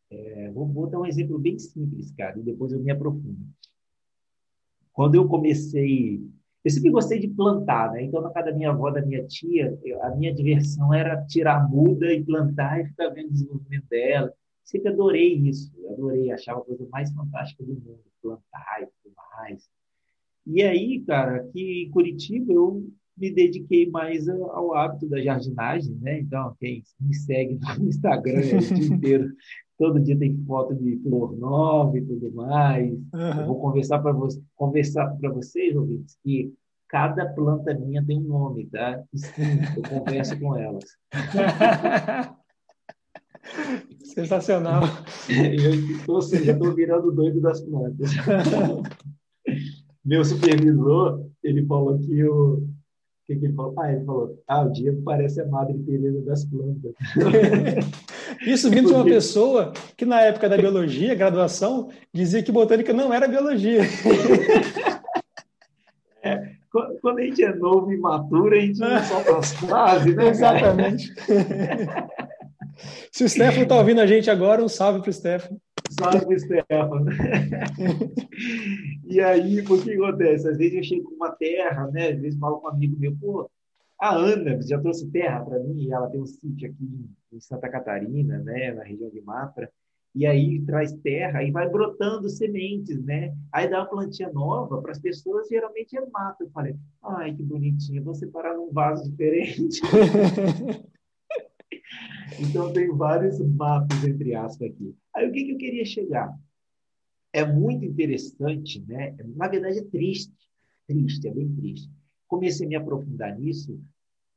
[0.09, 3.37] é, vou, vou dar um exemplo bem simples, cara, e depois eu me aprofundo.
[4.93, 6.21] Quando eu comecei,
[6.65, 8.03] eu sempre gostei de plantar, né?
[8.03, 12.13] Então, na casa da minha avó, da minha tia, a minha diversão era tirar muda
[12.13, 14.33] e plantar e ficar vendo o desenvolvimento dela.
[14.65, 19.69] sempre adorei isso, adorei, achava a coisa mais fantástica do mundo, plantar e tudo mais.
[20.47, 26.21] E aí, cara, aqui em Curitiba eu me dediquei mais ao hábito da jardinagem, né?
[26.21, 29.33] Então, quem me segue no Instagram é o dia inteiro,
[29.79, 32.91] todo dia tem foto de flor nova e tudo mais.
[32.91, 33.41] Uhum.
[33.41, 36.53] Eu vou conversar para vocês, conversar para vocês, ouvintes, que
[36.89, 39.03] cada planta minha tem um nome, tá?
[39.77, 40.85] Eu converso com elas.
[44.05, 44.83] Sensacional.
[45.29, 48.11] Eu, ou seja, estou virando doido das plantas.
[50.05, 52.69] Meu supervisor, ele falou que eu.
[53.33, 53.75] Que, que ele falou?
[53.79, 56.93] Ah, ele falou: Ah, o Diego parece a Madre Teresa das plantas.
[58.47, 63.13] Isso vindo de uma pessoa que, na época da biologia, graduação, dizia que botânica não
[63.13, 63.83] era biologia.
[66.25, 70.29] É, quando a gente é novo e imaturo, a gente não solta as frases, né?
[70.29, 71.13] Exatamente.
[73.11, 75.61] Se o Stefano está ouvindo a gente agora, um salve para o Stefano.
[75.91, 77.07] Salve para o Stefano.
[79.15, 80.49] E aí, o que acontece?
[80.49, 82.11] Às vezes eu chego com uma terra, né?
[82.11, 83.51] Às vezes falo com um amigo meu, pô,
[84.01, 88.39] a Ana já trouxe terra para mim, ela tem um sítio aqui em Santa Catarina,
[88.39, 88.73] né?
[88.73, 89.71] Na região de Mafra
[90.15, 93.35] e aí traz terra e vai brotando sementes, né?
[93.51, 96.45] Aí dá uma plantinha nova, para as pessoas geralmente é mato.
[96.45, 99.81] Eu falei, ai, que bonitinho, vou separar num vaso diferente.
[102.39, 104.95] então tem vários matos, entre aspas, aqui.
[105.15, 106.31] Aí o que, que eu queria chegar?
[107.33, 109.17] É muito interessante, né?
[109.37, 110.35] Na verdade é triste,
[110.87, 111.91] triste, é bem triste.
[112.29, 113.81] Comecei a me aprofundar nisso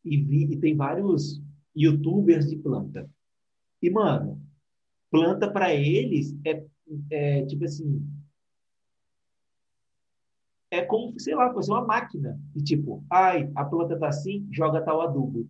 [0.04, 1.42] e vi e tem vários
[1.76, 3.10] youtubers de planta.
[3.82, 4.42] E, mano,
[5.12, 6.66] planta para eles é,
[7.10, 8.06] é, tipo assim
[10.70, 14.82] é como sei lá fosse uma máquina e tipo ai a planta tá assim joga
[14.82, 15.50] tal adubo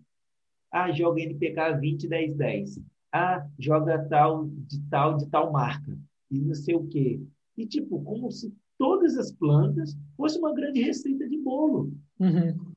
[0.72, 2.80] ah joga NPK 20 10 10
[3.12, 5.98] ah joga tal de tal de tal marca
[6.30, 7.26] e não sei o que
[7.57, 12.73] e tipo como se todas as plantas fosse uma grande receita de bolo uhum.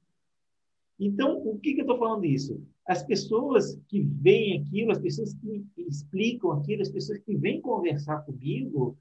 [0.99, 5.35] então o que que eu estou falando isso as pessoas que veem aquilo, as pessoas
[5.35, 8.97] que explicam aquilo, as pessoas que vêm conversar comigo,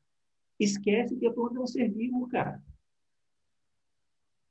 [0.59, 2.61] esquecem que a planta é um ser vivo, cara.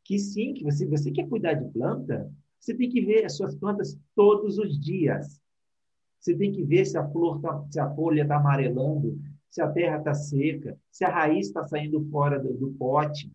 [0.03, 3.55] Que sim, que você, você quer cuidar de planta, você tem que ver as suas
[3.55, 5.39] plantas todos os dias.
[6.19, 9.21] Você tem que ver se a flor tá, se a folha está amarelando,
[9.51, 13.33] se a terra está seca, se a raiz está saindo fora do, do pote,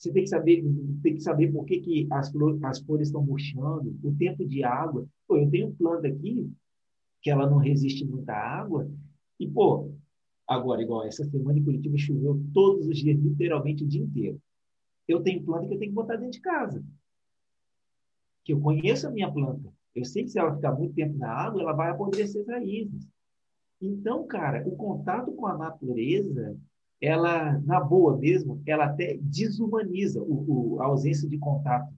[0.00, 0.64] você tem que saber,
[1.02, 5.06] tem que saber por que, que as, flores, as estão murchando, o tempo de água.
[5.28, 6.50] Pô, eu tenho planta aqui
[7.20, 8.90] que ela não resiste muita água.
[9.38, 9.92] E, pô,
[10.48, 14.40] agora, igual essa semana em Curitiba choveu todos os dias, literalmente o dia inteiro.
[15.06, 16.82] Eu tenho planta que eu tenho que botar dentro de casa.
[18.42, 19.70] Que eu conheço a minha planta.
[19.94, 23.06] Eu sei que se ela ficar muito tempo na água, ela vai apodrecer as raízes.
[23.80, 26.56] Então, cara, o contato com a natureza
[27.00, 31.92] ela, na boa mesmo, ela até desumaniza o, o, a ausência de contato.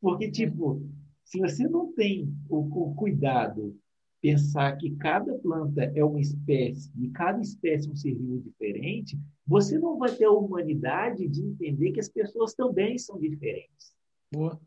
[0.00, 0.80] Porque, tipo,
[1.24, 3.76] se você não tem o, o cuidado,
[4.20, 9.18] pensar que cada planta é uma espécie e cada espécie é um ser vivo diferente,
[9.46, 13.94] você não vai ter a humanidade de entender que as pessoas também são diferentes.
[14.32, 14.60] Boa.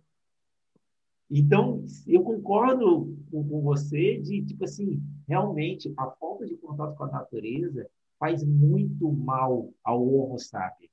[1.32, 7.04] Então, eu concordo com, com você de, tipo assim, realmente, a falta de contato com
[7.04, 7.88] a natureza
[8.18, 10.92] faz muito mal ao Homo sapiens.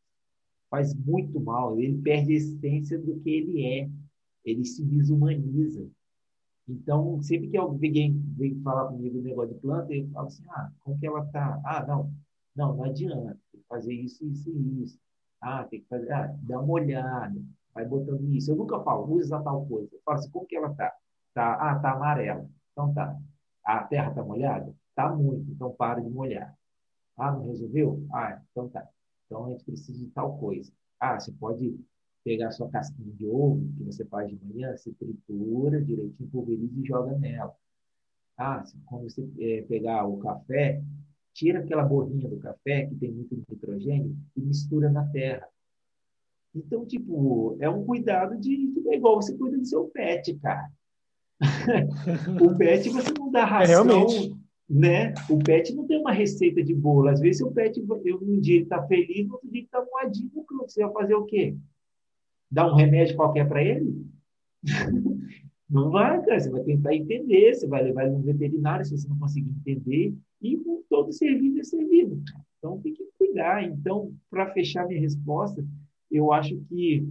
[0.70, 1.80] Faz muito mal.
[1.80, 3.90] Ele perde a essência do que ele é.
[4.44, 5.88] Ele se desumaniza.
[6.68, 10.70] Então, sempre que alguém vem falar comigo do negócio de planta, eu falo assim: ah,
[10.80, 11.60] como que ela está?
[11.64, 12.12] Ah, não,
[12.54, 13.38] não, não adianta.
[13.50, 14.98] Tem que fazer isso, isso e isso.
[15.40, 17.40] Ah, tem que fazer, ah, dá uma olhada,
[17.72, 18.50] vai botando isso.
[18.50, 19.88] Eu nunca falo, usa tal coisa.
[19.92, 20.92] Eu falo assim: como que ela está?
[21.32, 22.48] Tá, ah, tá amarela.
[22.72, 23.16] Então tá.
[23.66, 24.72] A terra está molhada?
[24.94, 26.56] Tá muito, então para de molhar.
[27.16, 28.06] Ah, não resolveu?
[28.12, 28.88] Ah, então tá.
[29.26, 30.72] Então a gente precisa de tal coisa.
[31.01, 31.78] Ah, você pode
[32.22, 36.86] pegar sua casquinha de ovo, que você faz de manhã, você tritura direitinho, pulveriza e
[36.86, 37.55] joga nela.
[38.38, 40.82] Ah, quando você é, pegar o café,
[41.32, 45.48] tira aquela borrinha do café, que tem muito nitrogênio, e mistura na terra.
[46.55, 48.72] Então, tipo, é um cuidado de.
[48.72, 50.70] Tipo, é igual você cuida do seu pet, cara.
[52.40, 54.06] O pet você não dá é, ração.
[54.08, 55.14] É, né?
[55.30, 57.08] O pet não tem uma receita de bolo.
[57.08, 59.84] Às vezes o pet, eu, um dia ele está feliz, no outro dia ele está
[59.84, 60.70] moadinho no clube.
[60.70, 61.56] Você vai fazer o quê?
[62.50, 64.06] Dar um remédio qualquer para ele?
[65.70, 66.40] não vai, cara.
[66.40, 70.14] Você vai tentar entender, você vai levar ele no veterinário se você não conseguir entender.
[70.42, 72.22] E com todo servido é servido.
[72.58, 73.62] Então tem que cuidar.
[73.62, 75.64] Então, para fechar minha resposta,
[76.10, 77.06] eu acho que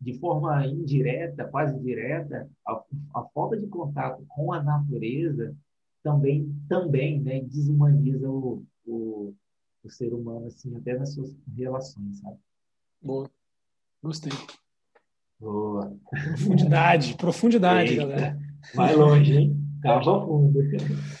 [0.00, 2.82] de forma indireta, quase direta, a,
[3.14, 5.54] a falta de contato com a natureza
[6.02, 9.34] também, também né, desumaniza o, o,
[9.82, 12.38] o ser humano, assim, até nas suas relações, sabe?
[13.02, 13.28] Boa.
[14.02, 14.32] Gostei.
[15.40, 15.96] Boa.
[16.10, 18.06] Profundidade, profundidade, Eita.
[18.06, 18.38] galera.
[18.74, 19.56] Vai longe, hein?
[19.82, 20.58] Cava fundo.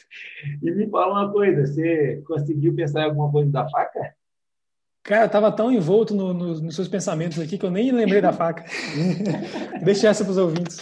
[0.62, 4.14] E me fala uma coisa, você conseguiu pensar em alguma coisa da faca?
[5.02, 8.20] Cara, eu tava tão envolto no, no, nos seus pensamentos aqui que eu nem lembrei
[8.20, 8.64] da faca.
[9.82, 10.78] Deixa essa para os ouvintes.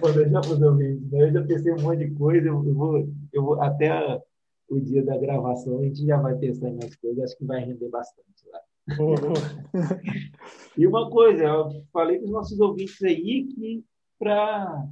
[0.00, 1.10] Vou deixar para os ouvintes.
[1.10, 1.28] Né?
[1.28, 4.20] Eu já pensei um monte de coisa, eu vou, eu vou até
[4.68, 7.60] o dia da gravação, a gente já vai pensar em mais coisas, acho que vai
[7.62, 8.96] render bastante lá.
[8.96, 9.16] Boa.
[10.76, 13.84] E uma coisa, eu falei para os nossos ouvintes aí que
[14.18, 14.84] para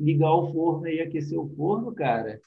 [0.00, 2.40] ligar o forno e aquecer o forno, cara.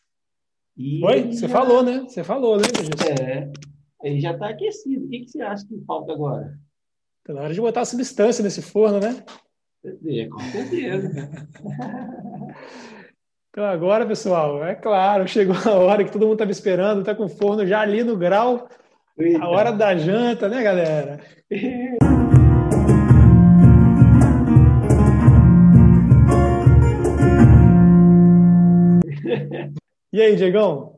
[0.75, 1.31] E Oi?
[1.31, 2.01] Você já- falou, né?
[2.01, 3.21] Você falou, lembra disso?
[3.21, 3.49] É,
[4.05, 5.05] ele já está aquecido.
[5.05, 6.57] O que, que você acha que falta agora?
[7.23, 9.23] Tá na hora de botar a substância nesse forno, né?
[9.83, 11.09] É, com certeza.
[13.49, 17.23] Então agora, pessoal, é claro, chegou a hora que todo mundo estava esperando, tá com
[17.23, 18.67] o forno já ali no grau,
[19.39, 21.21] a hora da janta, né, galera?
[30.11, 30.94] E aí, Diegão?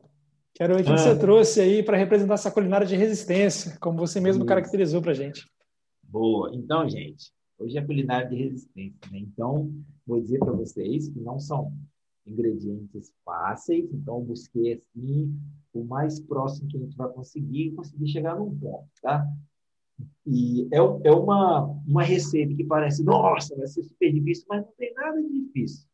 [0.58, 0.98] Quero ver o que Ah.
[0.98, 4.48] você trouxe aí para representar essa culinária de resistência, como você mesmo Isso.
[4.48, 5.46] caracterizou para gente.
[6.02, 6.50] Boa.
[6.52, 9.20] Então, gente, hoje é culinária de resistência, né?
[9.20, 9.72] Então,
[10.04, 11.72] vou dizer para vocês que não são
[12.26, 15.32] ingredientes fáceis, então busquei assim
[15.72, 19.24] o mais próximo que a gente vai conseguir, conseguir chegar num ponto, tá?
[20.26, 24.72] E é, é uma, uma receita que parece, nossa, vai ser super difícil, mas não
[24.76, 25.87] tem nada de difícil.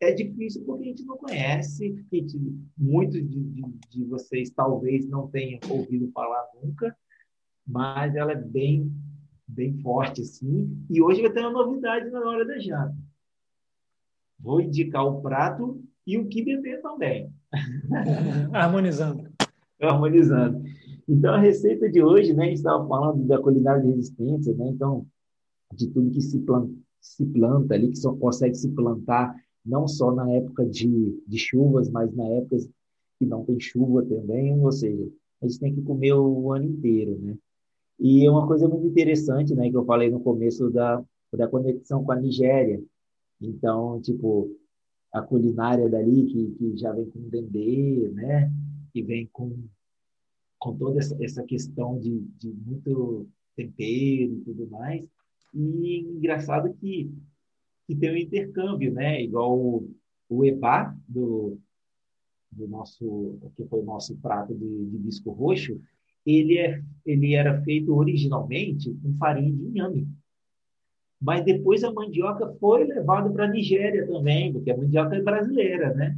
[0.00, 2.38] É difícil porque a gente não conhece, a gente,
[2.76, 6.96] muitos de, de, de vocês talvez não tenham ouvido falar nunca,
[7.66, 8.90] mas ela é bem,
[9.46, 10.84] bem forte, assim.
[10.88, 12.96] E hoje vai ter uma novidade na hora da janta.
[14.38, 17.30] Vou indicar o prato e o que beber também
[18.54, 19.28] Harmonizando.
[19.82, 20.62] harmonizando.
[21.06, 24.68] Então, a receita de hoje, né, a gente estava falando da culinária de resistência, né,
[24.68, 25.06] então,
[25.74, 29.34] de tudo que se planta, se planta ali, que só consegue se plantar
[29.64, 32.56] não só na época de, de chuvas, mas na época
[33.18, 35.08] que não tem chuva também, ou seja,
[35.42, 37.36] a gente tem que comer o ano inteiro, né?
[37.98, 41.04] E uma coisa muito interessante, né, que eu falei no começo da,
[41.34, 42.82] da conexão com a Nigéria.
[43.40, 44.56] Então, tipo,
[45.12, 48.50] a culinária dali, que, que já vem com dendê, né,
[48.92, 49.54] que vem com
[50.60, 53.26] com toda essa, essa questão de, de muito
[53.56, 55.02] tempero e tudo mais.
[55.54, 57.10] E engraçado que,
[57.90, 59.20] que tem um intercâmbio, né?
[59.20, 59.90] Igual o,
[60.28, 61.58] o eba do,
[62.52, 65.80] do nosso, que foi o nosso prato de, de bisco roxo,
[66.24, 70.08] ele, é, ele era feito originalmente com farinha de inhame.
[71.20, 75.92] Mas depois a mandioca foi levada para a Nigéria também, porque a mandioca é brasileira,
[75.92, 76.16] né?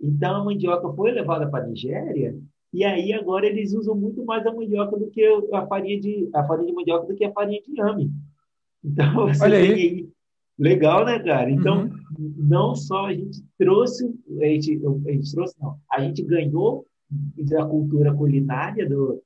[0.00, 2.38] Então a mandioca foi levada para a Nigéria
[2.72, 6.46] e aí agora eles usam muito mais a mandioca do que a farinha de a
[6.46, 8.12] farinha de mandioca do que a farinha de inhame.
[8.84, 9.74] Então você Olha tem aí.
[9.74, 10.10] aí
[10.60, 11.50] legal, né, cara?
[11.50, 11.84] Então
[12.18, 12.34] Uhum.
[12.36, 14.04] não só a gente trouxe,
[14.40, 16.86] a gente, a gente trouxe não, a gente ganhou
[17.48, 19.22] da cultura culinária do,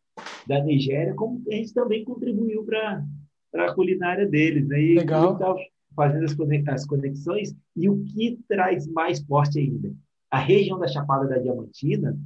[0.47, 3.05] da Nigéria, como a gente também contribuiu para
[3.55, 4.81] a culinária deles, né?
[4.81, 5.33] E Legal.
[5.35, 5.59] estava
[5.97, 9.93] fazendo as conex- as conexões e o que traz mais forte ainda,
[10.31, 12.17] a região da Chapada da Diamantina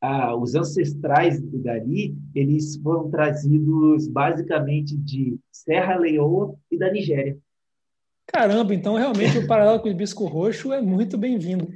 [0.00, 7.36] ah, os ancestrais dali, eles foram trazidos basicamente de Serra Leoa e da Nigéria.
[8.26, 11.68] Caramba, então realmente o paralelo com o hibisco roxo é muito bem-vindo.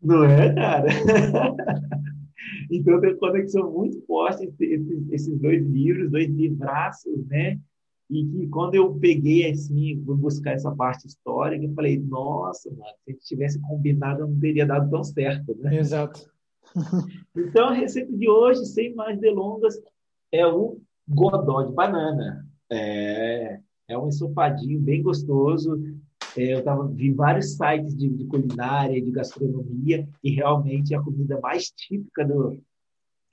[0.00, 0.88] Não é, cara?
[2.70, 7.58] então tem uma conexão muito forte entre esses, esses dois livros, dois livraços, né?
[8.10, 12.92] E que quando eu peguei assim, fui buscar essa parte histórica, eu falei, nossa, mano,
[13.04, 15.76] se a gente tivesse combinado, não teria dado tão certo, né?
[15.76, 16.30] Exato.
[17.34, 19.74] Então, a receita de hoje, sem mais delongas,
[20.30, 20.78] é o
[21.08, 22.46] godó de banana.
[22.70, 23.58] É,
[23.92, 25.80] é um ensopadinho bem gostoso.
[26.36, 31.02] É, eu tava, vi vários sites de, de culinária, de gastronomia, e realmente é a
[31.02, 32.58] comida mais típica do,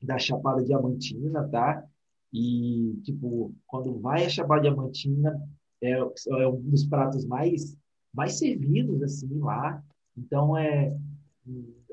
[0.02, 1.84] da Chapada Diamantina, tá?
[2.32, 5.40] E, tipo, quando vai a Chapada Diamantina,
[5.82, 7.78] é, é um dos pratos mais,
[8.14, 9.82] mais servidos, assim, lá.
[10.18, 10.94] Então, é,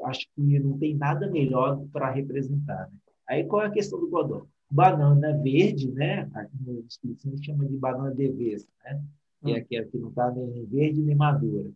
[0.05, 2.89] acho que não tem nada melhor para representar.
[2.91, 2.99] Né?
[3.29, 4.47] Aí qual é a questão do godó?
[4.71, 6.29] Banana verde, né?
[6.35, 9.03] Aqui no Espírito Santo chama de banana de vez, né?
[9.45, 11.71] Que é aquela que não está nem verde nem madura.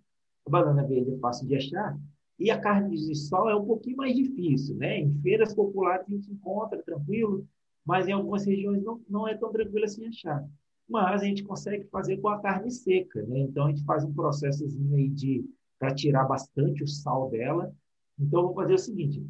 [0.47, 1.99] A banana verde é fácil de achar
[2.39, 4.99] e a carne de sol é um pouquinho mais difícil, né?
[4.99, 7.47] Em feiras populares a gente encontra tranquilo,
[7.85, 10.45] mas em algumas regiões não, não é tão tranquilo assim achar.
[10.89, 13.41] Mas a gente consegue fazer com a carne seca, né?
[13.41, 15.45] Então a gente faz um processozinho aí de
[15.81, 17.75] para tirar bastante o sal dela
[18.19, 19.27] Então, eu vou fazer o seguinte: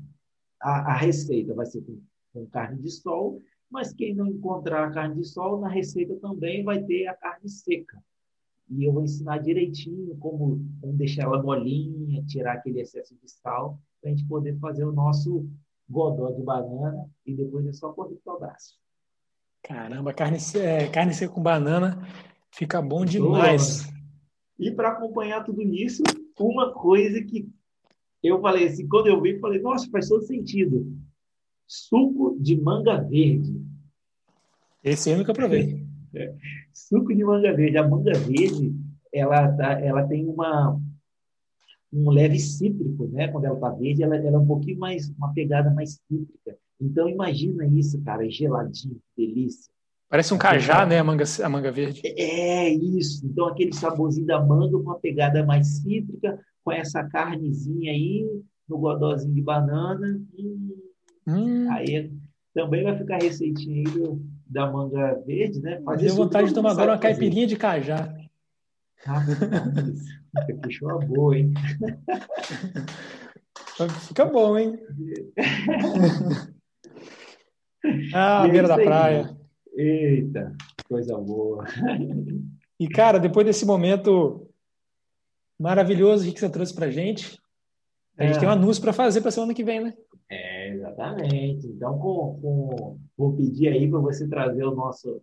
[0.61, 2.01] a, a receita vai ser com,
[2.33, 3.41] com, carne de sol,
[3.71, 7.49] mas quem não encontrar a carne de sol, na receita também vai ter a carne
[7.49, 8.03] seca.
[8.69, 13.81] E eu vou ensinar direitinho como, como deixar ela molinha, tirar aquele excesso de sal,
[14.01, 15.49] para a gente poder fazer o nosso
[15.89, 18.79] godó de banana e depois é só correr para o braço.
[19.63, 22.07] Caramba, carne, é, carne seca com banana
[22.51, 23.89] fica bom demais.
[24.59, 26.03] E para acompanhar tudo isso,
[26.39, 27.49] uma coisa que
[28.23, 30.87] eu falei assim, quando eu vi, falei, nossa, faz todo sentido.
[31.71, 33.65] Suco de manga verde.
[34.83, 35.87] Esse eu nunca provei.
[36.13, 36.35] É.
[36.73, 37.79] Suco de manga verde.
[37.79, 38.75] A manga verde,
[39.13, 40.77] ela, tá, ela tem uma,
[41.93, 43.29] um leve cítrico, né?
[43.29, 46.59] Quando ela está verde, ela, ela, é um pouquinho mais, uma pegada mais cítrica.
[46.81, 49.73] Então, imagina isso, cara, geladinho, delícia.
[50.09, 52.03] Parece um cajá, né, a manga, a manga verde.
[52.05, 53.25] É, isso.
[53.25, 58.29] Então, aquele saborzinho da manga com uma pegada mais cítrica, com essa carnezinha aí,
[58.69, 60.21] no godózinho de banana.
[60.37, 60.90] Hum,
[61.37, 61.71] hum.
[61.73, 62.11] Aí
[62.55, 63.85] também vai ficar a receitinha aí
[64.47, 65.83] da manga verde, né?
[65.83, 68.15] Fazer Deu vontade de tomar agora uma caipirinha de cajá.
[69.07, 69.25] Ah,
[70.63, 71.55] puxou a boa, hein?
[74.09, 74.79] Fica bom, hein?
[78.13, 79.35] ah, beira da praia.
[79.75, 80.55] Eita,
[80.87, 81.65] coisa boa.
[82.79, 84.47] E, cara, depois desse momento
[85.59, 87.41] maravilhoso que você trouxe pra gente,
[88.19, 88.41] a gente é.
[88.41, 89.95] tem um anúncio para fazer para semana que vem, né?
[90.31, 91.67] É, exatamente.
[91.67, 95.21] Então, com, com, vou pedir aí para você trazer o nosso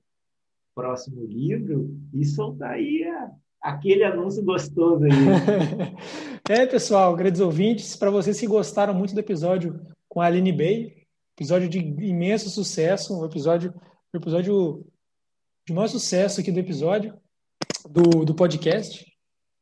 [0.75, 3.31] próximo livro e soltar aí a,
[3.61, 5.11] aquele anúncio gostoso aí.
[6.49, 9.79] é, pessoal, grandes ouvintes, para vocês que gostaram muito do episódio
[10.09, 11.03] com a Aline Bay,
[11.37, 13.73] episódio de imenso sucesso, um episódio
[14.13, 14.85] o episódio
[15.67, 17.13] de maior sucesso aqui do episódio,
[17.89, 19.05] do, do podcast.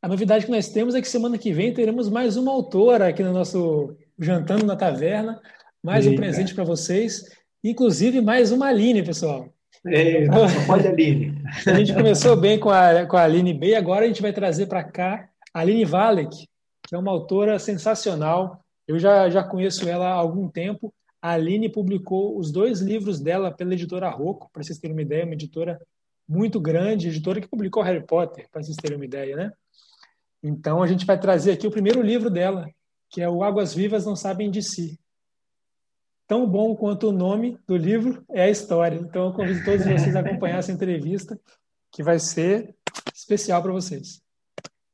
[0.02, 3.24] A novidade que nós temos é que semana que vem teremos mais uma autora aqui
[3.24, 5.42] no nosso Jantando na Taverna,
[5.84, 6.16] mais Eita.
[6.16, 7.24] um presente para vocês,
[7.64, 9.54] inclusive mais uma Aline, pessoal.
[9.88, 10.26] É,
[10.66, 11.42] pode Aline.
[11.68, 14.66] A gente começou bem com a, com a Aline B, agora a gente vai trazer
[14.66, 16.48] para cá a Aline Valek,
[16.88, 18.60] que é uma autora sensacional.
[18.88, 20.94] Eu já, já conheço ela há algum tempo
[21.26, 25.26] a Aline publicou os dois livros dela pela editora Rocco, para vocês terem uma ideia,
[25.26, 25.82] uma editora
[26.30, 29.52] muito grande, editora que publicou Harry Potter, para vocês terem uma ideia, né?
[30.44, 32.70] Então a gente vai trazer aqui o primeiro livro dela,
[33.10, 35.00] que é o Águas Vivas Não Sabem de Si.
[36.28, 38.98] Tão bom quanto o nome do livro é a história.
[38.98, 41.40] Então eu convido todos vocês a acompanhar essa entrevista,
[41.92, 42.76] que vai ser
[43.14, 44.26] especial para vocês.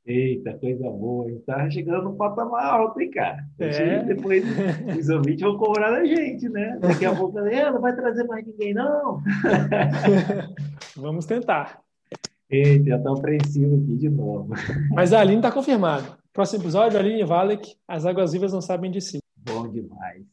[0.05, 1.29] Eita, coisa boa.
[1.29, 3.45] Gente tá chegando no patamar alto, hein, cara?
[3.59, 4.03] É.
[4.03, 4.43] Depois
[4.99, 6.77] os ouvintes vão cobrar da gente, né?
[6.81, 9.21] Daqui a pouco, é, não vai trazer mais ninguém, não.
[10.97, 11.79] Vamos tentar.
[12.49, 14.53] Eita, já tô apreensivo aqui de novo.
[14.93, 16.20] Mas a Aline está confirmado.
[16.33, 19.19] Próximo episódio, Aline Valek, As Águas Vivas Não Sabem de Si.
[19.35, 20.25] Bom demais.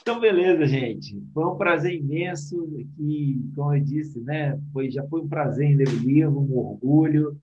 [0.00, 1.16] Então, beleza, gente.
[1.32, 2.66] Foi um prazer imenso.
[2.96, 4.60] Que, como eu disse, né?
[4.72, 7.40] Foi, já foi um prazer em ler o livro, um orgulho.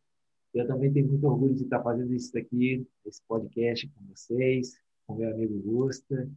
[0.53, 4.77] Eu também tenho muito orgulho de estar fazendo isso aqui, esse podcast com vocês,
[5.07, 6.29] com meu amigo Gusta.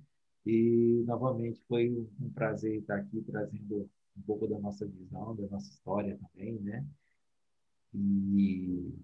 [0.46, 1.90] E, novamente, foi
[2.20, 6.84] um prazer estar aqui trazendo um pouco da nossa visão, da nossa história também, né?
[7.92, 8.94] E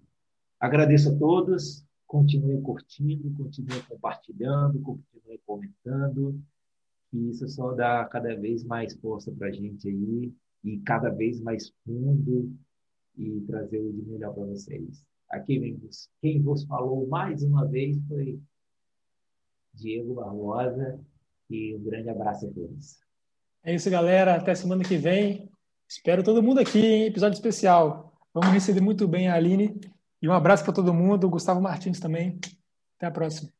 [0.57, 1.88] agradeço a todos.
[2.09, 6.41] Continuem curtindo, continuem compartilhando, continuem comentando.
[7.13, 10.33] E isso só dá cada vez mais força para a gente aí
[10.63, 12.51] e cada vez mais fundo
[13.15, 15.05] e trazer o de melhor para vocês.
[15.29, 18.39] Aqui vos, quem vos falou mais uma vez foi
[19.75, 20.99] Diego Barbosa
[21.47, 22.99] e um grande abraço a todos.
[23.63, 24.33] É isso, galera.
[24.33, 25.47] Até semana que vem.
[25.87, 28.17] Espero todo mundo aqui em episódio especial.
[28.33, 29.79] Vamos receber muito bem a Aline.
[30.21, 31.29] E um abraço para todo mundo.
[31.29, 32.39] Gustavo Martins também.
[32.97, 33.58] Até a próxima.